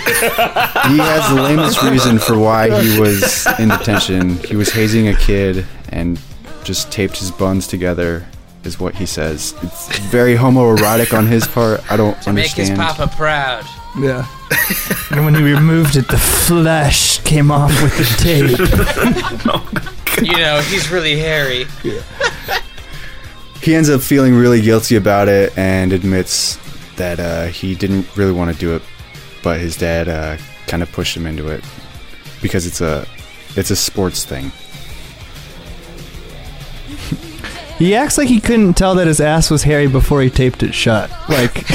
has 0.98 1.34
the 1.34 1.40
lamest 1.42 1.82
reason 1.84 2.18
for 2.18 2.38
why 2.38 2.68
he 2.82 3.00
was 3.00 3.46
in 3.58 3.70
detention. 3.70 4.36
He 4.44 4.56
was 4.56 4.70
hazing 4.70 5.08
a 5.08 5.16
kid 5.16 5.64
and 5.88 6.20
just 6.64 6.92
taped 6.92 7.16
his 7.16 7.30
buns 7.30 7.66
together, 7.66 8.26
is 8.66 8.78
what 8.78 8.94
he 8.94 9.06
says. 9.06 9.54
It's 9.62 9.98
very 10.10 10.34
homoerotic 10.34 11.16
on 11.16 11.26
his 11.26 11.46
part. 11.46 11.80
I 11.90 11.96
don't 11.96 12.20
To 12.22 12.32
make 12.32 12.50
his 12.52 12.70
papa 12.70 13.10
proud. 13.16 13.64
yeah. 13.98 14.26
and 15.10 15.24
when 15.24 15.34
he 15.34 15.42
removed 15.42 15.96
it, 15.96 16.08
the 16.08 16.18
flesh 16.18 17.18
came 17.22 17.50
off 17.50 17.72
with 17.82 17.96
the 17.96 18.04
tape. 18.22 19.82
You 20.22 20.32
know, 20.38 20.62
he's 20.62 20.90
really 20.90 21.18
hairy. 21.18 21.66
Yeah. 21.84 22.00
he 23.62 23.74
ends 23.74 23.90
up 23.90 24.00
feeling 24.00 24.34
really 24.34 24.62
guilty 24.62 24.96
about 24.96 25.28
it 25.28 25.56
and 25.58 25.92
admits 25.92 26.56
that 26.96 27.20
uh, 27.20 27.46
he 27.48 27.74
didn't 27.74 28.16
really 28.16 28.32
want 28.32 28.50
to 28.50 28.58
do 28.58 28.74
it, 28.74 28.80
but 29.42 29.60
his 29.60 29.76
dad 29.76 30.08
uh, 30.08 30.38
kind 30.68 30.82
of 30.82 30.90
pushed 30.90 31.14
him 31.14 31.26
into 31.26 31.48
it 31.48 31.62
because 32.40 32.66
it's 32.66 32.80
a 32.80 33.06
it's 33.56 33.70
a 33.70 33.76
sports 33.76 34.24
thing. 34.24 34.50
He 37.78 37.94
acts 37.94 38.16
like 38.16 38.28
he 38.28 38.40
couldn't 38.40 38.74
tell 38.74 38.94
that 38.94 39.06
his 39.06 39.20
ass 39.20 39.50
was 39.50 39.62
hairy 39.62 39.86
before 39.86 40.22
he 40.22 40.30
taped 40.30 40.62
it 40.62 40.72
shut. 40.72 41.10
Like, 41.28 41.52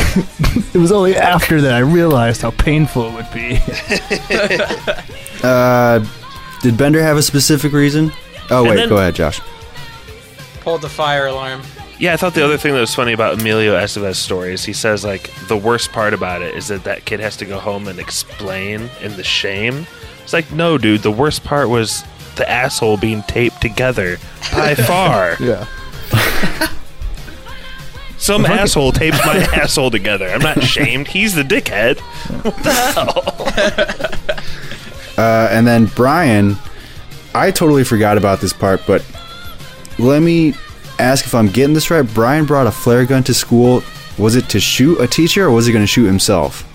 it 0.74 0.78
was 0.80 0.92
only 0.92 1.16
after 1.16 1.62
that 1.62 1.74
I 1.74 1.80
realized 1.80 2.42
how 2.42 2.52
painful 2.52 3.10
it 3.10 3.14
would 3.14 3.32
be. 3.34 3.60
Uh, 5.44 6.06
did 6.62 6.78
Bender 6.78 7.02
have 7.02 7.18
a 7.18 7.22
specific 7.24 7.74
reason? 7.74 8.12
Oh 8.52 8.64
wait, 8.64 8.76
then- 8.76 8.90
go 8.90 8.98
ahead, 8.98 9.16
Josh. 9.16 9.42
Pulled 10.60 10.82
the 10.84 10.90
fire 10.90 11.26
alarm. 11.26 11.62
Yeah, 11.98 12.14
I 12.14 12.18
thought 12.18 12.36
the 12.36 12.44
other 12.46 12.58
thing 12.58 12.74
that 12.76 12.80
was 12.80 12.94
funny 12.94 13.14
about 13.14 13.40
Emilio 13.40 13.76
Estevez's 13.76 14.20
story 14.20 14.54
is 14.54 14.64
he 14.64 14.74
says 14.74 15.04
like 15.04 15.32
the 15.48 15.58
worst 15.58 15.92
part 15.92 16.14
about 16.14 16.44
it 16.44 16.54
is 16.54 16.68
that 16.68 16.84
that 16.84 17.06
kid 17.06 17.20
has 17.20 17.36
to 17.38 17.46
go 17.46 17.58
home 17.60 17.88
and 17.88 18.00
explain 18.00 18.88
in 19.02 19.16
the 19.18 19.24
shame. 19.24 19.88
It's 20.24 20.34
like 20.34 20.52
no, 20.52 20.78
dude. 20.78 21.02
The 21.02 21.10
worst 21.12 21.44
part 21.44 21.70
was 21.70 22.04
the 22.36 22.48
asshole 22.48 22.98
being 22.98 23.24
taped 23.24 23.62
together 23.62 24.18
by 24.52 24.76
far. 24.88 25.38
yeah. 25.40 25.66
Some 28.18 28.46
asshole 28.46 28.92
tapes 28.92 29.18
my 29.26 29.38
asshole 29.54 29.90
together. 29.92 30.28
I'm 30.30 30.42
not 30.42 30.58
ashamed. 30.58 31.08
He's 31.08 31.34
the 31.34 31.44
dickhead. 31.44 32.00
What 32.44 32.56
the 32.64 32.74
hell? 32.74 33.24
Uh, 35.18 35.48
and 35.52 35.68
then 35.68 35.86
Brian, 35.86 36.56
I 37.36 37.52
totally 37.52 37.84
forgot 37.84 38.18
about 38.18 38.40
this 38.40 38.54
part, 38.54 38.82
but 38.88 39.06
let 40.00 40.22
me 40.22 40.54
ask 41.00 41.26
if 41.26 41.36
I'm 41.36 41.48
getting 41.48 41.74
this 41.74 41.92
right. 41.92 42.02
Brian 42.14 42.46
brought 42.46 42.68
a 42.68 42.72
flare 42.72 43.06
gun 43.06 43.24
to 43.24 43.34
school. 43.34 43.84
Was 44.18 44.36
it 44.36 44.50
to 44.50 44.60
shoot 44.60 45.00
a 45.00 45.08
teacher 45.08 45.46
or 45.46 45.52
was 45.52 45.66
he 45.66 45.74
going 45.74 45.84
to 45.84 45.88
shoot 45.88 46.06
himself? 46.06 46.68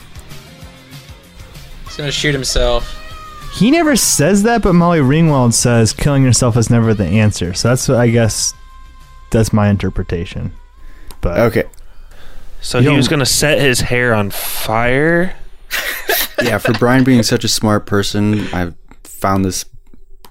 He's 1.96 2.02
gonna 2.02 2.12
shoot 2.12 2.34
himself. 2.34 3.02
He 3.54 3.70
never 3.70 3.96
says 3.96 4.42
that, 4.42 4.60
but 4.60 4.74
Molly 4.74 4.98
Ringwald 4.98 5.54
says 5.54 5.94
killing 5.94 6.22
yourself 6.22 6.54
is 6.58 6.68
never 6.68 6.92
the 6.92 7.06
answer. 7.06 7.54
So 7.54 7.68
that's 7.68 7.88
what 7.88 7.96
I 7.96 8.08
guess 8.08 8.52
that's 9.36 9.52
my 9.52 9.68
interpretation. 9.68 10.52
But 11.20 11.38
Okay. 11.38 11.64
So 12.60 12.78
You 12.78 12.90
he 12.90 12.96
was 12.96 13.06
gonna 13.08 13.26
set 13.26 13.58
his 13.60 13.80
hair 13.80 14.14
on 14.14 14.30
fire. 14.30 15.36
yeah, 16.42 16.58
for 16.58 16.72
Brian 16.72 17.04
being 17.04 17.22
such 17.22 17.44
a 17.44 17.48
smart 17.48 17.86
person, 17.86 18.46
I 18.54 18.72
found 19.04 19.44
this 19.44 19.64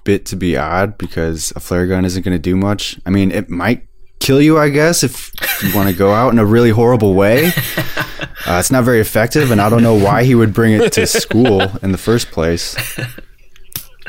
bit 0.04 0.24
to 0.26 0.36
be 0.36 0.56
odd 0.56 0.96
because 0.98 1.52
a 1.56 1.60
flare 1.60 1.86
gun 1.86 2.04
isn't 2.04 2.22
going 2.22 2.34
to 2.34 2.38
do 2.38 2.56
much. 2.56 2.98
I 3.04 3.10
mean, 3.10 3.32
it 3.32 3.50
might 3.50 3.86
kill 4.20 4.40
you, 4.40 4.58
I 4.58 4.70
guess, 4.70 5.02
if 5.02 5.32
you 5.62 5.74
want 5.74 5.90
to 5.90 5.94
go 5.94 6.12
out 6.12 6.32
in 6.32 6.38
a 6.38 6.46
really 6.46 6.70
horrible 6.70 7.14
way. 7.14 7.50
Uh, 8.46 8.60
it's 8.60 8.70
not 8.70 8.84
very 8.84 9.00
effective, 9.00 9.50
and 9.50 9.60
I 9.60 9.68
don't 9.68 9.82
know 9.82 9.94
why 9.94 10.22
he 10.22 10.36
would 10.36 10.54
bring 10.54 10.74
it 10.74 10.92
to 10.92 11.06
school 11.08 11.62
in 11.82 11.90
the 11.90 11.98
first 11.98 12.30
place. 12.30 12.76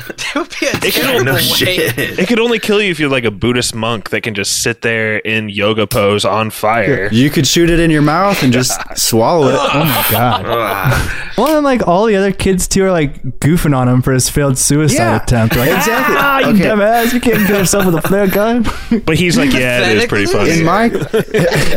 That 0.08 0.34
would 0.36 0.50
be 0.60 0.66
a 0.68 0.70
It 0.72 0.82
could, 0.82 0.94
terrible 0.94 1.24
no 1.26 1.34
way. 1.34 1.40
shit. 1.42 1.98
it 2.20 2.28
could 2.28 2.40
only 2.40 2.60
kill 2.60 2.82
you 2.82 2.92
if 2.92 3.00
you're 3.00 3.10
like 3.10 3.24
a 3.24 3.32
Buddhist 3.32 3.74
monk 3.76 4.10
that 4.12 4.22
can 4.22 4.34
just 4.36 4.62
sit 4.62 4.82
there 4.82 5.18
in 5.18 5.50
yoga 5.50 5.88
pose 5.88 6.26
on 6.26 6.50
fire. 6.50 7.10
You 7.12 7.30
could 7.30 7.48
shoot 7.48 7.70
it 7.70 7.80
in 7.80 7.90
your 7.90 8.02
mouth 8.02 8.42
and 8.44 8.52
just 8.54 8.80
swallow 8.98 9.48
it. 9.50 9.56
oh 9.60 9.84
my 9.86 10.06
god. 10.12 10.44
Ah, 10.46 11.34
Well, 11.38 11.56
and 11.58 11.64
like 11.66 11.88
all 11.88 12.06
the 12.06 12.16
other 12.16 12.32
kids 12.32 12.68
too 12.68 12.84
are 12.84 12.92
like 12.92 13.22
goofing 13.40 13.76
on 13.76 13.88
him 13.88 14.02
for 14.02 14.12
his 14.14 14.30
failed 14.30 14.58
suicide 14.58 14.96
Yeah, 14.98 15.22
attempt. 15.24 15.56
Like, 15.56 15.70
exactly. 15.72 16.16
Ah, 16.18 16.40
you 16.40 16.48
Okay. 16.48 16.64
dumbass! 16.66 17.14
You 17.14 17.20
can't 17.20 17.46
kill 17.48 17.58
yourself 17.60 17.86
with 17.86 17.96
a 17.96 18.02
flare 18.02 18.28
gun. 18.28 18.66
But 19.06 19.18
he's 19.18 19.38
like, 19.38 19.52
yeah, 19.54 19.90
it 19.90 19.98
is 19.98 20.06
pretty 20.06 20.26
funny. 20.26 20.52
In 20.60 20.64
my, 20.66 20.86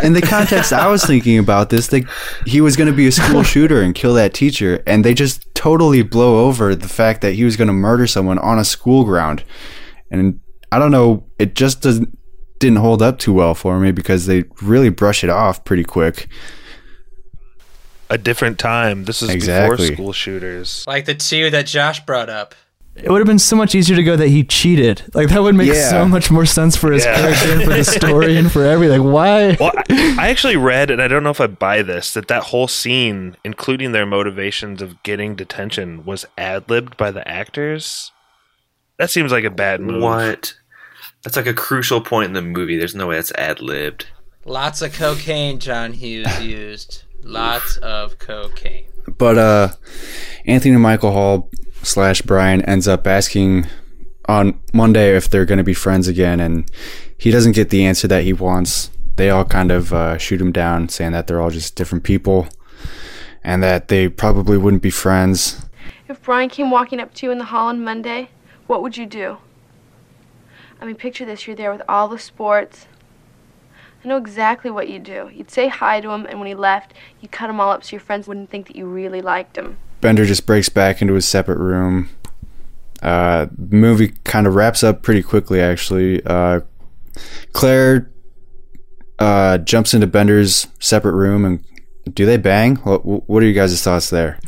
in 0.03 0.13
the 0.13 0.23
context 0.25 0.73
I 0.73 0.89
was 0.89 1.05
thinking 1.05 1.39
about 1.39 1.71
this, 1.71 1.89
they, 1.89 2.05
he 2.47 2.61
was 2.61 2.77
going 2.77 2.89
to 2.91 2.97
be 2.97 3.07
a 3.07 3.13
school 3.13 3.43
shooter 3.53 3.81
and 3.83 3.95
kill 3.95 4.15
that 4.15 4.35
teacher, 4.35 4.83
and 4.87 5.05
they 5.05 5.15
just 5.15 5.47
totally 5.55 6.03
blow 6.03 6.47
over 6.47 6.75
the 6.75 6.89
fact 6.89 7.21
that 7.21 7.35
he 7.35 7.45
was 7.45 7.57
going 7.57 7.69
to 7.69 7.73
murder 7.75 8.07
someone 8.11 8.39
on 8.39 8.59
a 8.59 8.65
school 8.65 9.05
ground, 9.05 9.45
and 10.11 10.41
I 10.73 10.79
don't 10.79 10.91
know, 10.91 11.25
it 11.39 11.55
just 11.55 11.81
doesn't 11.83 12.17
didn't 12.59 12.79
hold 12.79 13.01
up 13.01 13.19
too 13.19 13.33
well 13.33 13.55
for 13.55 13.81
me 13.81 13.91
because 13.91 14.27
they 14.27 14.45
really 14.61 14.91
brush 14.91 15.25
it 15.25 15.31
off 15.31 15.65
pretty 15.65 15.85
quick. 15.85 16.29
a 18.11 18.19
different 18.19 18.59
time. 18.59 19.05
This 19.05 19.23
is 19.23 19.31
Exactly. 19.31 19.77
before 19.91 19.95
school 19.95 20.13
shooters. 20.13 20.85
Like 20.87 21.05
the 21.05 21.15
two 21.15 21.49
that 21.51 21.67
Josh 21.67 22.05
brought 22.05 22.29
up. 22.29 22.55
It 22.97 23.11
would 23.11 23.19
have 23.21 23.27
been 23.27 23.39
so 23.39 23.57
much 23.57 23.75
easier 23.75 23.97
to 23.97 24.03
go 24.03 24.17
that 24.17 24.29
he 24.29 24.45
cheated. 24.45 25.03
Like 25.15 25.29
that 25.29 25.43
would 25.43 25.55
make 25.55 25.69
Yeah. 25.69 25.89
so 25.89 26.07
much 26.07 26.31
more 26.31 26.45
sense 26.45 26.77
for 26.77 26.93
his 26.93 27.05
Yeah. 27.05 27.15
character 27.17 27.53
and 27.53 27.63
for 27.63 27.71
the 27.73 27.85
story 27.99 28.37
and 28.37 28.51
for 28.53 28.65
everything. 28.65 29.05
Why? 29.11 29.57
Well, 29.59 29.73
I, 29.77 30.17
I 30.19 30.29
actually 30.29 30.57
read, 30.57 30.91
and 30.91 31.01
I 31.01 31.09
don't 31.09 31.23
know 31.23 31.31
if 31.31 31.41
I 31.41 31.47
buy 31.47 31.83
this, 31.83 32.13
that 32.15 32.29
that 32.29 32.45
whole 32.45 32.69
scene, 32.69 33.37
including 33.45 33.93
their 33.93 34.07
motivations 34.07 34.83
of 34.83 35.03
getting 35.03 35.35
detention, 35.35 36.05
was 36.05 36.27
ad 36.37 36.69
libbed 36.69 36.97
by 36.97 37.11
the 37.11 37.27
actors. 37.27 38.13
That 38.99 39.11
seems 39.11 39.33
like 39.33 39.45
a 39.45 39.51
bad 39.51 39.81
move. 39.81 40.03
What? 40.03 40.55
That's 41.23 41.37
like 41.37 41.47
a 41.47 41.55
crucial 41.55 42.01
point 42.03 42.27
in 42.29 42.33
the 42.35 42.43
movie. 42.43 42.77
There's 42.77 42.95
no 42.95 43.07
way 43.07 43.17
that's 43.17 43.33
ad 43.33 43.61
libbed. 43.63 44.07
Lots 44.45 44.83
of 44.83 44.93
cocaine 44.93 45.59
John 45.59 45.93
Hughes 45.95 46.43
used. 46.43 47.05
Lots 47.23 47.77
of 47.79 48.19
cocaine. 48.19 48.85
But 49.19 49.39
uh, 49.39 49.69
Anthony 50.47 50.77
Michael 50.77 51.13
Hall 51.13 51.51
slash 51.83 52.23
Brian 52.23 52.63
ends 52.63 52.87
up 52.89 53.07
asking 53.07 53.67
on 54.27 54.61
Monday 54.73 55.17
if 55.17 55.29
they're 55.29 55.45
going 55.45 55.59
to 55.59 55.65
be 55.65 55.75
friends 55.75 56.09
again, 56.09 56.41
and 56.41 56.71
he 57.17 57.31
doesn't 57.31 57.53
get 57.53 57.71
the 57.71 57.85
answer 57.85 58.07
that 58.09 58.25
he 58.25 58.33
wants. 58.33 58.91
They 59.17 59.31
all 59.31 59.45
kind 59.45 59.71
of 59.71 59.93
uh, 59.93 60.19
shoot 60.19 60.41
him 60.41 60.53
down, 60.53 60.89
saying 60.89 61.13
that 61.13 61.27
they're 61.27 61.41
all 61.41 61.51
just 61.51 61.75
different 61.75 62.05
people, 62.05 62.49
and 63.43 63.63
that 63.63 63.89
they 63.89 64.09
probably 64.09 64.57
wouldn't 64.57 64.83
be 64.83 64.91
friends. 64.91 65.67
If 66.09 66.23
Brian 66.23 66.49
came 66.49 66.71
walking 66.71 67.01
up 67.01 67.15
to 67.15 67.27
you 67.27 67.33
in 67.33 67.39
the 67.39 67.45
hall 67.45 67.69
on 67.69 67.83
Monday, 67.85 68.31
what 68.67 68.83
would 68.83 68.97
you 68.97 69.07
do? 69.07 69.39
I 70.81 70.87
mean, 70.87 70.97
picture 70.97 71.25
this 71.25 71.47
you're 71.47 71.57
there 71.57 71.73
with 71.73 71.83
all 71.89 72.09
the 72.09 72.19
sports. 72.19 72.87
I 74.03 74.09
know 74.09 74.17
exactly 74.17 74.71
what 74.71 74.89
you'd 74.89 75.05
do. 75.05 75.31
You'd 75.33 75.51
say 75.51 75.69
hi 75.69 76.01
to 76.01 76.11
him, 76.11 76.25
and 76.27 76.39
when 76.39 76.49
he 76.49 76.55
left, 76.55 76.95
you'd 77.21 77.33
cut 77.33 77.51
him 77.51 77.61
all 77.61 77.71
up 77.71 77.85
so 77.85 77.93
your 77.93 78.01
friends 78.01 78.27
wouldn't 78.27 78.49
think 78.49 78.67
that 78.69 78.77
you 78.77 78.87
really 78.87 79.21
liked 79.21 79.59
him. 79.59 79.77
Bender 80.01 80.25
just 80.25 80.47
breaks 80.47 80.69
back 80.69 81.03
into 81.03 81.15
his 81.15 81.27
separate 81.27 81.59
room. 81.59 82.09
Uh, 83.03 83.47
the 83.57 83.77
movie 83.77 84.15
kind 84.25 84.47
of 84.47 84.55
wraps 84.55 84.83
up 84.83 85.03
pretty 85.03 85.23
quickly, 85.23 85.61
actually. 85.61 86.25
Uh, 86.25 86.61
Claire 87.53 88.11
uh, 89.19 89.59
jumps 89.59 89.95
into 89.95 90.07
Bender's 90.07 90.67
separate 90.79 91.15
room, 91.15 91.45
and 91.45 91.65
do 92.15 92.27
they 92.27 92.37
bang? 92.37 92.77
What, 92.77 93.05
what 93.29 93.43
are 93.43 93.47
you 93.47 93.53
guys' 93.55 93.83
thoughts 93.83 94.11
there? 94.11 94.39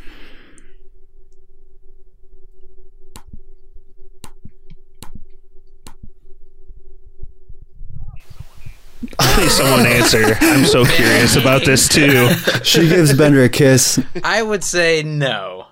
Please, 9.19 9.53
someone 9.53 9.87
answer. 9.87 10.37
I'm 10.41 10.65
so 10.65 10.85
curious 10.85 11.37
about 11.37 11.65
this 11.65 11.89
too. 11.89 12.29
She 12.63 12.89
gives 12.89 13.17
Bender 13.17 13.43
a 13.45 13.49
kiss. 13.49 14.01
I 14.25 14.43
would 14.43 14.65
say 14.65 15.03
no. 15.03 15.67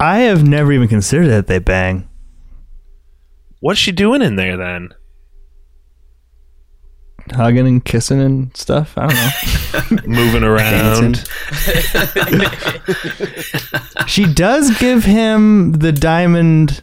I 0.00 0.20
have 0.20 0.46
never 0.46 0.72
even 0.72 0.88
considered 0.88 1.28
that 1.28 1.46
they 1.46 1.58
bang. 1.58 2.08
What's 3.60 3.78
she 3.78 3.92
doing 3.92 4.22
in 4.22 4.34
there 4.36 4.56
then? 4.56 4.92
Hugging 7.30 7.68
and 7.68 7.84
kissing 7.84 8.20
and 8.20 8.56
stuff. 8.56 8.94
I 8.96 9.06
don't 9.06 9.92
know. 9.92 9.98
Moving 10.08 10.42
around. 10.42 11.24
she 14.08 14.32
does 14.32 14.76
give 14.78 15.04
him 15.04 15.72
the 15.74 15.92
diamond 15.92 16.82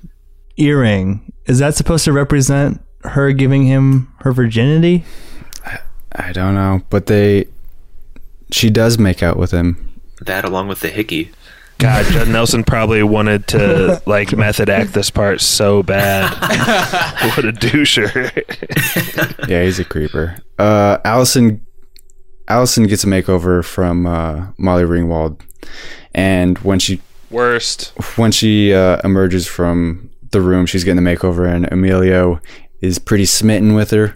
earring. 0.55 1.33
Is 1.45 1.59
that 1.59 1.75
supposed 1.75 2.05
to 2.05 2.13
represent 2.13 2.81
her 3.03 3.33
giving 3.33 3.63
him 3.65 4.13
her 4.19 4.31
virginity? 4.31 5.03
I 6.13 6.31
don't 6.31 6.55
know, 6.55 6.81
but 6.89 7.05
they. 7.07 7.47
She 8.51 8.69
does 8.69 8.97
make 8.97 9.21
out 9.21 9.37
with 9.37 9.51
him. 9.51 9.99
That 10.21 10.43
along 10.43 10.67
with 10.67 10.79
the 10.79 10.89
hickey. 10.89 11.31
God, 11.77 12.05
Judd 12.07 12.27
Nelson 12.27 12.63
probably 12.65 13.03
wanted 13.03 13.47
to 13.49 14.01
like 14.07 14.35
method 14.35 14.69
act 14.69 14.93
this 14.93 15.09
part 15.09 15.39
so 15.39 15.81
bad. 15.81 16.29
what 17.35 17.45
a 17.45 17.53
doucher. 17.53 18.29
Yeah, 19.49 19.63
he's 19.63 19.79
a 19.79 19.85
creeper. 19.85 20.37
Uh, 20.57 20.97
Allison. 21.05 21.65
Allison 22.47 22.87
gets 22.87 23.03
a 23.03 23.07
makeover 23.07 23.63
from 23.63 24.05
uh, 24.07 24.47
Molly 24.57 24.83
Ringwald, 24.83 25.39
and 26.13 26.57
when 26.59 26.79
she 26.79 26.99
Worst. 27.29 27.93
when 28.15 28.31
she 28.31 28.73
uh, 28.73 28.99
emerges 29.03 29.47
from 29.47 30.09
the 30.31 30.41
room, 30.41 30.65
she's 30.65 30.83
getting 30.83 31.03
the 31.03 31.09
makeover, 31.09 31.47
and 31.51 31.71
Emilio 31.71 32.39
is 32.81 32.97
pretty 32.99 33.25
smitten 33.25 33.73
with 33.75 33.91
her. 33.91 34.13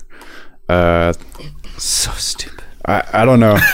Uh, 0.68 1.14
so 1.78 2.11
stupid. 2.11 2.63
I, 2.86 3.03
I 3.13 3.26
don't 3.26 3.39
know. 3.39 3.57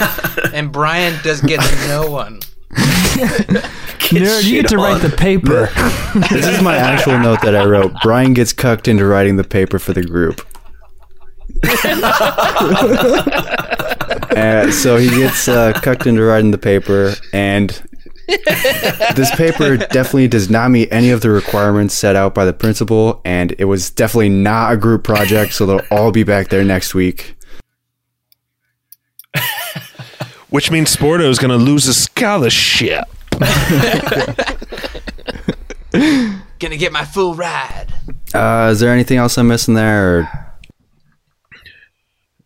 And 0.54 0.72
Brian 0.72 1.22
does 1.24 1.42
get 1.42 1.60
no 1.88 2.10
one. 2.10 2.40
Nerd, 2.72 4.44
you 4.44 4.62
get 4.62 4.70
to 4.70 4.78
write 4.78 5.02
the 5.02 5.16
paper. 5.16 5.70
this 6.32 6.48
is 6.48 6.62
my 6.62 6.76
actual 6.76 7.20
note 7.20 7.42
that 7.42 7.56
I 7.56 7.66
wrote. 7.66 7.94
Brian 8.02 8.34
gets 8.34 8.52
cucked 8.52 8.88
into 8.88 9.06
writing 9.06 9.36
the 9.36 9.44
paper 9.44 9.78
for 9.78 9.94
the 9.94 10.02
group. 10.02 10.42
Uh, 14.36 14.72
so 14.72 14.98
he 14.98 15.10
gets 15.10 15.48
uh, 15.48 15.74
cucked 15.74 16.08
into 16.08 16.24
writing 16.24 16.52
the 16.52 16.58
paper, 16.58 17.14
and 17.34 17.70
this 19.16 19.34
paper 19.36 19.78
definitely 19.78 20.28
does 20.28 20.50
not 20.50 20.70
meet 20.72 20.88
any 20.92 21.10
of 21.10 21.22
the 21.22 21.30
requirements 21.30 21.94
set 21.94 22.16
out 22.16 22.34
by 22.34 22.46
the 22.46 22.54
principal, 22.54 23.22
and 23.26 23.54
it 23.60 23.66
was 23.66 23.90
definitely 23.90 24.30
not 24.30 24.74
a 24.74 24.78
group 24.78 25.04
project. 25.04 25.54
So 25.54 25.66
they'll 25.66 25.86
all 25.92 26.12
be 26.12 26.24
back 26.24 26.50
there 26.50 26.64
next 26.64 26.96
week. 26.96 27.36
Which 30.50 30.72
means 30.72 30.96
Sporto 30.96 31.30
is 31.30 31.38
going 31.40 31.52
to 31.52 31.64
lose 31.64 31.88
a 31.88 31.94
scholarship. 31.94 33.06
Gonna 36.60 36.76
get 36.78 36.92
my 36.92 37.06
full 37.06 37.36
ride. 37.36 37.88
Uh, 38.34 38.70
is 38.72 38.80
there 38.80 38.92
anything 38.92 39.18
else 39.18 39.38
I'm 39.38 39.48
missing 39.48 39.76
there? 39.76 40.20
Or? 40.20 40.30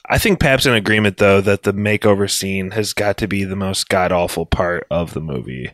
I 0.08 0.18
think 0.18 0.40
Pap's 0.40 0.66
in 0.66 0.74
agreement 0.74 1.18
though 1.18 1.42
that 1.42 1.64
the 1.64 1.74
makeover 1.74 2.30
scene 2.30 2.72
has 2.72 2.94
got 2.94 3.18
to 3.18 3.28
be 3.28 3.44
the 3.44 3.56
most 3.56 3.90
god 3.90 4.12
awful 4.12 4.46
part 4.46 4.86
of 4.92 5.14
the 5.14 5.20
movie. 5.22 5.72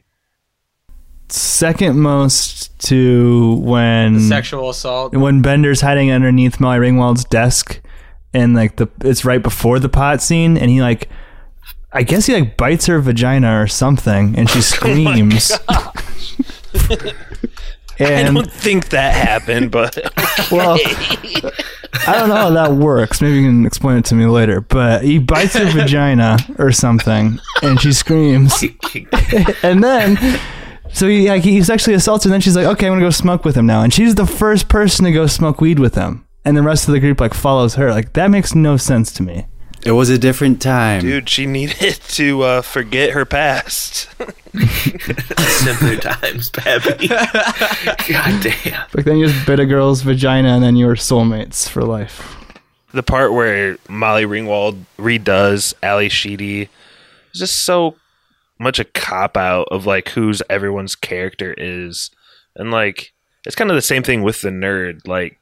Second 1.27 1.99
most 1.99 2.79
to 2.87 3.55
when 3.57 4.13
The 4.13 4.19
sexual 4.21 4.69
assault. 4.69 5.13
when 5.15 5.41
Bender's 5.41 5.81
hiding 5.81 6.11
underneath 6.11 6.59
Molly 6.59 6.79
Ringwald's 6.79 7.25
desk, 7.25 7.81
and 8.33 8.55
like 8.55 8.77
the 8.77 8.87
it's 9.01 9.25
right 9.25 9.43
before 9.43 9.79
the 9.79 9.89
pot 9.89 10.21
scene, 10.21 10.57
and 10.57 10.71
he 10.71 10.81
like, 10.81 11.09
I 11.91 12.03
guess 12.03 12.27
he 12.27 12.33
like 12.33 12.55
bites 12.55 12.85
her 12.85 12.99
vagina 12.99 13.59
or 13.59 13.67
something, 13.67 14.37
and 14.37 14.49
she 14.49 14.59
oh 14.59 14.61
screams. 14.61 15.51
I 18.01 18.05
and 18.11 18.35
don't 18.35 18.51
think 18.51 18.89
that 18.89 19.13
happened, 19.13 19.71
but 19.71 19.97
well, 20.51 20.77
I 22.07 22.13
don't 22.17 22.29
know 22.29 22.35
how 22.35 22.49
that 22.51 22.71
works. 22.71 23.21
Maybe 23.21 23.39
you 23.39 23.47
can 23.47 23.65
explain 23.65 23.97
it 23.97 24.05
to 24.05 24.15
me 24.15 24.25
later. 24.25 24.61
But 24.61 25.03
he 25.03 25.19
bites 25.19 25.55
her 25.55 25.65
vagina 25.65 26.37
or 26.57 26.71
something, 26.71 27.39
and 27.61 27.81
she 27.81 27.91
screams. 27.91 28.63
and 29.63 29.83
then, 29.83 30.39
so 30.93 31.07
he 31.09 31.27
like 31.27 31.43
he 31.43 31.61
sexually 31.61 31.95
assaults 31.95 32.23
her. 32.23 32.29
And 32.29 32.33
then 32.33 32.41
she's 32.41 32.55
like, 32.55 32.67
"Okay, 32.67 32.87
I'm 32.87 32.93
gonna 32.93 33.05
go 33.05 33.09
smoke 33.09 33.43
with 33.43 33.57
him 33.57 33.65
now." 33.65 33.81
And 33.81 33.93
she's 33.93 34.15
the 34.15 34.27
first 34.27 34.69
person 34.69 35.03
to 35.05 35.11
go 35.11 35.27
smoke 35.27 35.59
weed 35.59 35.79
with 35.79 35.95
him, 35.95 36.25
and 36.45 36.55
the 36.55 36.63
rest 36.63 36.87
of 36.87 36.93
the 36.93 37.01
group 37.01 37.19
like 37.19 37.33
follows 37.33 37.75
her. 37.75 37.91
Like 37.91 38.13
that 38.13 38.29
makes 38.31 38.55
no 38.55 38.77
sense 38.77 39.11
to 39.13 39.23
me. 39.23 39.47
It 39.85 39.91
was 39.93 40.09
a 40.09 40.17
different 40.17 40.61
time. 40.61 41.01
dude, 41.01 41.29
she 41.29 41.45
needed 41.45 41.99
to 42.09 42.41
uh, 42.43 42.61
forget 42.61 43.11
her 43.11 43.25
past. 43.25 44.09
Simpler 44.53 45.95
times, 45.97 46.49
Pappy. 46.49 47.07
God 48.13 48.43
damn. 48.43 48.87
Like 48.93 49.05
then 49.05 49.17
you 49.17 49.27
just 49.27 49.45
bit 49.47 49.59
a 49.59 49.65
girl's 49.65 50.01
vagina, 50.01 50.49
and 50.49 50.63
then 50.63 50.75
you 50.75 50.85
were 50.85 50.95
soulmates 50.95 51.67
for 51.69 51.83
life. 51.83 52.35
the 52.93 53.03
part 53.03 53.31
where 53.33 53.77
Molly 53.87 54.25
Ringwald 54.25 54.83
redoes 54.97 55.73
Ally 55.81 56.07
Sheedy 56.09 56.63
is 57.33 57.39
just 57.39 57.65
so 57.65 57.95
much 58.59 58.79
a 58.79 58.83
cop 58.83 59.37
out 59.37 59.67
of 59.71 59.85
like 59.85 60.09
who's 60.09 60.41
everyone's 60.49 60.95
character 60.95 61.53
is. 61.57 62.11
And 62.55 62.71
like 62.71 63.13
it's 63.45 63.55
kind 63.55 63.69
of 63.69 63.75
the 63.75 63.81
same 63.81 64.03
thing 64.03 64.23
with 64.23 64.41
the 64.41 64.49
nerd. 64.49 65.07
Like 65.07 65.38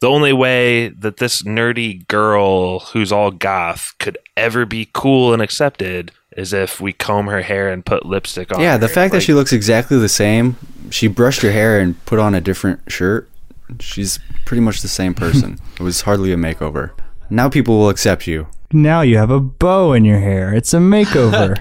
the 0.00 0.08
only 0.08 0.32
way 0.32 0.88
that 0.88 1.16
this 1.18 1.42
nerdy 1.42 2.06
girl 2.08 2.80
who's 2.80 3.12
all 3.12 3.30
goth 3.30 3.94
could 3.98 4.18
ever 4.36 4.66
be 4.66 4.88
cool 4.92 5.32
and 5.32 5.42
accepted 5.42 6.12
is 6.36 6.52
if 6.52 6.80
we 6.80 6.92
comb 6.92 7.26
her 7.26 7.42
hair 7.42 7.70
and 7.70 7.84
put 7.84 8.04
lipstick 8.04 8.52
on. 8.54 8.60
Yeah, 8.60 8.76
the 8.76 8.88
her. 8.88 8.92
fact 8.92 9.12
that 9.12 9.22
she 9.22 9.32
looks 9.32 9.52
exactly 9.52 9.98
the 9.98 10.08
same. 10.08 10.56
She 10.90 11.06
brushed 11.08 11.42
her 11.42 11.50
hair 11.50 11.80
and 11.80 12.02
put 12.04 12.18
on 12.18 12.34
a 12.34 12.40
different 12.40 12.80
shirt. 12.92 13.28
She's 13.80 14.20
pretty 14.44 14.60
much 14.60 14.82
the 14.82 14.88
same 14.88 15.14
person. 15.14 15.58
it 15.80 15.82
was 15.82 16.02
hardly 16.02 16.32
a 16.32 16.36
makeover. 16.36 16.92
Now 17.30 17.48
people 17.48 17.78
will 17.78 17.88
accept 17.88 18.26
you. 18.26 18.46
Now 18.72 19.00
you 19.00 19.16
have 19.16 19.30
a 19.30 19.40
bow 19.40 19.92
in 19.92 20.04
your 20.04 20.20
hair. 20.20 20.54
It's 20.54 20.74
a 20.74 20.78
makeover. 20.78 21.56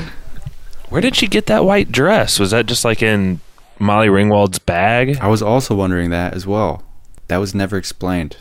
Where 0.88 1.00
did 1.00 1.14
she 1.14 1.28
get 1.28 1.46
that 1.46 1.64
white 1.64 1.92
dress? 1.92 2.40
Was 2.40 2.50
that 2.50 2.66
just 2.66 2.84
like 2.84 3.02
in 3.02 3.40
Molly 3.78 4.08
Ringwald's 4.08 4.58
bag? 4.58 5.18
I 5.18 5.28
was 5.28 5.42
also 5.42 5.74
wondering 5.74 6.10
that 6.10 6.34
as 6.34 6.46
well. 6.46 6.82
That 7.30 7.38
was 7.38 7.54
never 7.54 7.76
explained. 7.78 8.38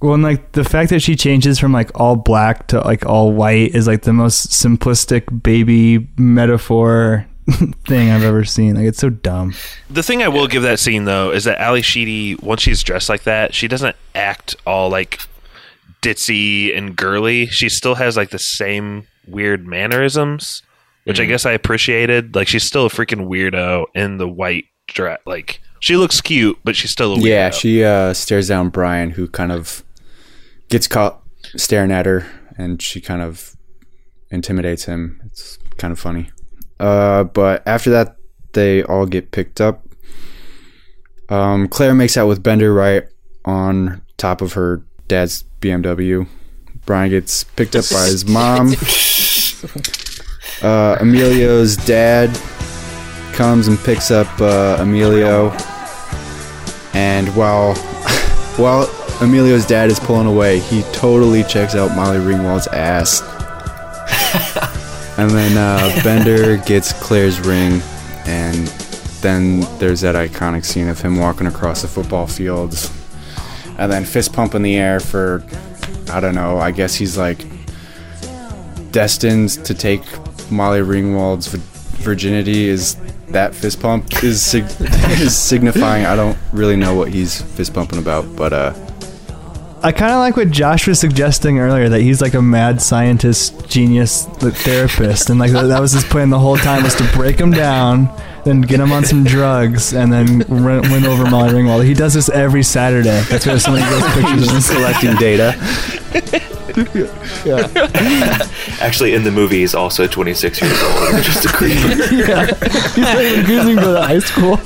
Well, 0.00 0.14
and 0.14 0.22
like 0.22 0.52
the 0.52 0.64
fact 0.64 0.88
that 0.88 1.00
she 1.00 1.14
changes 1.14 1.58
from 1.58 1.72
like 1.72 1.90
all 1.94 2.16
black 2.16 2.68
to 2.68 2.80
like 2.80 3.04
all 3.04 3.32
white 3.32 3.74
is 3.74 3.86
like 3.86 4.02
the 4.02 4.14
most 4.14 4.48
simplistic 4.50 5.42
baby 5.42 6.08
metaphor 6.16 7.26
thing 7.86 8.10
I've 8.10 8.22
ever 8.22 8.44
seen. 8.46 8.76
Like 8.76 8.86
it's 8.86 8.98
so 8.98 9.10
dumb. 9.10 9.52
The 9.90 10.02
thing 10.02 10.22
I 10.22 10.28
will 10.28 10.46
give 10.46 10.62
that 10.62 10.78
scene 10.78 11.04
though 11.04 11.32
is 11.32 11.44
that 11.44 11.60
Ally 11.60 11.82
Sheedy, 11.82 12.36
once 12.36 12.62
she's 12.62 12.82
dressed 12.82 13.10
like 13.10 13.24
that, 13.24 13.54
she 13.54 13.68
doesn't 13.68 13.94
act 14.14 14.56
all 14.66 14.88
like 14.88 15.20
ditzy 16.00 16.74
and 16.74 16.96
girly. 16.96 17.46
She 17.48 17.68
still 17.68 17.96
has 17.96 18.16
like 18.16 18.30
the 18.30 18.38
same 18.38 19.06
weird 19.26 19.66
mannerisms, 19.66 20.62
which 21.04 21.20
I 21.20 21.24
Mhm. 21.24 21.28
guess 21.28 21.44
I 21.44 21.52
appreciated. 21.52 22.34
Like 22.34 22.48
she's 22.48 22.64
still 22.64 22.86
a 22.86 22.90
freaking 22.90 23.26
weirdo 23.28 23.84
in 23.94 24.16
the 24.16 24.28
white 24.28 24.64
dress. 24.86 25.18
Like 25.26 25.60
she 25.80 25.96
looks 25.96 26.20
cute, 26.20 26.58
but 26.64 26.76
she's 26.76 26.90
still 26.90 27.14
a 27.14 27.16
weirdo. 27.16 27.28
Yeah, 27.28 27.50
she 27.50 27.84
uh, 27.84 28.14
stares 28.14 28.48
down 28.48 28.70
Brian, 28.70 29.10
who 29.10 29.28
kind 29.28 29.52
of 29.52 29.84
gets 30.68 30.86
caught 30.86 31.22
staring 31.56 31.90
at 31.90 32.06
her, 32.06 32.26
and 32.56 32.80
she 32.82 33.00
kind 33.00 33.22
of 33.22 33.56
intimidates 34.30 34.84
him. 34.84 35.20
It's 35.26 35.58
kind 35.76 35.92
of 35.92 35.98
funny. 35.98 36.30
Uh, 36.78 37.24
but 37.24 37.66
after 37.66 37.90
that, 37.90 38.16
they 38.52 38.82
all 38.82 39.06
get 39.06 39.30
picked 39.30 39.60
up. 39.60 39.86
Um, 41.28 41.68
Claire 41.68 41.94
makes 41.94 42.16
out 42.16 42.26
with 42.28 42.42
Bender 42.42 42.72
right 42.72 43.04
on 43.44 44.02
top 44.16 44.40
of 44.40 44.54
her 44.54 44.84
dad's 45.06 45.44
BMW. 45.60 46.26
Brian 46.86 47.10
gets 47.10 47.44
picked 47.44 47.76
up 47.76 47.84
by 47.90 48.06
his 48.06 48.26
mom. 48.26 48.72
Uh, 50.60 50.96
Emilio's 51.00 51.76
dad 51.76 52.36
comes 53.38 53.68
and 53.68 53.78
picks 53.78 54.10
up 54.10 54.26
uh, 54.40 54.78
Emilio, 54.80 55.50
and 56.92 57.28
while 57.36 57.76
while 58.56 58.90
Emilio's 59.22 59.64
dad 59.64 59.90
is 59.90 60.00
pulling 60.00 60.26
away, 60.26 60.58
he 60.58 60.82
totally 60.90 61.44
checks 61.44 61.76
out 61.76 61.94
Molly 61.94 62.18
Ringwald's 62.18 62.66
ass. 62.66 63.22
and 65.16 65.30
then 65.30 65.56
uh, 65.56 66.00
Bender 66.04 66.56
gets 66.56 66.92
Claire's 66.94 67.38
ring, 67.38 67.80
and 68.26 68.66
then 69.22 69.60
there's 69.78 70.00
that 70.00 70.16
iconic 70.16 70.64
scene 70.64 70.88
of 70.88 71.00
him 71.00 71.16
walking 71.16 71.46
across 71.46 71.82
the 71.82 71.88
football 71.88 72.26
fields, 72.26 72.92
and 73.78 73.92
then 73.92 74.04
fist 74.04 74.32
pump 74.32 74.56
in 74.56 74.62
the 74.62 74.76
air 74.76 74.98
for 74.98 75.44
I 76.10 76.18
don't 76.18 76.34
know. 76.34 76.58
I 76.58 76.72
guess 76.72 76.96
he's 76.96 77.16
like 77.16 77.46
destined 78.90 79.50
to 79.64 79.74
take 79.74 80.02
Molly 80.50 80.80
Ringwald's 80.80 81.46
vi- 81.46 82.02
virginity. 82.02 82.66
Is 82.66 82.96
that 83.30 83.54
fist 83.54 83.80
pump 83.80 84.22
is 84.22 84.42
sig- 84.42 84.64
is 85.20 85.36
signifying? 85.36 86.06
I 86.06 86.16
don't 86.16 86.38
really 86.52 86.76
know 86.76 86.94
what 86.94 87.08
he's 87.12 87.40
fist 87.42 87.74
pumping 87.74 87.98
about, 87.98 88.36
but 88.36 88.52
uh, 88.52 88.74
I 89.82 89.92
kind 89.92 90.12
of 90.12 90.18
like 90.18 90.36
what 90.36 90.50
Josh 90.50 90.88
was 90.88 90.98
suggesting 90.98 91.60
earlier 91.60 91.88
that 91.88 92.00
he's 92.00 92.20
like 92.20 92.34
a 92.34 92.42
mad 92.42 92.82
scientist, 92.82 93.68
genius 93.68 94.26
like, 94.42 94.54
therapist, 94.54 95.30
and 95.30 95.38
like 95.38 95.52
that, 95.52 95.68
that 95.68 95.80
was 95.80 95.92
his 95.92 96.04
plan 96.04 96.30
the 96.30 96.38
whole 96.38 96.56
time 96.56 96.82
was 96.82 96.96
to 96.96 97.08
break 97.14 97.38
him 97.38 97.52
down, 97.52 98.10
then 98.44 98.60
get 98.60 98.80
him 98.80 98.90
on 98.90 99.04
some 99.04 99.22
drugs, 99.22 99.94
and 99.94 100.12
then 100.12 100.38
win, 100.48 100.82
win 100.90 101.04
over 101.06 101.30
Molly 101.30 101.50
Ringwald. 101.50 101.84
He 101.84 101.94
does 101.94 102.14
this 102.14 102.28
every 102.28 102.64
Saturday. 102.64 103.22
That's 103.28 103.46
why 103.46 103.58
somebody 103.58 103.88
goes 103.88 104.02
pictures 104.14 104.48
of 104.48 104.56
him 104.56 104.76
collecting 104.76 105.14
data. 105.16 106.54
yeah. 106.94 108.48
Actually, 108.80 109.14
in 109.14 109.24
the 109.24 109.30
movie, 109.30 109.58
he's 109.60 109.74
also 109.74 110.06
26 110.06 110.60
years 110.60 110.82
old. 110.82 111.14
and 111.14 111.24
just 111.24 111.44
a 111.44 111.48
creep. 111.48 111.74
yeah, 112.12 112.46
he's 112.46 112.98
like 112.98 113.36
refusing 113.36 113.76
to 113.76 113.82
go 113.82 113.94
to 113.94 114.02
high 114.02 114.18
school. 114.18 114.58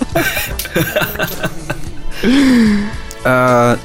uh, 3.24 3.76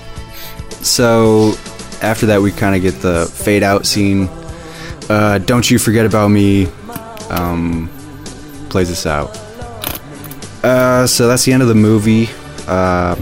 so 0.84 1.53
after 2.01 2.25
that, 2.28 2.41
we 2.41 2.51
kind 2.51 2.75
of 2.75 2.82
get 2.82 3.01
the 3.01 3.25
fade 3.34 3.63
out 3.63 3.86
scene. 3.86 4.30
Uh, 5.09 5.38
don't 5.39 5.69
you 5.69 5.80
forget 5.80 6.05
about 6.05 6.30
me. 6.30 6.67
Um, 7.30 7.89
plays 8.69 8.91
us 8.91 9.05
out. 9.05 9.36
Uh, 10.63 11.07
so 11.07 11.28
that's 11.28 11.45
the 11.45 11.53
end 11.53 11.61
of 11.61 11.67
the 11.69 11.75
movie. 11.75 12.30
Uh, 12.67 13.15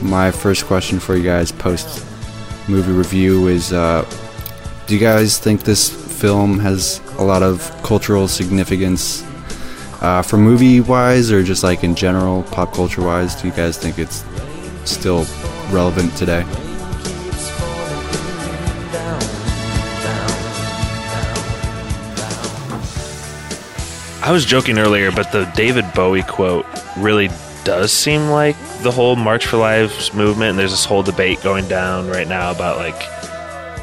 my 0.00 0.30
first 0.30 0.66
question 0.66 0.98
for 0.98 1.16
you 1.16 1.22
guys 1.22 1.52
post 1.52 2.04
movie 2.68 2.92
review 2.92 3.48
is 3.48 3.72
uh, 3.72 4.04
do 4.86 4.94
you 4.94 5.00
guys 5.00 5.38
think 5.38 5.62
this 5.62 5.88
film 6.20 6.58
has 6.58 7.00
a 7.18 7.22
lot 7.22 7.42
of 7.42 7.70
cultural 7.82 8.26
significance 8.28 9.24
uh, 10.00 10.22
for 10.22 10.36
movie 10.36 10.80
wise 10.80 11.30
or 11.30 11.42
just 11.42 11.62
like 11.62 11.84
in 11.84 11.94
general 11.94 12.42
pop 12.44 12.72
culture 12.74 13.02
wise 13.02 13.34
do 13.40 13.46
you 13.46 13.54
guys 13.54 13.78
think 13.78 13.98
it's 13.98 14.24
still 14.84 15.24
relevant 15.70 16.14
today 16.16 16.44
I 24.24 24.30
was 24.30 24.44
joking 24.44 24.78
earlier, 24.78 25.10
but 25.10 25.32
the 25.32 25.50
David 25.56 25.84
Bowie 25.94 26.22
quote 26.22 26.64
really 26.96 27.28
does 27.64 27.90
seem 27.92 28.28
like 28.28 28.54
the 28.82 28.90
whole 28.92 29.16
March 29.16 29.46
for 29.46 29.56
Lives 29.56 30.14
movement. 30.14 30.50
And 30.50 30.58
there's 30.60 30.70
this 30.70 30.84
whole 30.84 31.02
debate 31.02 31.42
going 31.42 31.66
down 31.66 32.06
right 32.08 32.28
now 32.28 32.52
about 32.52 32.76
like 32.76 33.02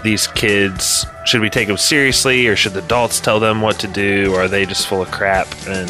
these 0.03 0.27
kids 0.27 1.05
should 1.25 1.41
we 1.41 1.49
take 1.49 1.67
them 1.67 1.77
seriously 1.77 2.47
or 2.47 2.55
should 2.55 2.73
the 2.73 2.83
adults 2.83 3.19
tell 3.19 3.39
them 3.39 3.61
what 3.61 3.79
to 3.79 3.87
do 3.87 4.33
or 4.33 4.43
are 4.43 4.47
they 4.47 4.65
just 4.65 4.87
full 4.87 5.01
of 5.01 5.11
crap? 5.11 5.47
And 5.67 5.89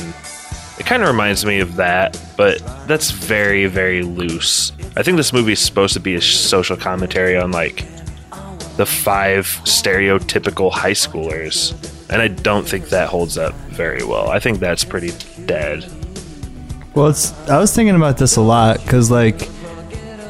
it 0.77 0.85
kind 0.85 1.01
of 1.03 1.09
reminds 1.09 1.45
me 1.45 1.59
of 1.59 1.75
that, 1.75 2.19
but 2.35 2.59
that's 2.87 3.11
very, 3.11 3.65
very 3.67 4.01
loose. 4.03 4.71
I 4.97 5.03
think 5.03 5.17
this 5.17 5.31
movie 5.31 5.53
is 5.53 5.59
supposed 5.59 5.93
to 5.93 5.99
be 5.99 6.15
a 6.15 6.21
social 6.21 6.75
commentary 6.75 7.37
on 7.37 7.51
like 7.51 7.85
the 8.77 8.85
five 8.85 9.45
stereotypical 9.65 10.71
high 10.71 10.91
schoolers. 10.91 11.73
And 12.09 12.21
I 12.21 12.29
don't 12.29 12.67
think 12.67 12.89
that 12.89 13.09
holds 13.09 13.37
up 13.37 13.53
very 13.71 14.03
well. 14.03 14.29
I 14.29 14.39
think 14.39 14.59
that's 14.59 14.83
pretty 14.83 15.11
dead. 15.45 15.85
Well, 16.95 17.07
it's. 17.07 17.31
I 17.49 17.59
was 17.59 17.75
thinking 17.75 17.95
about 17.95 18.17
this 18.17 18.37
a 18.37 18.41
lot 18.41 18.81
because, 18.81 19.11
like, 19.11 19.47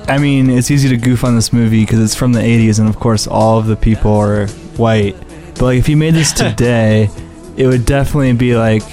I 0.10 0.18
mean, 0.18 0.50
it's 0.50 0.72
easy 0.72 0.90
to 0.90 0.98
goof 0.98 1.24
on 1.24 1.36
this 1.36 1.54
movie 1.54 1.84
because 1.84 2.00
it's 2.00 2.16
from 2.16 2.34
the 2.34 2.40
'80s, 2.40 2.80
and 2.80 2.90
of 2.90 3.00
course, 3.00 3.28
all 3.28 3.60
of 3.60 3.68
the 3.68 3.76
people 3.76 4.12
are 4.12 4.48
white. 4.76 5.16
But 5.54 5.62
like, 5.62 5.78
if 5.78 5.88
you 5.88 5.98
made 5.98 6.16
this 6.16 6.34
today, 6.46 7.10
it 7.56 7.68
would 7.68 7.86
definitely 7.86 8.34
be 8.34 8.56
like, 8.56 8.84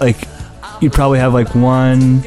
like, 0.00 0.16
you'd 0.80 0.92
probably 0.92 1.18
have 1.18 1.34
like 1.34 1.56
one, 1.56 2.22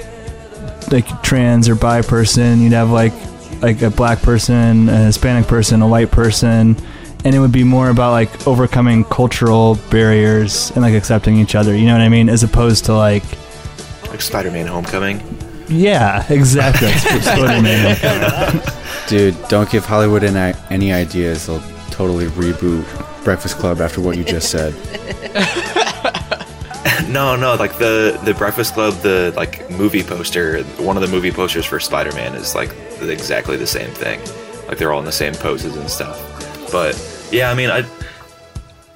like, 0.92 1.24
trans 1.24 1.70
or 1.70 1.76
bi 1.76 2.02
person. 2.02 2.62
You'd 2.62 2.74
have 2.74 2.90
like, 2.90 3.14
like 3.62 3.82
a 3.82 3.90
black 3.90 4.22
person, 4.22 4.90
a 4.90 5.06
Hispanic 5.06 5.48
person, 5.48 5.82
a 5.82 5.88
white 5.88 6.12
person. 6.12 6.76
And 7.24 7.36
it 7.36 7.40
would 7.40 7.52
be 7.52 7.64
more 7.64 7.90
about 7.90 8.12
like 8.12 8.48
overcoming 8.48 9.04
cultural 9.06 9.76
barriers 9.90 10.72
and 10.72 10.82
like 10.82 10.94
accepting 10.94 11.38
each 11.38 11.56
other. 11.56 11.76
You 11.76 11.86
know 11.86 11.94
what 11.94 12.02
I 12.02 12.10
mean? 12.10 12.28
As 12.28 12.44
opposed 12.44 12.86
to 12.86 12.94
like, 12.94 13.24
like 14.08 14.22
Spider-Man: 14.22 14.68
Homecoming. 14.68 15.49
Yeah, 15.70 16.26
exactly. 16.32 16.88
That's 17.10 17.26
Spider-Man. 17.26 18.62
dude 19.08 19.48
don't 19.48 19.70
give 19.70 19.86
hollywood 19.86 20.24
any, 20.24 20.58
any 20.70 20.94
ideas 20.94 21.48
they'll 21.48 21.62
totally 21.90 22.28
reboot 22.28 22.86
breakfast 23.24 23.58
club 23.58 23.82
after 23.82 24.02
what 24.02 24.18
you 24.18 24.24
just 24.24 24.50
said 24.52 24.74
No, 27.10 27.36
no, 27.36 27.56
like 27.56 27.78
the 27.80 28.20
the 28.24 28.36
Breakfast 28.36 28.76
Club, 28.76 28.94
the 29.02 29.34
like 29.36 29.68
movie 29.72 30.04
poster, 30.04 30.62
one 30.78 30.96
of 30.96 31.02
the 31.02 31.08
movie 31.08 31.32
posters 31.32 31.66
for 31.66 31.80
Spider-Man 31.80 32.36
is 32.36 32.54
like 32.54 32.76
exactly 33.02 33.58
the 33.58 33.66
same 33.66 33.90
thing. 33.92 34.20
Like 34.68 34.78
they're 34.78 34.94
all 34.94 35.00
in 35.00 35.06
the 35.06 35.12
same 35.12 35.34
poses 35.34 35.76
and 35.76 35.90
stuff. 35.90 36.20
But 36.72 36.96
yeah, 37.32 37.50
I 37.50 37.56
mean, 37.56 37.72
I 37.72 37.84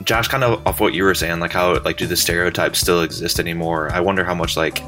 Josh, 0.03 0.27
kind 0.27 0.43
of 0.43 0.65
off 0.67 0.79
what 0.79 0.93
you 0.93 1.03
were 1.03 1.15
saying, 1.15 1.39
like 1.39 1.51
how 1.51 1.79
like 1.79 1.97
do 1.97 2.05
the 2.05 2.15
stereotypes 2.15 2.79
still 2.79 3.01
exist 3.01 3.39
anymore? 3.39 3.91
I 3.91 3.99
wonder 3.99 4.23
how 4.23 4.35
much 4.35 4.55
like 4.55 4.83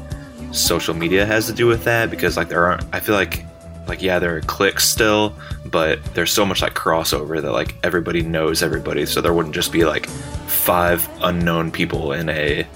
social 0.56 0.94
media 0.94 1.26
has 1.26 1.46
to 1.46 1.52
do 1.52 1.66
with 1.66 1.84
that 1.84 2.10
because 2.10 2.36
like 2.36 2.48
there 2.48 2.66
aren't. 2.66 2.84
I 2.92 3.00
feel 3.00 3.14
like 3.14 3.44
like 3.86 4.02
yeah, 4.02 4.18
there 4.18 4.36
are 4.36 4.40
clicks 4.40 4.88
still, 4.88 5.34
but 5.64 6.02
there's 6.14 6.32
so 6.32 6.44
much 6.44 6.62
like 6.62 6.74
crossover 6.74 7.40
that 7.40 7.52
like 7.52 7.76
everybody 7.82 8.22
knows 8.22 8.62
everybody, 8.62 9.06
so 9.06 9.20
there 9.20 9.32
wouldn't 9.32 9.54
just 9.54 9.72
be 9.72 9.84
like 9.84 10.06
five 10.46 11.08
unknown 11.22 11.70
people 11.70 12.12
in 12.12 12.28
a 12.28 12.66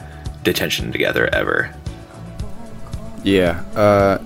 detention 0.42 0.92
together 0.92 1.28
ever. 1.34 1.74
Yeah. 3.22 3.62
Uh, 3.74 4.18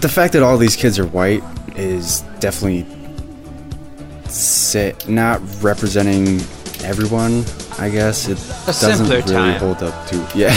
the 0.00 0.08
fact 0.08 0.32
that 0.34 0.42
all 0.42 0.58
these 0.58 0.76
kids 0.76 0.98
are 0.98 1.06
white 1.06 1.42
is 1.76 2.22
definitely 2.40 2.86
not 5.08 5.40
representing 5.62 6.40
everyone. 6.84 7.44
I 7.78 7.88
guess 7.88 8.28
it 8.28 8.38
A 8.64 8.66
doesn't 8.66 9.08
really 9.08 9.22
time. 9.22 9.58
hold 9.58 9.82
up 9.82 10.06
to. 10.08 10.16
Yeah, 10.34 10.52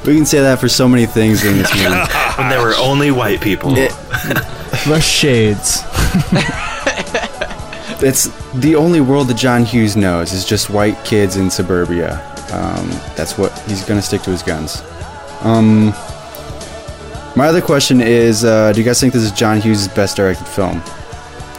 we 0.06 0.16
can 0.16 0.26
say 0.26 0.40
that 0.40 0.58
for 0.58 0.68
so 0.68 0.88
many 0.88 1.06
things 1.06 1.44
in 1.44 1.58
this 1.58 1.72
movie. 1.74 1.88
when 2.36 2.48
there 2.50 2.60
were 2.62 2.74
only 2.78 3.10
white 3.10 3.40
people. 3.40 3.70
Less 4.86 5.04
shades. 5.08 5.82
it's 8.02 8.28
the 8.60 8.74
only 8.76 9.00
world 9.00 9.28
that 9.28 9.36
John 9.36 9.64
Hughes 9.64 9.96
knows 9.96 10.32
is 10.32 10.44
just 10.44 10.70
white 10.70 11.02
kids 11.04 11.36
in 11.36 11.50
suburbia. 11.50 12.14
Um, 12.52 12.88
that's 13.16 13.36
what 13.36 13.56
he's 13.68 13.84
gonna 13.84 14.02
stick 14.02 14.22
to 14.22 14.30
his 14.30 14.42
guns. 14.42 14.82
Um, 15.42 15.86
my 17.36 17.46
other 17.46 17.60
question 17.60 18.00
is, 18.00 18.44
uh, 18.44 18.72
do 18.72 18.80
you 18.80 18.84
guys 18.84 19.00
think 19.00 19.12
this 19.12 19.22
is 19.22 19.30
John 19.32 19.60
Hughes' 19.60 19.86
best 19.88 20.16
directed 20.16 20.46
film? 20.48 20.82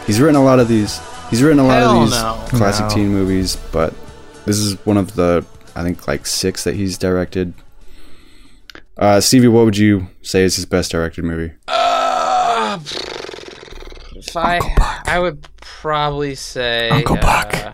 He's 0.06 0.20
written 0.20 0.36
a 0.36 0.42
lot 0.44 0.58
of 0.58 0.68
these. 0.68 1.00
He's 1.30 1.42
written 1.42 1.60
a 1.60 1.66
lot 1.66 1.78
Hell 1.78 2.02
of 2.02 2.10
these 2.10 2.20
no. 2.20 2.44
classic 2.58 2.86
No. 2.88 2.94
teen 2.94 3.08
movies, 3.08 3.56
but 3.72 3.94
this 4.46 4.58
is 4.58 4.74
one 4.84 4.96
of 4.96 5.14
the 5.14 5.44
I 5.76 5.82
think 5.84 6.06
like 6.08 6.26
six 6.26 6.64
that 6.64 6.74
he's 6.74 6.98
directed. 6.98 7.54
Uh, 8.96 9.20
Stevie, 9.20 9.48
what 9.48 9.64
would 9.64 9.76
you 9.78 10.08
say 10.22 10.42
is 10.42 10.56
his 10.56 10.66
best 10.66 10.90
directed 10.90 11.24
movie? 11.24 11.54
Uh, 11.68 12.78
if 14.16 14.36
I, 14.36 14.60
I 15.06 15.18
would 15.20 15.46
probably 15.60 16.34
say 16.34 16.90
Uncle 16.90 17.16
Buck. 17.16 17.54
uh, 17.54 17.72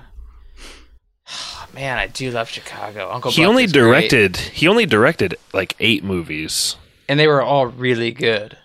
man, 1.75 1.99
I 1.99 2.07
do 2.07 2.31
love 2.31 2.49
Chicago. 2.49 3.11
Uncle 3.11 3.31
he 3.33 3.43
Buck 3.43 3.49
only 3.49 3.65
is 3.65 3.73
great. 3.73 3.81
directed. 4.11 4.37
He 4.37 4.69
only 4.69 4.87
directed 4.87 5.35
like 5.53 5.75
eight 5.81 6.05
movies. 6.05 6.77
and 7.09 7.19
they 7.19 7.27
were 7.27 7.43
all 7.43 7.67
really 7.67 8.13
good. 8.13 8.57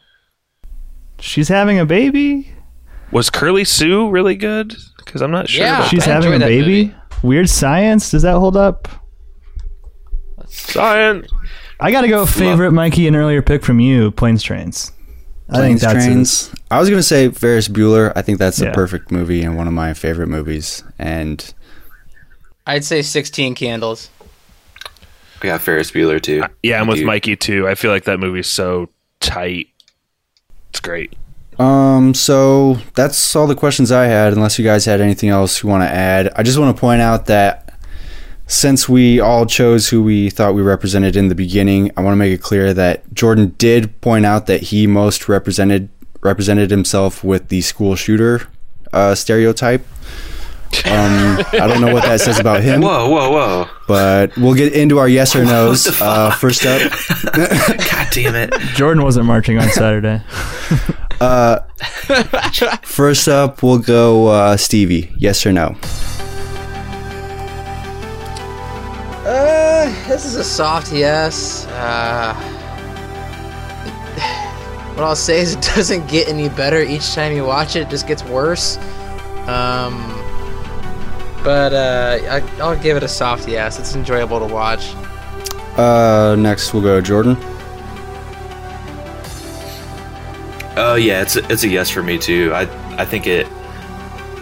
She's 1.19 1.47
having 1.47 1.79
a 1.79 1.85
baby. 1.85 2.53
Was 3.11 3.29
Curly 3.29 3.63
Sue 3.65 4.09
really 4.09 4.35
good? 4.35 4.75
Because 4.97 5.21
I'm 5.21 5.31
not 5.31 5.49
sure. 5.49 5.63
Yeah. 5.65 5.77
about 5.79 5.89
She's 5.89 6.07
I 6.07 6.11
having 6.11 6.33
a 6.33 6.39
baby. 6.39 6.85
movie. 6.85 6.95
Weird 7.23 7.49
Science. 7.49 8.09
Does 8.11 8.21
that 8.23 8.37
hold 8.37 8.55
up? 8.55 8.87
Science. 10.47 11.27
I 11.79 11.91
gotta 11.91 12.07
go. 12.07 12.25
Favorite 12.25 12.71
Mikey, 12.71 13.07
an 13.07 13.15
earlier 13.15 13.41
pick 13.41 13.63
from 13.63 13.79
you, 13.79 14.11
Planes 14.11 14.43
Trains. 14.43 14.91
I 15.49 15.57
think 15.57 15.79
that's 15.81 16.05
Trains. 16.05 16.53
I 16.69 16.79
was 16.79 16.89
gonna 16.89 17.03
say 17.03 17.29
Ferris 17.29 17.67
Bueller. 17.67 18.13
I 18.15 18.21
think 18.21 18.39
that's 18.39 18.57
the 18.57 18.65
Yeah. 18.67 18.73
perfect 18.73 19.11
movie 19.11 19.41
and 19.43 19.57
one 19.57 19.67
of 19.67 19.73
my 19.73 19.93
favorite 19.93 20.27
movies. 20.27 20.83
And 20.97 21.53
I'd 22.65 22.85
say 22.85 23.01
16 23.01 23.55
Candles. 23.55 24.09
I 25.43 25.47
got 25.47 25.61
Ferris 25.61 25.91
Bueller 25.91 26.21
too. 26.21 26.43
Yeah, 26.63 26.79
I'm 26.79 26.87
with 26.87 26.99
You- 26.99 27.05
Mikey 27.07 27.35
too. 27.35 27.67
I 27.67 27.75
feel 27.75 27.91
like 27.91 28.03
that 28.05 28.19
movie's 28.19 28.47
so 28.47 28.89
tight. 29.19 29.67
It's 30.69 30.79
great. 30.79 31.13
Um, 31.61 32.15
so 32.15 32.79
that's 32.95 33.35
all 33.35 33.45
the 33.45 33.55
questions 33.55 33.91
I 33.91 34.05
had, 34.05 34.33
unless 34.33 34.57
you 34.57 34.65
guys 34.65 34.85
had 34.85 34.99
anything 34.99 35.29
else 35.29 35.61
you 35.61 35.69
want 35.69 35.83
to 35.83 35.89
add. 35.89 36.33
I 36.35 36.41
just 36.41 36.57
want 36.57 36.75
to 36.75 36.79
point 36.79 37.01
out 37.01 37.27
that 37.27 37.77
since 38.47 38.89
we 38.89 39.19
all 39.19 39.45
chose 39.45 39.89
who 39.89 40.01
we 40.01 40.31
thought 40.31 40.55
we 40.55 40.63
represented 40.63 41.15
in 41.15 41.27
the 41.27 41.35
beginning, 41.35 41.91
I 41.95 42.01
want 42.01 42.13
to 42.13 42.17
make 42.17 42.33
it 42.33 42.41
clear 42.41 42.73
that 42.73 43.13
Jordan 43.13 43.53
did 43.59 44.01
point 44.01 44.25
out 44.25 44.47
that 44.47 44.61
he 44.63 44.87
most 44.87 45.29
represented 45.29 45.89
represented 46.21 46.71
himself 46.71 47.23
with 47.23 47.49
the 47.49 47.61
school 47.61 47.95
shooter 47.95 48.47
uh, 48.91 49.13
stereotype. 49.13 49.85
Um, 50.85 51.43
I 51.51 51.67
don't 51.67 51.81
know 51.81 51.93
what 51.93 52.03
that 52.03 52.21
says 52.21 52.39
about 52.39 52.61
him, 52.63 52.81
Whoa, 52.81 53.09
whoa, 53.09 53.29
whoa! 53.29 53.69
but 53.87 54.35
we'll 54.37 54.53
get 54.53 54.73
into 54.73 54.99
our 54.99 55.07
yes 55.07 55.35
or 55.35 55.43
no's. 55.43 55.85
Uh, 56.01 56.31
first 56.31 56.65
up, 56.65 56.81
God 57.33 58.07
damn 58.11 58.35
it! 58.35 58.53
Jordan 58.73 59.03
wasn't 59.03 59.25
marching 59.27 59.59
on 59.59 59.69
Saturday. 59.69 60.21
uh, 61.21 61.59
first 62.81 63.27
up, 63.27 63.61
we'll 63.61 63.77
go 63.77 64.27
uh, 64.27 64.57
Stevie. 64.57 65.11
Yes 65.17 65.45
or 65.45 65.53
no? 65.53 65.75
Uh, 69.23 69.85
this 70.07 70.25
is 70.25 70.35
a 70.35 70.43
soft 70.43 70.91
yes. 70.91 71.67
Uh, 71.67 72.33
what 74.95 75.03
I'll 75.03 75.15
say 75.15 75.41
is 75.41 75.53
it 75.53 75.61
doesn't 75.75 76.07
get 76.07 76.27
any 76.27 76.49
better 76.49 76.81
each 76.81 77.13
time 77.13 77.35
you 77.35 77.45
watch 77.45 77.75
it. 77.75 77.83
It 77.83 77.89
just 77.89 78.07
gets 78.07 78.23
worse. 78.23 78.77
Um, 79.47 80.07
but 81.43 81.73
uh, 81.73 82.19
I, 82.29 82.41
I'll 82.61 82.79
give 82.79 82.97
it 82.97 83.03
a 83.03 83.07
soft 83.07 83.47
yes. 83.47 83.79
It's 83.79 83.95
enjoyable 83.95 84.39
to 84.39 84.51
watch. 84.51 84.95
Uh, 85.77 86.35
next 86.37 86.73
we'll 86.73 86.83
go 86.83 86.99
Jordan. 86.99 87.37
Oh 90.83 90.95
yeah, 90.95 91.21
it's 91.21 91.35
a, 91.35 91.51
it's 91.51 91.63
a 91.63 91.67
yes 91.67 91.91
for 91.91 92.01
me 92.01 92.17
too. 92.17 92.51
I 92.55 92.61
I 92.99 93.05
think 93.05 93.27
it. 93.27 93.45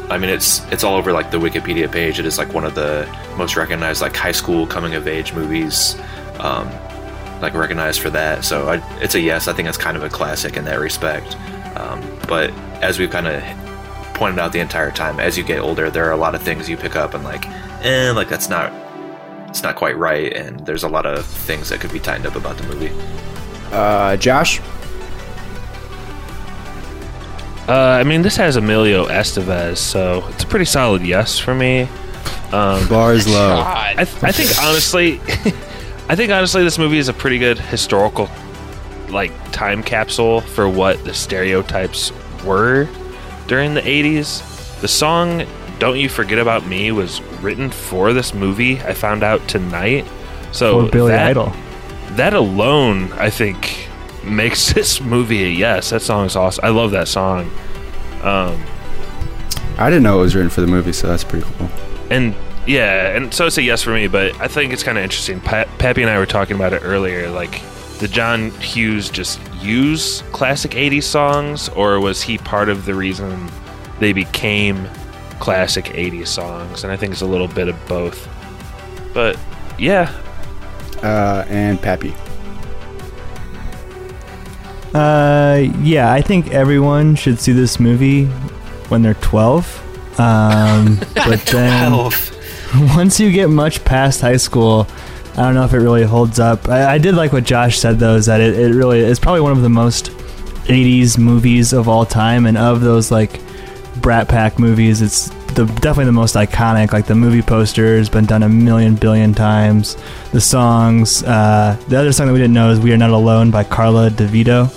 I 0.09 0.17
mean, 0.17 0.29
it's 0.29 0.63
it's 0.71 0.85
all 0.85 0.95
over 0.95 1.11
like 1.11 1.31
the 1.31 1.37
Wikipedia 1.37 1.91
page. 1.91 2.17
It 2.17 2.25
is 2.25 2.37
like 2.37 2.53
one 2.53 2.63
of 2.63 2.75
the 2.75 3.05
most 3.35 3.57
recognized 3.57 4.01
like 4.01 4.15
high 4.15 4.31
school 4.31 4.65
coming 4.65 4.95
of 4.95 5.05
age 5.05 5.33
movies, 5.33 5.97
um, 6.39 6.71
like 7.41 7.53
recognized 7.53 7.99
for 7.99 8.09
that. 8.11 8.45
So 8.45 8.69
I, 8.69 9.01
it's 9.01 9.15
a 9.15 9.19
yes. 9.19 9.49
I 9.49 9.53
think 9.53 9.67
it's 9.67 9.77
kind 9.77 9.97
of 9.97 10.03
a 10.03 10.09
classic 10.09 10.55
in 10.55 10.63
that 10.63 10.79
respect. 10.79 11.35
Um, 11.75 12.01
but 12.25 12.51
as 12.81 12.99
we've 12.99 13.11
kind 13.11 13.27
of 13.27 13.43
pointed 14.13 14.39
out 14.39 14.53
the 14.53 14.61
entire 14.61 14.91
time, 14.91 15.19
as 15.19 15.37
you 15.37 15.43
get 15.43 15.59
older, 15.59 15.89
there 15.89 16.05
are 16.05 16.13
a 16.13 16.17
lot 16.17 16.35
of 16.35 16.41
things 16.41 16.69
you 16.69 16.77
pick 16.77 16.95
up 16.95 17.13
and 17.15 17.25
like, 17.25 17.45
eh, 17.83 18.11
like 18.11 18.29
that's 18.29 18.47
not 18.47 18.71
it's 19.49 19.61
not 19.61 19.75
quite 19.75 19.97
right, 19.97 20.31
and 20.31 20.65
there's 20.65 20.83
a 20.83 20.89
lot 20.89 21.05
of 21.05 21.25
things 21.25 21.67
that 21.67 21.81
could 21.81 21.91
be 21.91 21.99
tightened 21.99 22.27
up 22.27 22.35
about 22.35 22.57
the 22.57 22.63
movie. 22.67 22.91
Uh, 23.73 24.15
Josh. 24.15 24.61
Uh, 27.69 27.99
I 27.99 28.03
mean, 28.03 28.23
this 28.23 28.35
has 28.37 28.55
Emilio 28.55 29.05
Estevez, 29.05 29.77
so 29.77 30.25
it's 30.29 30.43
a 30.43 30.47
pretty 30.47 30.65
solid 30.65 31.03
yes 31.03 31.37
for 31.37 31.53
me. 31.53 31.81
Um, 32.51 32.87
Bar 32.87 33.13
is 33.13 33.27
low. 33.27 33.61
I, 33.63 33.93
th- 33.95 34.23
I 34.23 34.31
think 34.31 34.49
honestly, 34.63 35.19
I 36.09 36.15
think 36.15 36.31
honestly, 36.31 36.63
this 36.63 36.79
movie 36.79 36.97
is 36.97 37.09
a 37.09 37.13
pretty 37.13 37.37
good 37.37 37.59
historical, 37.59 38.27
like 39.09 39.31
time 39.51 39.83
capsule 39.83 40.41
for 40.41 40.67
what 40.67 41.03
the 41.05 41.13
stereotypes 41.13 42.11
were 42.43 42.89
during 43.45 43.75
the 43.75 43.81
'80s. 43.81 44.81
The 44.81 44.87
song 44.87 45.45
"Don't 45.77 45.99
You 45.99 46.09
Forget 46.09 46.39
About 46.39 46.65
Me" 46.65 46.91
was 46.91 47.21
written 47.39 47.69
for 47.69 48.13
this 48.13 48.33
movie. 48.33 48.79
I 48.81 48.95
found 48.95 49.21
out 49.21 49.47
tonight. 49.47 50.05
So 50.51 50.87
For 50.87 50.91
Billy 50.91 51.11
that, 51.11 51.27
Idol. 51.27 51.53
That 52.13 52.33
alone, 52.33 53.11
I 53.13 53.29
think, 53.29 53.88
makes 54.23 54.73
this 54.73 55.01
movie 55.01 55.43
a 55.43 55.47
yes. 55.49 55.89
That 55.91 56.01
song 56.01 56.25
is 56.25 56.35
awesome. 56.35 56.63
I 56.65 56.69
love 56.69 56.91
that 56.91 57.07
song. 57.07 57.49
Um, 58.23 58.61
I 59.77 59.89
didn't 59.89 60.03
know 60.03 60.19
it 60.19 60.21
was 60.23 60.35
written 60.35 60.49
for 60.49 60.61
the 60.61 60.67
movie, 60.67 60.91
so 60.93 61.07
that's 61.07 61.23
pretty 61.23 61.45
cool. 61.57 61.69
and 62.09 62.35
yeah, 62.67 63.15
and 63.15 63.33
so 63.33 63.47
it's 63.47 63.57
a 63.57 63.63
yes 63.63 63.81
for 63.81 63.91
me. 63.91 64.07
But 64.07 64.39
I 64.41 64.47
think 64.47 64.73
it's 64.73 64.83
kind 64.83 64.97
of 64.97 65.03
interesting. 65.03 65.39
Pa- 65.39 65.65
Pappy 65.79 66.01
and 66.01 66.11
I 66.11 66.17
were 66.19 66.25
talking 66.25 66.55
about 66.55 66.73
it 66.73 66.81
earlier. 66.83 67.29
Like, 67.29 67.61
did 67.99 68.11
John 68.11 68.51
Hughes 68.59 69.09
just 69.09 69.39
use 69.55 70.21
classic 70.33 70.71
'80s 70.71 71.03
songs, 71.03 71.69
or 71.69 71.99
was 71.99 72.21
he 72.21 72.37
part 72.37 72.67
of 72.69 72.85
the 72.85 72.93
reason 72.93 73.49
they 73.99 74.11
became 74.13 74.85
classic 75.39 75.85
'80s 75.85 76.27
songs? 76.27 76.83
And 76.83 76.91
I 76.91 76.97
think 76.97 77.13
it's 77.13 77.21
a 77.21 77.25
little 77.25 77.47
bit 77.47 77.69
of 77.69 77.87
both. 77.87 78.27
But 79.13 79.39
yeah, 79.79 80.11
Uh, 81.01 81.45
and 81.47 81.81
Pappy. 81.81 82.13
Uh, 84.93 85.67
yeah, 85.81 86.11
I 86.11 86.21
think 86.21 86.51
everyone 86.51 87.15
should 87.15 87.39
see 87.39 87.51
this 87.51 87.79
movie 87.79 88.25
when 88.89 89.01
they're 89.01 89.13
12. 89.15 90.19
Um, 90.19 90.99
but 91.15 91.39
then 91.45 91.91
once 92.95 93.19
you 93.19 93.31
get 93.31 93.49
much 93.49 93.83
past 93.85 94.21
high 94.21 94.37
school, 94.37 94.87
I 95.33 95.43
don't 95.43 95.53
know 95.53 95.63
if 95.63 95.73
it 95.73 95.79
really 95.79 96.03
holds 96.03 96.39
up. 96.39 96.67
I, 96.67 96.93
I 96.93 96.97
did 96.97 97.15
like 97.15 97.31
what 97.31 97.43
Josh 97.43 97.77
said 97.79 97.99
though, 97.99 98.15
is 98.15 98.25
that 98.25 98.41
it, 98.41 98.57
it 98.57 98.73
really 98.73 98.99
is 98.99 99.19
probably 99.19 99.41
one 99.41 99.51
of 99.51 99.61
the 99.61 99.69
most 99.69 100.07
80s 100.67 101.17
movies 101.17 101.71
of 101.73 101.87
all 101.87 102.05
time, 102.05 102.45
and 102.45 102.57
of 102.57 102.81
those 102.81 103.11
like 103.11 103.39
Brat 104.01 104.27
Pack 104.27 104.59
movies, 104.59 105.01
it's 105.01 105.31
the 105.65 105.73
definitely 105.75 106.05
the 106.05 106.11
most 106.11 106.35
iconic. 106.35 106.93
Like 106.93 107.05
the 107.05 107.15
movie 107.15 107.41
poster 107.41 107.97
has 107.97 108.09
been 108.09 108.25
done 108.25 108.43
a 108.43 108.49
million 108.49 108.95
billion 108.95 109.33
times. 109.33 109.97
The 110.31 110.41
songs, 110.41 111.23
uh, 111.23 111.77
the 111.87 111.97
other 111.97 112.11
song 112.11 112.27
that 112.27 112.33
we 112.33 112.39
didn't 112.39 112.53
know 112.53 112.71
is 112.71 112.79
"We 112.79 112.93
Are 112.93 112.97
Not 112.97 113.09
Alone" 113.09 113.51
by 113.51 113.63
Karla 113.63 114.09
DeVito. 114.09 114.67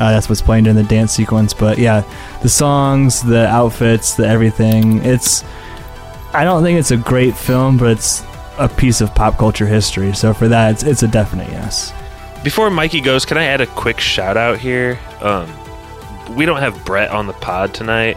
Uh, 0.00 0.10
that's 0.10 0.28
what's 0.28 0.40
playing 0.40 0.64
during 0.64 0.76
the 0.76 0.84
dance 0.84 1.12
sequence. 1.12 1.52
But 1.52 1.78
yeah, 1.78 2.02
the 2.42 2.48
songs, 2.48 3.22
the 3.22 3.46
outfits, 3.46 4.14
the 4.14 4.26
everything. 4.26 5.04
It's 5.04 5.44
I 6.32 6.44
don't 6.44 6.62
think 6.62 6.78
it's 6.78 6.90
a 6.90 6.96
great 6.96 7.36
film, 7.36 7.76
but 7.76 7.90
it's 7.90 8.24
a 8.58 8.68
piece 8.68 9.00
of 9.00 9.14
pop 9.14 9.36
culture 9.38 9.66
history. 9.66 10.14
So 10.14 10.32
for 10.32 10.48
that, 10.48 10.72
it's, 10.72 10.82
it's 10.82 11.02
a 11.02 11.08
definite 11.08 11.48
yes. 11.48 11.92
Before 12.42 12.70
Mikey 12.70 13.00
goes, 13.00 13.24
can 13.24 13.36
I 13.38 13.44
add 13.44 13.60
a 13.60 13.66
quick 13.66 14.00
shout 14.00 14.36
out 14.36 14.58
here? 14.58 14.98
Um, 15.20 15.48
we 16.34 16.46
don't 16.46 16.58
have 16.58 16.84
Brett 16.84 17.10
on 17.10 17.26
the 17.26 17.34
pod 17.34 17.74
tonight, 17.74 18.16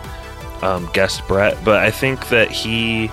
um, 0.66 0.90
guest 0.94 1.28
Brett, 1.28 1.58
but 1.64 1.78
I 1.78 1.92
think 1.92 2.30
that 2.30 2.52
he 2.52 3.10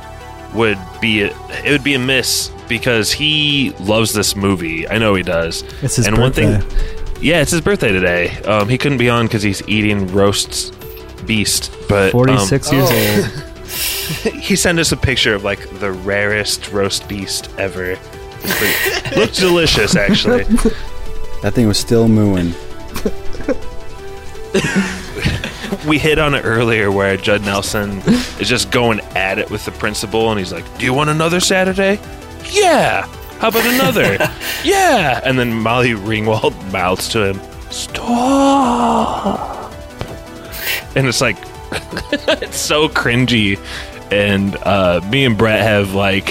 would 0.54 0.78
be 1.00 1.22
a, 1.22 1.36
it 1.64 1.70
would 1.70 1.84
be 1.84 1.94
a 1.94 1.98
miss 1.98 2.50
because 2.68 3.12
he 3.12 3.70
loves 3.80 4.12
this 4.12 4.34
movie. 4.34 4.88
I 4.88 4.98
know 4.98 5.14
he 5.14 5.22
does. 5.22 5.62
It's 5.82 5.96
his 5.96 6.06
and 6.06 6.16
birthday. 6.16 6.58
one 6.58 6.60
thing, 6.62 7.22
yeah, 7.22 7.40
it's 7.40 7.50
his 7.50 7.60
birthday 7.60 7.92
today. 7.92 8.30
Um, 8.42 8.68
he 8.68 8.78
couldn't 8.78 8.98
be 8.98 9.08
on 9.08 9.26
because 9.26 9.42
he's 9.42 9.66
eating 9.68 10.06
roast 10.08 10.74
beast, 11.26 11.74
but 11.88 12.06
um, 12.06 12.26
46 12.26 12.72
years 12.72 12.90
old. 12.90 13.48
he 14.42 14.56
sent 14.56 14.78
us 14.78 14.92
a 14.92 14.96
picture 14.96 15.34
of 15.34 15.44
like 15.44 15.78
the 15.80 15.92
rarest 15.92 16.72
roast 16.72 17.08
beast 17.08 17.48
ever. 17.58 17.96
It's 18.44 18.58
pretty- 18.58 19.20
Looks 19.20 19.38
delicious, 19.38 19.96
actually. 19.96 20.44
That 21.42 21.54
thing 21.54 21.66
was 21.66 21.76
still 21.76 22.06
mooing. 22.06 22.54
We 25.86 25.98
hit 25.98 26.18
on 26.18 26.34
it 26.34 26.42
earlier 26.44 26.90
where 26.90 27.16
Judd 27.16 27.42
Nelson 27.42 27.98
is 28.40 28.48
just 28.48 28.70
going 28.70 29.00
at 29.16 29.38
it 29.38 29.50
with 29.50 29.64
the 29.64 29.72
principal 29.72 30.30
and 30.30 30.38
he's 30.38 30.52
like, 30.52 30.78
Do 30.78 30.84
you 30.84 30.94
want 30.94 31.10
another 31.10 31.40
Saturday? 31.40 32.00
Yeah. 32.50 33.06
How 33.38 33.48
about 33.48 33.66
another? 33.66 34.14
yeah. 34.64 35.20
And 35.24 35.38
then 35.38 35.52
Molly 35.52 35.90
Ringwald 35.90 36.72
mouths 36.72 37.08
to 37.10 37.30
him, 37.30 37.40
Stop. 37.70 39.72
And 40.94 41.06
it's 41.06 41.20
like, 41.20 41.36
it's 42.12 42.58
so 42.58 42.88
cringy. 42.88 43.58
And 44.12 44.56
uh, 44.56 45.00
me 45.10 45.24
and 45.24 45.38
Brett 45.38 45.62
have 45.62 45.94
like 45.94 46.28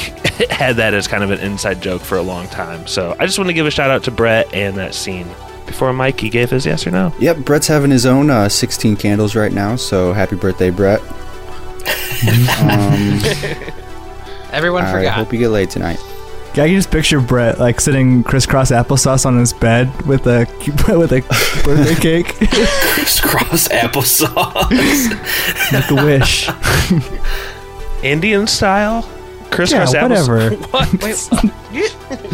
had 0.51 0.75
that 0.75 0.93
as 0.93 1.07
kind 1.07 1.23
of 1.23 1.31
an 1.31 1.39
inside 1.39 1.81
joke 1.81 2.01
for 2.01 2.17
a 2.17 2.21
long 2.21 2.47
time. 2.47 2.85
So 2.85 3.15
I 3.19 3.25
just 3.25 3.39
want 3.39 3.49
to 3.49 3.53
give 3.53 3.65
a 3.65 3.71
shout 3.71 3.89
out 3.89 4.03
to 4.03 4.11
Brett 4.11 4.53
and 4.53 4.77
that 4.77 4.93
scene 4.93 5.27
before 5.71 5.93
Mikey 5.93 6.29
gave 6.29 6.49
his 6.49 6.65
yes 6.65 6.85
or 6.85 6.91
no. 6.91 7.13
Yep, 7.19 7.37
Brett's 7.39 7.67
having 7.67 7.91
his 7.91 8.05
own 8.05 8.29
uh, 8.29 8.49
16 8.49 8.97
candles 8.97 9.35
right 9.35 9.53
now, 9.53 9.77
so 9.77 10.11
happy 10.13 10.35
birthday, 10.35 10.69
Brett. 10.69 10.99
um, 12.61 13.19
Everyone 14.51 14.83
I 14.83 14.91
forgot. 14.91 15.13
hope 15.13 15.31
you 15.31 15.39
get 15.39 15.47
laid 15.49 15.69
tonight. 15.69 15.97
Yeah, 16.53 16.63
I 16.63 16.67
can 16.67 16.75
just 16.75 16.91
picture 16.91 17.21
Brett 17.21 17.57
like 17.57 17.79
sitting 17.79 18.23
crisscross 18.23 18.71
applesauce 18.71 19.25
on 19.25 19.37
his 19.37 19.53
bed 19.53 19.89
with 20.05 20.27
a 20.27 20.45
with 20.97 21.13
a 21.13 21.21
birthday 21.63 21.95
cake. 21.95 22.25
crisscross 22.93 23.69
applesauce. 23.69 25.09
Make 25.71 25.89
a 25.89 25.95
wish. 26.05 26.49
Indian 28.03 28.45
style? 28.45 29.03
Crisscross 29.51 29.93
yeah, 29.93 30.03
whatever. 30.03 30.49
What? 30.49 31.01
Wait, 31.01 31.17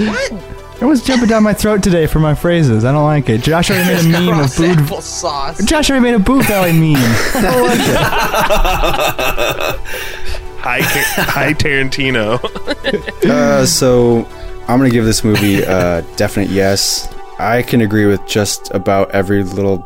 what? 0.07 0.66
Everyone's 0.78 1.03
jumping 1.03 1.28
down 1.28 1.41
my 1.41 1.53
throat 1.55 1.82
today 1.82 2.05
for 2.05 2.19
my 2.19 2.36
phrases. 2.36 2.86
I 2.86 2.91
don't 2.91 3.03
like 3.05 3.30
it. 3.30 3.41
Josh 3.41 3.71
already 3.71 3.89
made 4.09 4.15
a 4.15 4.19
meme 4.32 4.39
of 4.39 4.55
Boo. 4.55 5.01
sauce. 5.01 5.63
Josh 5.65 5.89
already 5.89 6.03
made 6.03 6.13
a 6.13 6.19
Boo 6.19 6.39
Valley 6.43 6.71
meme. 6.71 6.95
I 7.34 7.41
don't 7.41 7.67
like 7.67 7.80
it. 7.80 7.97
Hi, 10.59 10.80
Tar- 10.82 11.25
hi 11.25 11.53
Tarantino. 11.53 12.43
uh, 13.30 13.65
so 13.65 14.25
I'm 14.67 14.78
gonna 14.78 14.91
give 14.91 15.05
this 15.05 15.23
movie 15.23 15.63
a 15.63 16.03
definite 16.15 16.49
yes. 16.51 17.11
I 17.39 17.63
can 17.63 17.82
agree 17.82 18.05
with 18.05 18.23
just 18.28 18.69
about 18.71 19.09
every 19.11 19.41
little. 19.41 19.84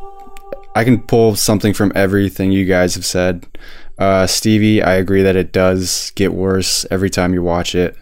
I 0.75 0.83
can 0.83 0.99
pull 1.01 1.37
something 1.37 1.73
from 1.73 1.93
everything 1.95 2.51
you 2.51 2.65
guys 2.65 2.95
have 2.95 3.05
said. 3.05 3.45
Uh, 3.97 4.27
Stevie, 4.27 4.81
I 4.83 4.95
agree 4.95 5.21
that 5.21 5.37
it 5.37 5.53
does 5.53 6.11
get 6.15 6.33
worse 6.33 6.85
every 6.91 7.09
time 7.09 7.33
you 7.33 7.43
watch 7.43 7.75
it. 7.75 7.95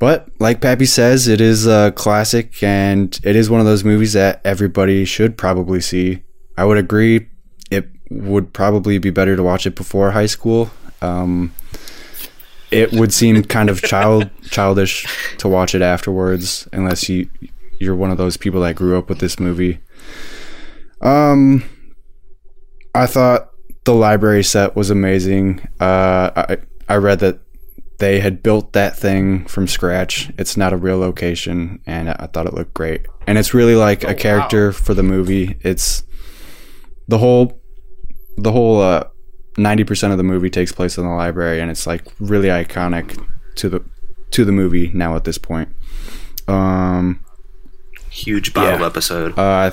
But 0.00 0.30
like 0.40 0.62
Pappy 0.62 0.86
says, 0.86 1.28
it 1.28 1.42
is 1.42 1.66
a 1.66 1.92
classic, 1.94 2.62
and 2.62 3.20
it 3.22 3.36
is 3.36 3.50
one 3.50 3.60
of 3.60 3.66
those 3.66 3.84
movies 3.84 4.14
that 4.14 4.40
everybody 4.46 5.04
should 5.04 5.36
probably 5.36 5.82
see. 5.82 6.22
I 6.56 6.64
would 6.64 6.78
agree. 6.78 7.28
It 7.70 7.86
would 8.10 8.54
probably 8.54 8.96
be 8.96 9.10
better 9.10 9.36
to 9.36 9.42
watch 9.42 9.66
it 9.66 9.76
before 9.76 10.10
high 10.12 10.26
school. 10.26 10.70
Um, 11.02 11.52
it 12.70 12.92
would 12.92 13.12
seem 13.12 13.44
kind 13.44 13.68
of 13.68 13.82
child 13.82 14.30
childish 14.50 15.06
to 15.36 15.48
watch 15.48 15.74
it 15.74 15.82
afterwards, 15.82 16.66
unless 16.72 17.10
you 17.10 17.28
you're 17.78 17.94
one 17.94 18.10
of 18.10 18.16
those 18.16 18.38
people 18.38 18.62
that 18.62 18.76
grew 18.76 18.98
up 18.98 19.10
with 19.10 19.18
this 19.18 19.38
movie. 19.38 19.80
Um, 21.02 21.62
I 22.94 23.06
thought 23.06 23.50
the 23.84 23.94
library 23.94 24.44
set 24.44 24.74
was 24.74 24.88
amazing. 24.88 25.60
Uh, 25.78 26.30
I 26.34 26.56
I 26.88 26.96
read 26.96 27.18
that 27.18 27.38
they 28.00 28.18
had 28.20 28.42
built 28.42 28.72
that 28.72 28.96
thing 28.98 29.44
from 29.46 29.66
scratch. 29.68 30.30
It's 30.36 30.56
not 30.56 30.72
a 30.72 30.76
real 30.76 30.98
location, 30.98 31.80
and 31.86 32.10
I 32.10 32.26
thought 32.32 32.46
it 32.46 32.54
looked 32.54 32.74
great. 32.74 33.06
And 33.26 33.38
it's 33.38 33.54
really 33.54 33.76
like 33.76 34.02
a 34.04 34.14
character 34.14 34.72
for 34.72 34.92
the 34.94 35.02
movie. 35.04 35.56
It's 35.60 36.02
the 37.08 37.18
whole 37.18 37.60
the 38.36 38.50
whole 38.52 38.80
uh, 38.80 39.04
ninety 39.56 39.84
percent 39.84 40.10
of 40.12 40.16
the 40.16 40.24
movie 40.24 40.50
takes 40.50 40.72
place 40.72 40.98
in 40.98 41.04
the 41.04 41.10
library, 41.10 41.60
and 41.60 41.70
it's 41.70 41.86
like 41.86 42.02
really 42.18 42.48
iconic 42.48 43.22
to 43.56 43.68
the 43.68 43.84
to 44.32 44.44
the 44.44 44.52
movie 44.52 44.90
now 44.94 45.14
at 45.16 45.24
this 45.24 45.38
point. 45.38 45.68
Um, 46.48 47.20
Huge 48.10 48.52
bottle 48.52 48.80
Yeah. 48.80 48.86
episode. 48.86 49.38
uh, 49.38 49.70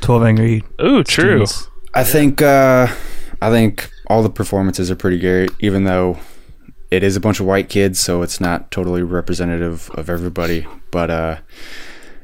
Twelve 0.00 0.24
Angry. 0.24 0.64
Ooh, 0.80 1.04
true. 1.04 1.44
Students. 1.46 1.68
I 1.94 2.04
think 2.04 2.42
uh, 2.42 2.88
I 3.42 3.50
think 3.50 3.90
all 4.08 4.22
the 4.22 4.30
performances 4.30 4.90
are 4.90 4.96
pretty 4.96 5.18
great, 5.20 5.50
even 5.60 5.84
though 5.84 6.18
it 6.90 7.02
is 7.02 7.16
a 7.16 7.20
bunch 7.20 7.40
of 7.40 7.46
white 7.46 7.68
kids, 7.68 8.00
so 8.00 8.22
it's 8.22 8.40
not 8.40 8.70
totally 8.70 9.02
representative 9.02 9.90
of 9.94 10.08
everybody. 10.08 10.66
But 10.90 11.10
uh, 11.10 11.38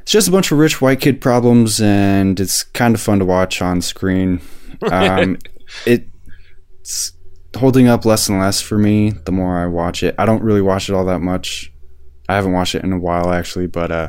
it's 0.02 0.12
just 0.12 0.28
a 0.28 0.30
bunch 0.30 0.50
of 0.52 0.58
rich 0.58 0.80
white 0.80 1.00
kid 1.00 1.20
problems, 1.20 1.80
and 1.80 2.38
it's 2.40 2.62
kind 2.62 2.94
of 2.94 3.00
fun 3.00 3.18
to 3.18 3.24
watch 3.24 3.60
on 3.62 3.80
screen. 3.80 4.40
Um, 4.90 5.38
it's 5.86 7.12
holding 7.56 7.86
up 7.88 8.04
less 8.04 8.28
and 8.28 8.38
less 8.38 8.60
for 8.60 8.76
me 8.76 9.10
the 9.10 9.32
more 9.32 9.56
I 9.56 9.66
watch 9.66 10.02
it. 10.02 10.14
I 10.18 10.26
don't 10.26 10.42
really 10.42 10.60
watch 10.60 10.88
it 10.88 10.94
all 10.94 11.04
that 11.06 11.20
much. 11.20 11.72
I 12.28 12.34
haven't 12.34 12.52
watched 12.52 12.74
it 12.74 12.84
in 12.84 12.92
a 12.92 12.98
while 12.98 13.32
actually, 13.32 13.66
but 13.66 13.90
uh, 13.90 14.08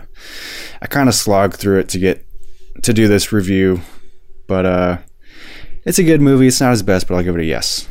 I 0.81 0.87
kind 0.87 1.07
of 1.07 1.15
slogged 1.15 1.55
through 1.55 1.79
it 1.79 1.89
to 1.89 1.99
get 1.99 2.25
to 2.83 2.93
do 2.93 3.07
this 3.07 3.31
review. 3.31 3.81
But 4.47 4.65
uh, 4.65 4.97
it's 5.85 5.99
a 5.99 6.03
good 6.03 6.21
movie. 6.21 6.47
It's 6.47 6.59
not 6.59 6.71
his 6.71 6.83
best, 6.83 7.07
but 7.07 7.15
I'll 7.15 7.23
give 7.23 7.35
it 7.35 7.41
a 7.41 7.45
yes. 7.45 7.87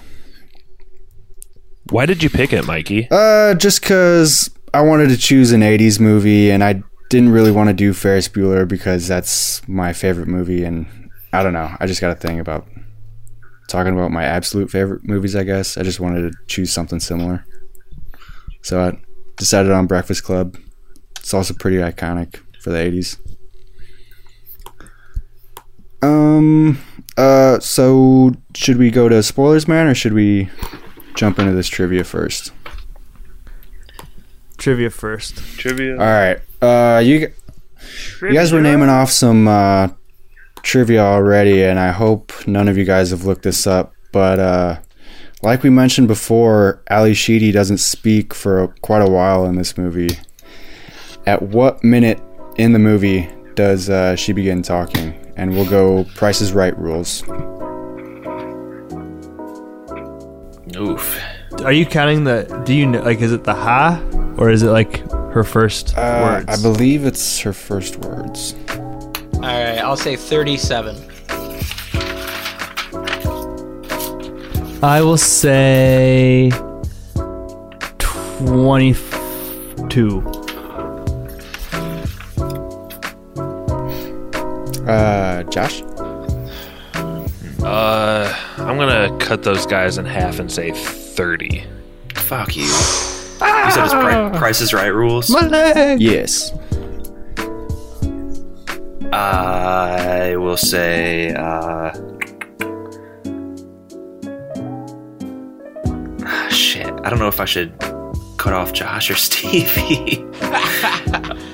Why 1.95 2.07
did 2.07 2.25
you 2.25 2.29
pick 2.29 2.53
it, 2.53 2.67
Mikey? 2.67 3.07
Uh, 3.09 3.55
just 3.55 3.81
because 3.81 4.51
I 4.75 4.83
wanted 4.83 5.11
to 5.11 5.17
choose 5.17 5.53
an 5.53 5.61
'80s 5.61 6.01
movie, 6.01 6.51
and 6.51 6.65
I 6.65 6.83
didn't 7.09 7.29
really 7.29 7.53
want 7.53 7.69
to 7.69 7.73
do 7.73 7.93
Ferris 7.93 8.27
Bueller 8.27 8.67
because 8.67 9.07
that's 9.07 9.63
my 9.69 9.93
favorite 9.93 10.27
movie, 10.27 10.65
and 10.65 10.89
I 11.33 11.45
don't 11.45 11.53
know. 11.53 11.71
I 11.79 11.87
just 11.87 12.01
got 12.01 12.11
a 12.11 12.17
thing 12.17 12.41
about 12.41 12.67
talking 13.69 13.93
about 13.95 14.11
my 14.11 14.25
absolute 14.25 14.73
favorite 14.73 15.05
movies. 15.05 15.37
I 15.37 15.45
guess 15.45 15.79
I 15.79 15.85
just 15.85 16.01
wanted 16.01 16.33
to 16.33 16.39
choose 16.49 16.73
something 16.73 16.99
similar, 16.99 17.45
so 18.63 18.81
I 18.81 18.99
decided 19.37 19.71
on 19.71 19.87
Breakfast 19.87 20.25
Club. 20.25 20.57
It's 21.21 21.33
also 21.33 21.55
pretty 21.55 21.77
iconic 21.77 22.41
for 22.61 22.71
the 22.71 22.79
'80s. 22.79 23.19
Um. 26.03 26.77
Uh. 27.17 27.61
So, 27.61 28.33
should 28.57 28.79
we 28.79 28.91
go 28.91 29.09
to 29.09 29.23
spoilers, 29.23 29.69
man, 29.69 29.87
or 29.87 29.95
should 29.95 30.13
we 30.13 30.51
jump 31.15 31.39
into 31.39 31.53
this 31.53 31.69
trivia 31.69 32.05
first? 32.05 32.53
Trivia 34.57 34.91
first. 34.91 35.37
Trivia. 35.59 35.93
All 35.93 35.99
right. 35.99 36.39
Uh, 36.63 37.01
you 37.01 37.33
you 38.23 38.33
guys 38.33 38.53
were 38.53 38.61
naming 38.61 38.89
off 38.89 39.11
some 39.11 39.47
uh, 39.47 39.89
trivia 40.63 41.03
already, 41.03 41.63
and 41.63 41.79
I 41.79 41.91
hope 41.91 42.33
none 42.47 42.69
of 42.69 42.79
you 42.79 42.85
guys 42.85 43.11
have 43.11 43.25
looked 43.25 43.43
this 43.43 43.67
up. 43.67 43.93
But 44.13 44.39
uh, 44.39 44.79
like 45.43 45.63
we 45.63 45.71
mentioned 45.71 46.09
before, 46.09 46.83
Ally 46.89 47.13
Sheedy 47.13 47.53
doesn't 47.53 47.79
speak 47.79 48.33
for 48.33 48.69
quite 48.81 49.03
a 49.03 49.11
while 49.11 49.45
in 49.45 49.57
this 49.57 49.77
movie. 49.77 50.17
At 51.27 51.43
what 51.43 51.83
minute 51.83 52.21
in 52.57 52.73
the 52.73 52.79
movie 52.79 53.29
does 53.55 53.91
uh, 53.91 54.17
she 54.17 54.33
begin 54.33 54.63
talking? 54.63 55.21
And 55.37 55.51
we'll 55.53 55.69
go 55.69 56.05
Price 56.15 56.41
is 56.41 56.53
Right 56.53 56.79
rules. 56.79 57.23
Oof. 60.77 61.19
Are 61.63 61.73
you 61.73 61.87
counting 61.87 62.25
the? 62.25 62.63
Do 62.65 62.75
you 62.75 62.87
know? 62.87 63.03
Like, 63.03 63.21
is 63.21 63.33
it 63.33 63.45
the 63.45 63.55
ha, 63.55 64.03
or 64.37 64.51
is 64.51 64.63
it 64.63 64.71
like 64.71 64.99
her 65.33 65.45
first 65.45 65.95
Uh, 65.97 66.43
words? 66.45 66.49
I 66.49 66.63
believe 66.63 67.05
it's 67.07 67.39
her 67.41 67.53
first 67.53 67.97
words. 67.99 68.55
All 69.35 69.41
right, 69.43 69.79
I'll 69.79 69.97
say 69.97 70.17
37. 70.17 70.97
I 74.83 75.01
will 75.01 75.17
say 75.17 76.51
twenty-two. 77.99 80.21
Uh, 84.87 85.43
Josh. 85.45 85.83
Uh, 87.63 88.35
I'm 88.59 88.77
gonna 88.77 89.14
cut 89.25 89.43
those 89.43 89.65
guys 89.67 89.97
in 89.99 90.05
half 90.05 90.39
and 90.39 90.53
say 90.53 90.71
30. 90.73 91.65
Fuck 92.15 92.55
you. 92.57 92.63
You 92.65 92.69
said 92.69 93.85
it's 93.85 93.95
pri- 93.95 94.31
Price 94.39 94.61
is 94.61 94.73
Right 94.75 94.87
rules? 94.89 95.31
My 95.31 95.47
leg. 95.47 96.01
Yes. 96.01 96.53
I 99.13 100.35
will 100.37 100.57
say, 100.57 101.33
uh. 101.35 101.93
ah, 106.25 106.49
Shit. 106.51 106.87
I 106.87 107.11
don't 107.11 107.19
know 107.19 107.29
if 107.29 107.41
I 107.41 107.45
should 107.45 107.73
cut 108.39 108.53
off 108.53 108.73
Josh 108.73 109.11
or 109.11 109.15
Stevie. 109.17 110.19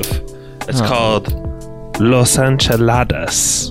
It's 0.68 0.82
Oh. 0.82 0.88
called 0.88 1.99
Los 2.01 2.38
Enchiladas, 2.38 3.70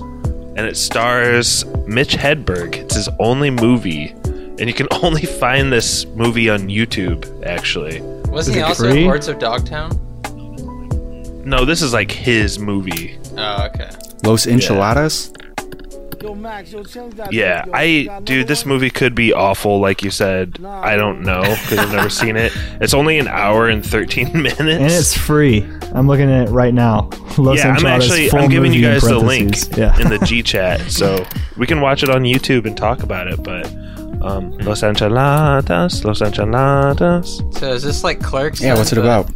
and 0.55 0.59
it 0.59 0.77
stars 0.77 1.65
Mitch 1.87 2.15
Hedberg. 2.15 2.75
It's 2.77 2.95
his 2.95 3.09
only 3.19 3.49
movie, 3.51 4.15
and 4.23 4.61
you 4.61 4.73
can 4.73 4.87
only 5.03 5.23
find 5.23 5.71
this 5.71 6.05
movie 6.15 6.49
on 6.49 6.61
YouTube. 6.69 7.45
Actually, 7.45 8.01
Wasn't 8.31 8.55
he 8.55 8.63
also 8.63 8.87
in 8.89 9.03
Lords 9.05 9.27
of 9.27 9.37
Dogtown? 9.39 9.91
No, 11.45 11.65
this 11.65 11.81
is 11.81 11.93
like 11.93 12.11
his 12.11 12.59
movie. 12.59 13.17
Oh, 13.37 13.65
okay. 13.67 13.89
Los 14.23 14.47
Enchiladas? 14.47 15.31
Yeah, 17.29 17.65
I 17.71 18.19
dude, 18.23 18.47
this 18.47 18.65
movie 18.65 18.89
could 18.89 19.13
be 19.13 19.31
awful, 19.31 19.79
like 19.79 20.01
you 20.01 20.09
said. 20.09 20.57
I 20.65 20.95
don't 20.95 21.21
know 21.21 21.41
because 21.41 21.77
I've 21.77 21.91
never 21.91 22.09
seen 22.09 22.35
it. 22.35 22.51
It's 22.81 22.95
only 22.95 23.19
an 23.19 23.27
hour 23.27 23.69
and 23.69 23.85
thirteen 23.85 24.31
minutes, 24.41 24.59
And 24.59 24.81
it's 24.81 25.15
free. 25.15 25.63
I'm 25.93 26.07
looking 26.07 26.31
at 26.31 26.47
it 26.47 26.51
right 26.51 26.73
now. 26.73 27.09
Los 27.37 27.59
yeah, 27.59 27.75
I'm 27.77 27.85
actually 27.85 28.31
I'm 28.31 28.49
giving 28.49 28.73
you 28.73 28.81
guys 28.81 29.03
the 29.03 29.19
link. 29.19 29.55
Yeah. 29.77 29.97
in 29.99 30.09
the 30.09 30.17
G 30.19 30.41
chat, 30.41 30.81
so 30.89 31.25
we 31.57 31.67
can 31.67 31.79
watch 31.79 32.01
it 32.01 32.09
on 32.09 32.23
YouTube 32.23 32.65
and 32.65 32.75
talk 32.75 33.03
about 33.03 33.27
it. 33.27 33.43
But 33.43 33.67
um, 34.23 34.51
Los 34.59 34.81
Enchiladas, 34.81 36.03
Los 36.03 36.21
Enchiladas. 36.21 37.43
So 37.51 37.71
is 37.71 37.83
this 37.83 38.03
like 38.03 38.19
Clerks? 38.19 38.61
Yeah, 38.61 38.73
what's 38.75 38.91
it 38.91 38.97
about? 38.97 39.29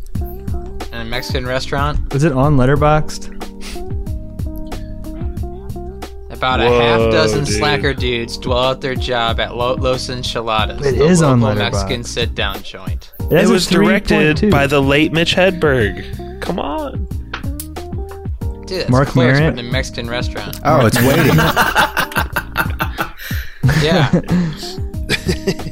In 1.00 1.08
a 1.08 1.10
Mexican 1.10 1.46
restaurant? 1.48 2.12
Was 2.14 2.26
it 2.26 2.34
on 2.34 2.58
Letterboxd? 2.58 3.36
About 6.30 6.60
a 6.60 6.64
half 6.70 7.10
dozen 7.12 7.46
dude. 7.46 7.54
slacker 7.56 7.94
dudes 7.94 8.38
dwell 8.38 8.72
at 8.72 8.82
their 8.82 8.96
job 8.96 9.40
at 9.40 9.56
Lo- 9.56 9.76
Los 9.76 10.10
Enchiladas, 10.10 10.86
It 10.86 10.98
the 10.98 11.06
is 11.06 11.22
on 11.22 11.40
local 11.40 11.56
Letterboxd. 11.56 11.72
Mexican 11.72 12.04
sit-down 12.04 12.62
joint. 12.64 13.14
It, 13.32 13.44
It 13.44 13.48
was 13.48 13.68
directed 13.68 14.38
3.2. 14.38 14.52
by 14.52 14.68
the 14.68 14.82
late 14.82 15.14
Mitch 15.14 15.36
Hedberg. 15.36 16.42
Come 16.42 16.60
on. 16.60 17.06
Dude, 18.66 18.82
that's 18.82 18.90
Marc 18.90 19.08
Clerks, 19.10 19.40
Maron? 19.40 19.58
in 19.60 19.66
a 19.66 19.72
Mexican 19.72 20.10
restaurant. 20.10 20.60
Oh, 20.66 20.86
it's 20.86 21.02
waiting. 21.02 21.36
Yeah. 23.84 24.10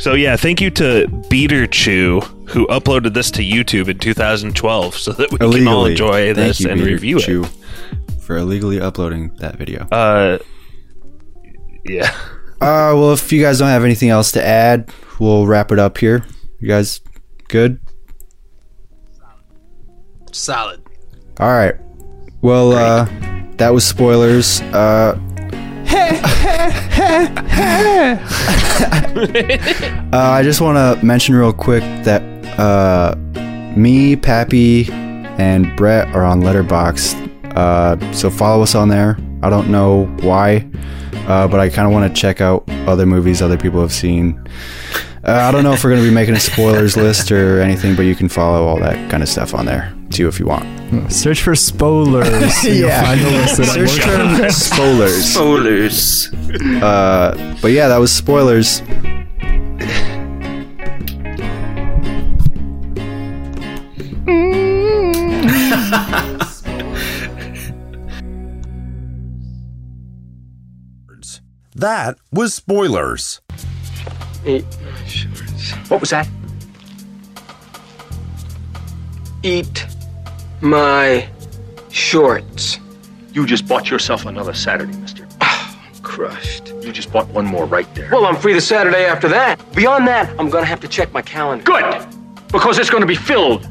So 0.00 0.14
yeah, 0.14 0.34
thank 0.36 0.62
you 0.62 0.70
to 0.70 1.06
Beater 1.28 1.66
Chew 1.66 2.20
who 2.48 2.66
uploaded 2.68 3.12
this 3.12 3.30
to 3.32 3.42
YouTube 3.42 3.88
in 3.88 3.98
2012 3.98 4.96
so 4.96 5.12
that 5.12 5.30
we 5.30 5.36
can 5.36 5.68
all 5.68 5.84
enjoy 5.84 6.34
Thank 6.34 6.36
this 6.36 6.60
you, 6.60 6.70
and 6.70 6.80
Peter 6.80 6.92
review 6.92 7.20
Chu, 7.20 7.44
it. 7.44 8.22
for 8.22 8.38
illegally 8.38 8.80
uploading 8.80 9.28
that 9.36 9.56
video. 9.56 9.86
Uh, 9.92 10.38
yeah. 11.84 12.14
Uh, 12.62 12.92
well, 12.94 13.14
if 13.14 13.32
you 13.32 13.40
guys 13.40 13.58
don't 13.58 13.70
have 13.70 13.84
anything 13.84 14.10
else 14.10 14.32
to 14.32 14.44
add, 14.44 14.90
we'll 15.18 15.46
wrap 15.46 15.72
it 15.72 15.78
up 15.78 15.96
here. 15.96 16.26
You 16.58 16.68
guys 16.68 17.00
good? 17.48 17.80
Solid. 20.30 20.82
All 21.38 21.48
right. 21.48 21.74
Well, 22.42 22.72
uh, 22.72 23.06
that 23.56 23.70
was 23.70 23.86
spoilers. 23.86 24.60
Uh, 24.60 25.18
uh, 30.12 30.12
I 30.12 30.42
just 30.42 30.60
want 30.60 30.76
to 30.76 31.04
mention 31.04 31.34
real 31.34 31.52
quick 31.52 31.82
that 32.04 32.22
uh, 32.58 33.14
me, 33.76 34.16
Pappy, 34.16 34.90
and 34.90 35.74
Brett 35.76 36.08
are 36.14 36.24
on 36.24 36.42
Letterboxd. 36.42 37.56
Uh, 37.56 38.12
so 38.12 38.30
follow 38.30 38.62
us 38.62 38.74
on 38.74 38.88
there. 38.88 39.18
I 39.42 39.50
don't 39.50 39.70
know 39.70 40.06
why, 40.20 40.68
uh, 41.26 41.48
but 41.48 41.60
I 41.60 41.68
kind 41.68 41.86
of 41.86 41.92
want 41.92 42.14
to 42.14 42.20
check 42.20 42.40
out 42.40 42.68
other 42.86 43.06
movies 43.06 43.40
other 43.40 43.56
people 43.56 43.80
have 43.80 43.92
seen. 43.92 44.42
Uh, 45.22 45.32
I 45.32 45.52
don't 45.52 45.64
know 45.64 45.72
if 45.72 45.84
we're 45.84 45.90
going 45.90 46.02
to 46.02 46.08
be 46.08 46.14
making 46.14 46.34
a 46.34 46.40
spoilers 46.40 46.96
list 46.96 47.30
or 47.30 47.60
anything, 47.60 47.94
but 47.94 48.02
you 48.02 48.14
can 48.14 48.28
follow 48.28 48.66
all 48.66 48.78
that 48.78 49.10
kind 49.10 49.22
of 49.22 49.28
stuff 49.28 49.54
on 49.54 49.66
there 49.66 49.94
too 50.10 50.28
if 50.28 50.40
you 50.40 50.46
want. 50.46 50.64
Search 51.12 51.42
for 51.42 51.54
spoilers. 51.54 52.30
Yeah. 52.64 53.02
find 53.02 53.20
the 53.20 53.30
list 53.30 53.56
Search 53.56 54.06
working 54.06 54.36
for 54.36 54.50
spoilers. 54.50 55.24
Spoilers. 55.34 56.32
Uh, 56.82 57.56
but 57.60 57.68
yeah, 57.72 57.88
that 57.88 57.98
was 57.98 58.12
spoilers. 58.12 58.80
That 71.74 72.18
was 72.32 72.52
spoilers. 72.54 73.40
Eat 74.46 74.64
my 74.82 75.04
shorts. 75.06 75.72
What 75.88 76.00
was 76.00 76.10
that? 76.10 76.28
Eat 79.42 79.86
my 80.60 81.28
shorts. 81.90 82.78
You 83.32 83.46
just 83.46 83.66
bought 83.66 83.90
yourself 83.90 84.26
another 84.26 84.54
Saturday, 84.54 84.96
mister. 84.96 85.26
Oh, 85.40 85.78
crushed. 86.02 86.68
You 86.82 86.92
just 86.92 87.12
bought 87.12 87.28
one 87.28 87.46
more 87.46 87.64
right 87.64 87.92
there. 87.94 88.10
Well, 88.10 88.26
I'm 88.26 88.36
free 88.36 88.52
the 88.52 88.60
Saturday 88.60 89.04
after 89.04 89.28
that. 89.28 89.60
Beyond 89.74 90.06
that, 90.08 90.28
I'm 90.38 90.50
gonna 90.50 90.66
have 90.66 90.80
to 90.80 90.88
check 90.88 91.12
my 91.12 91.22
calendar. 91.22 91.64
Good! 91.64 92.06
Because 92.52 92.78
it's 92.78 92.90
going 92.90 93.02
to 93.02 93.06
be 93.06 93.14
filled. 93.14 93.68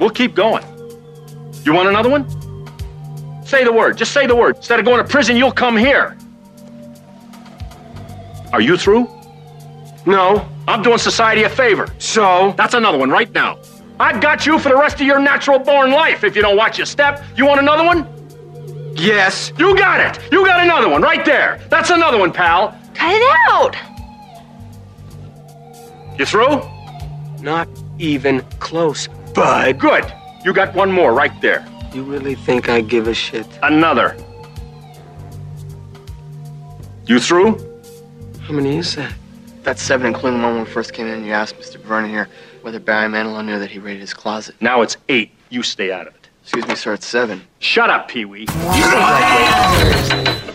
We'll 0.00 0.10
keep 0.10 0.34
going. 0.34 0.64
You 1.62 1.72
want 1.72 1.88
another 1.88 2.10
one? 2.10 2.26
Say 3.46 3.62
the 3.62 3.72
word. 3.72 3.96
Just 3.96 4.12
say 4.12 4.26
the 4.26 4.34
word. 4.34 4.56
Instead 4.56 4.80
of 4.80 4.84
going 4.84 4.98
to 4.98 5.08
prison, 5.08 5.36
you'll 5.36 5.52
come 5.52 5.76
here. 5.76 6.18
Are 8.52 8.60
you 8.60 8.76
through? 8.76 9.08
No. 10.06 10.48
I'm 10.68 10.82
doing 10.82 10.98
society 10.98 11.42
a 11.42 11.48
favor. 11.48 11.88
So? 11.98 12.54
That's 12.56 12.74
another 12.74 12.98
one 12.98 13.10
right 13.10 13.32
now. 13.32 13.58
I've 13.98 14.20
got 14.20 14.46
you 14.46 14.58
for 14.58 14.68
the 14.68 14.76
rest 14.76 15.00
of 15.00 15.06
your 15.06 15.18
natural 15.18 15.58
born 15.58 15.90
life 15.90 16.22
if 16.22 16.36
you 16.36 16.42
don't 16.42 16.56
watch 16.56 16.78
your 16.78 16.86
step. 16.86 17.24
You 17.36 17.46
want 17.46 17.60
another 17.60 17.84
one? 17.84 18.06
Yes. 18.94 19.52
You 19.58 19.76
got 19.76 20.00
it. 20.00 20.32
You 20.32 20.44
got 20.44 20.62
another 20.62 20.88
one 20.88 21.02
right 21.02 21.24
there. 21.24 21.60
That's 21.68 21.90
another 21.90 22.18
one, 22.18 22.32
pal. 22.32 22.78
Cut 22.94 23.12
it 23.12 23.22
out! 23.50 23.76
You 26.18 26.24
through? 26.24 26.62
Not 27.42 27.68
even 27.98 28.40
close, 28.58 29.08
bud. 29.34 29.78
Good. 29.78 30.10
You 30.44 30.52
got 30.52 30.74
one 30.74 30.90
more 30.90 31.12
right 31.12 31.38
there. 31.40 31.66
You 31.92 32.04
really 32.04 32.34
think 32.34 32.68
I 32.68 32.80
give 32.80 33.08
a 33.08 33.14
shit? 33.14 33.46
Another. 33.62 34.16
You 37.06 37.18
through? 37.20 37.58
How 38.42 38.52
many 38.52 38.78
is 38.78 38.94
that? 38.96 39.12
That's 39.66 39.82
seven, 39.82 40.06
including 40.06 40.38
the 40.38 40.46
one 40.46 40.54
when 40.54 40.64
we 40.64 40.70
first 40.70 40.92
came 40.92 41.08
in. 41.08 41.24
You 41.24 41.32
asked 41.32 41.58
Mr. 41.58 41.80
Vernon 41.80 42.08
here 42.08 42.28
whether 42.62 42.78
Barry 42.78 43.08
Manilow 43.08 43.44
knew 43.44 43.58
that 43.58 43.68
he 43.68 43.80
raided 43.80 44.00
his 44.00 44.14
closet. 44.14 44.54
Now 44.60 44.80
it's 44.82 44.96
eight. 45.08 45.32
You 45.50 45.64
stay 45.64 45.90
out 45.90 46.06
of 46.06 46.14
it. 46.14 46.28
Excuse 46.44 46.68
me, 46.68 46.76
sir, 46.76 46.92
it's 46.92 47.04
seven. 47.04 47.42
Shut 47.58 47.90
up, 47.90 48.06
Pee 48.06 48.26
Wee. 48.26 48.42
You 48.42 48.46
think 48.46 48.94
like 48.94 50.46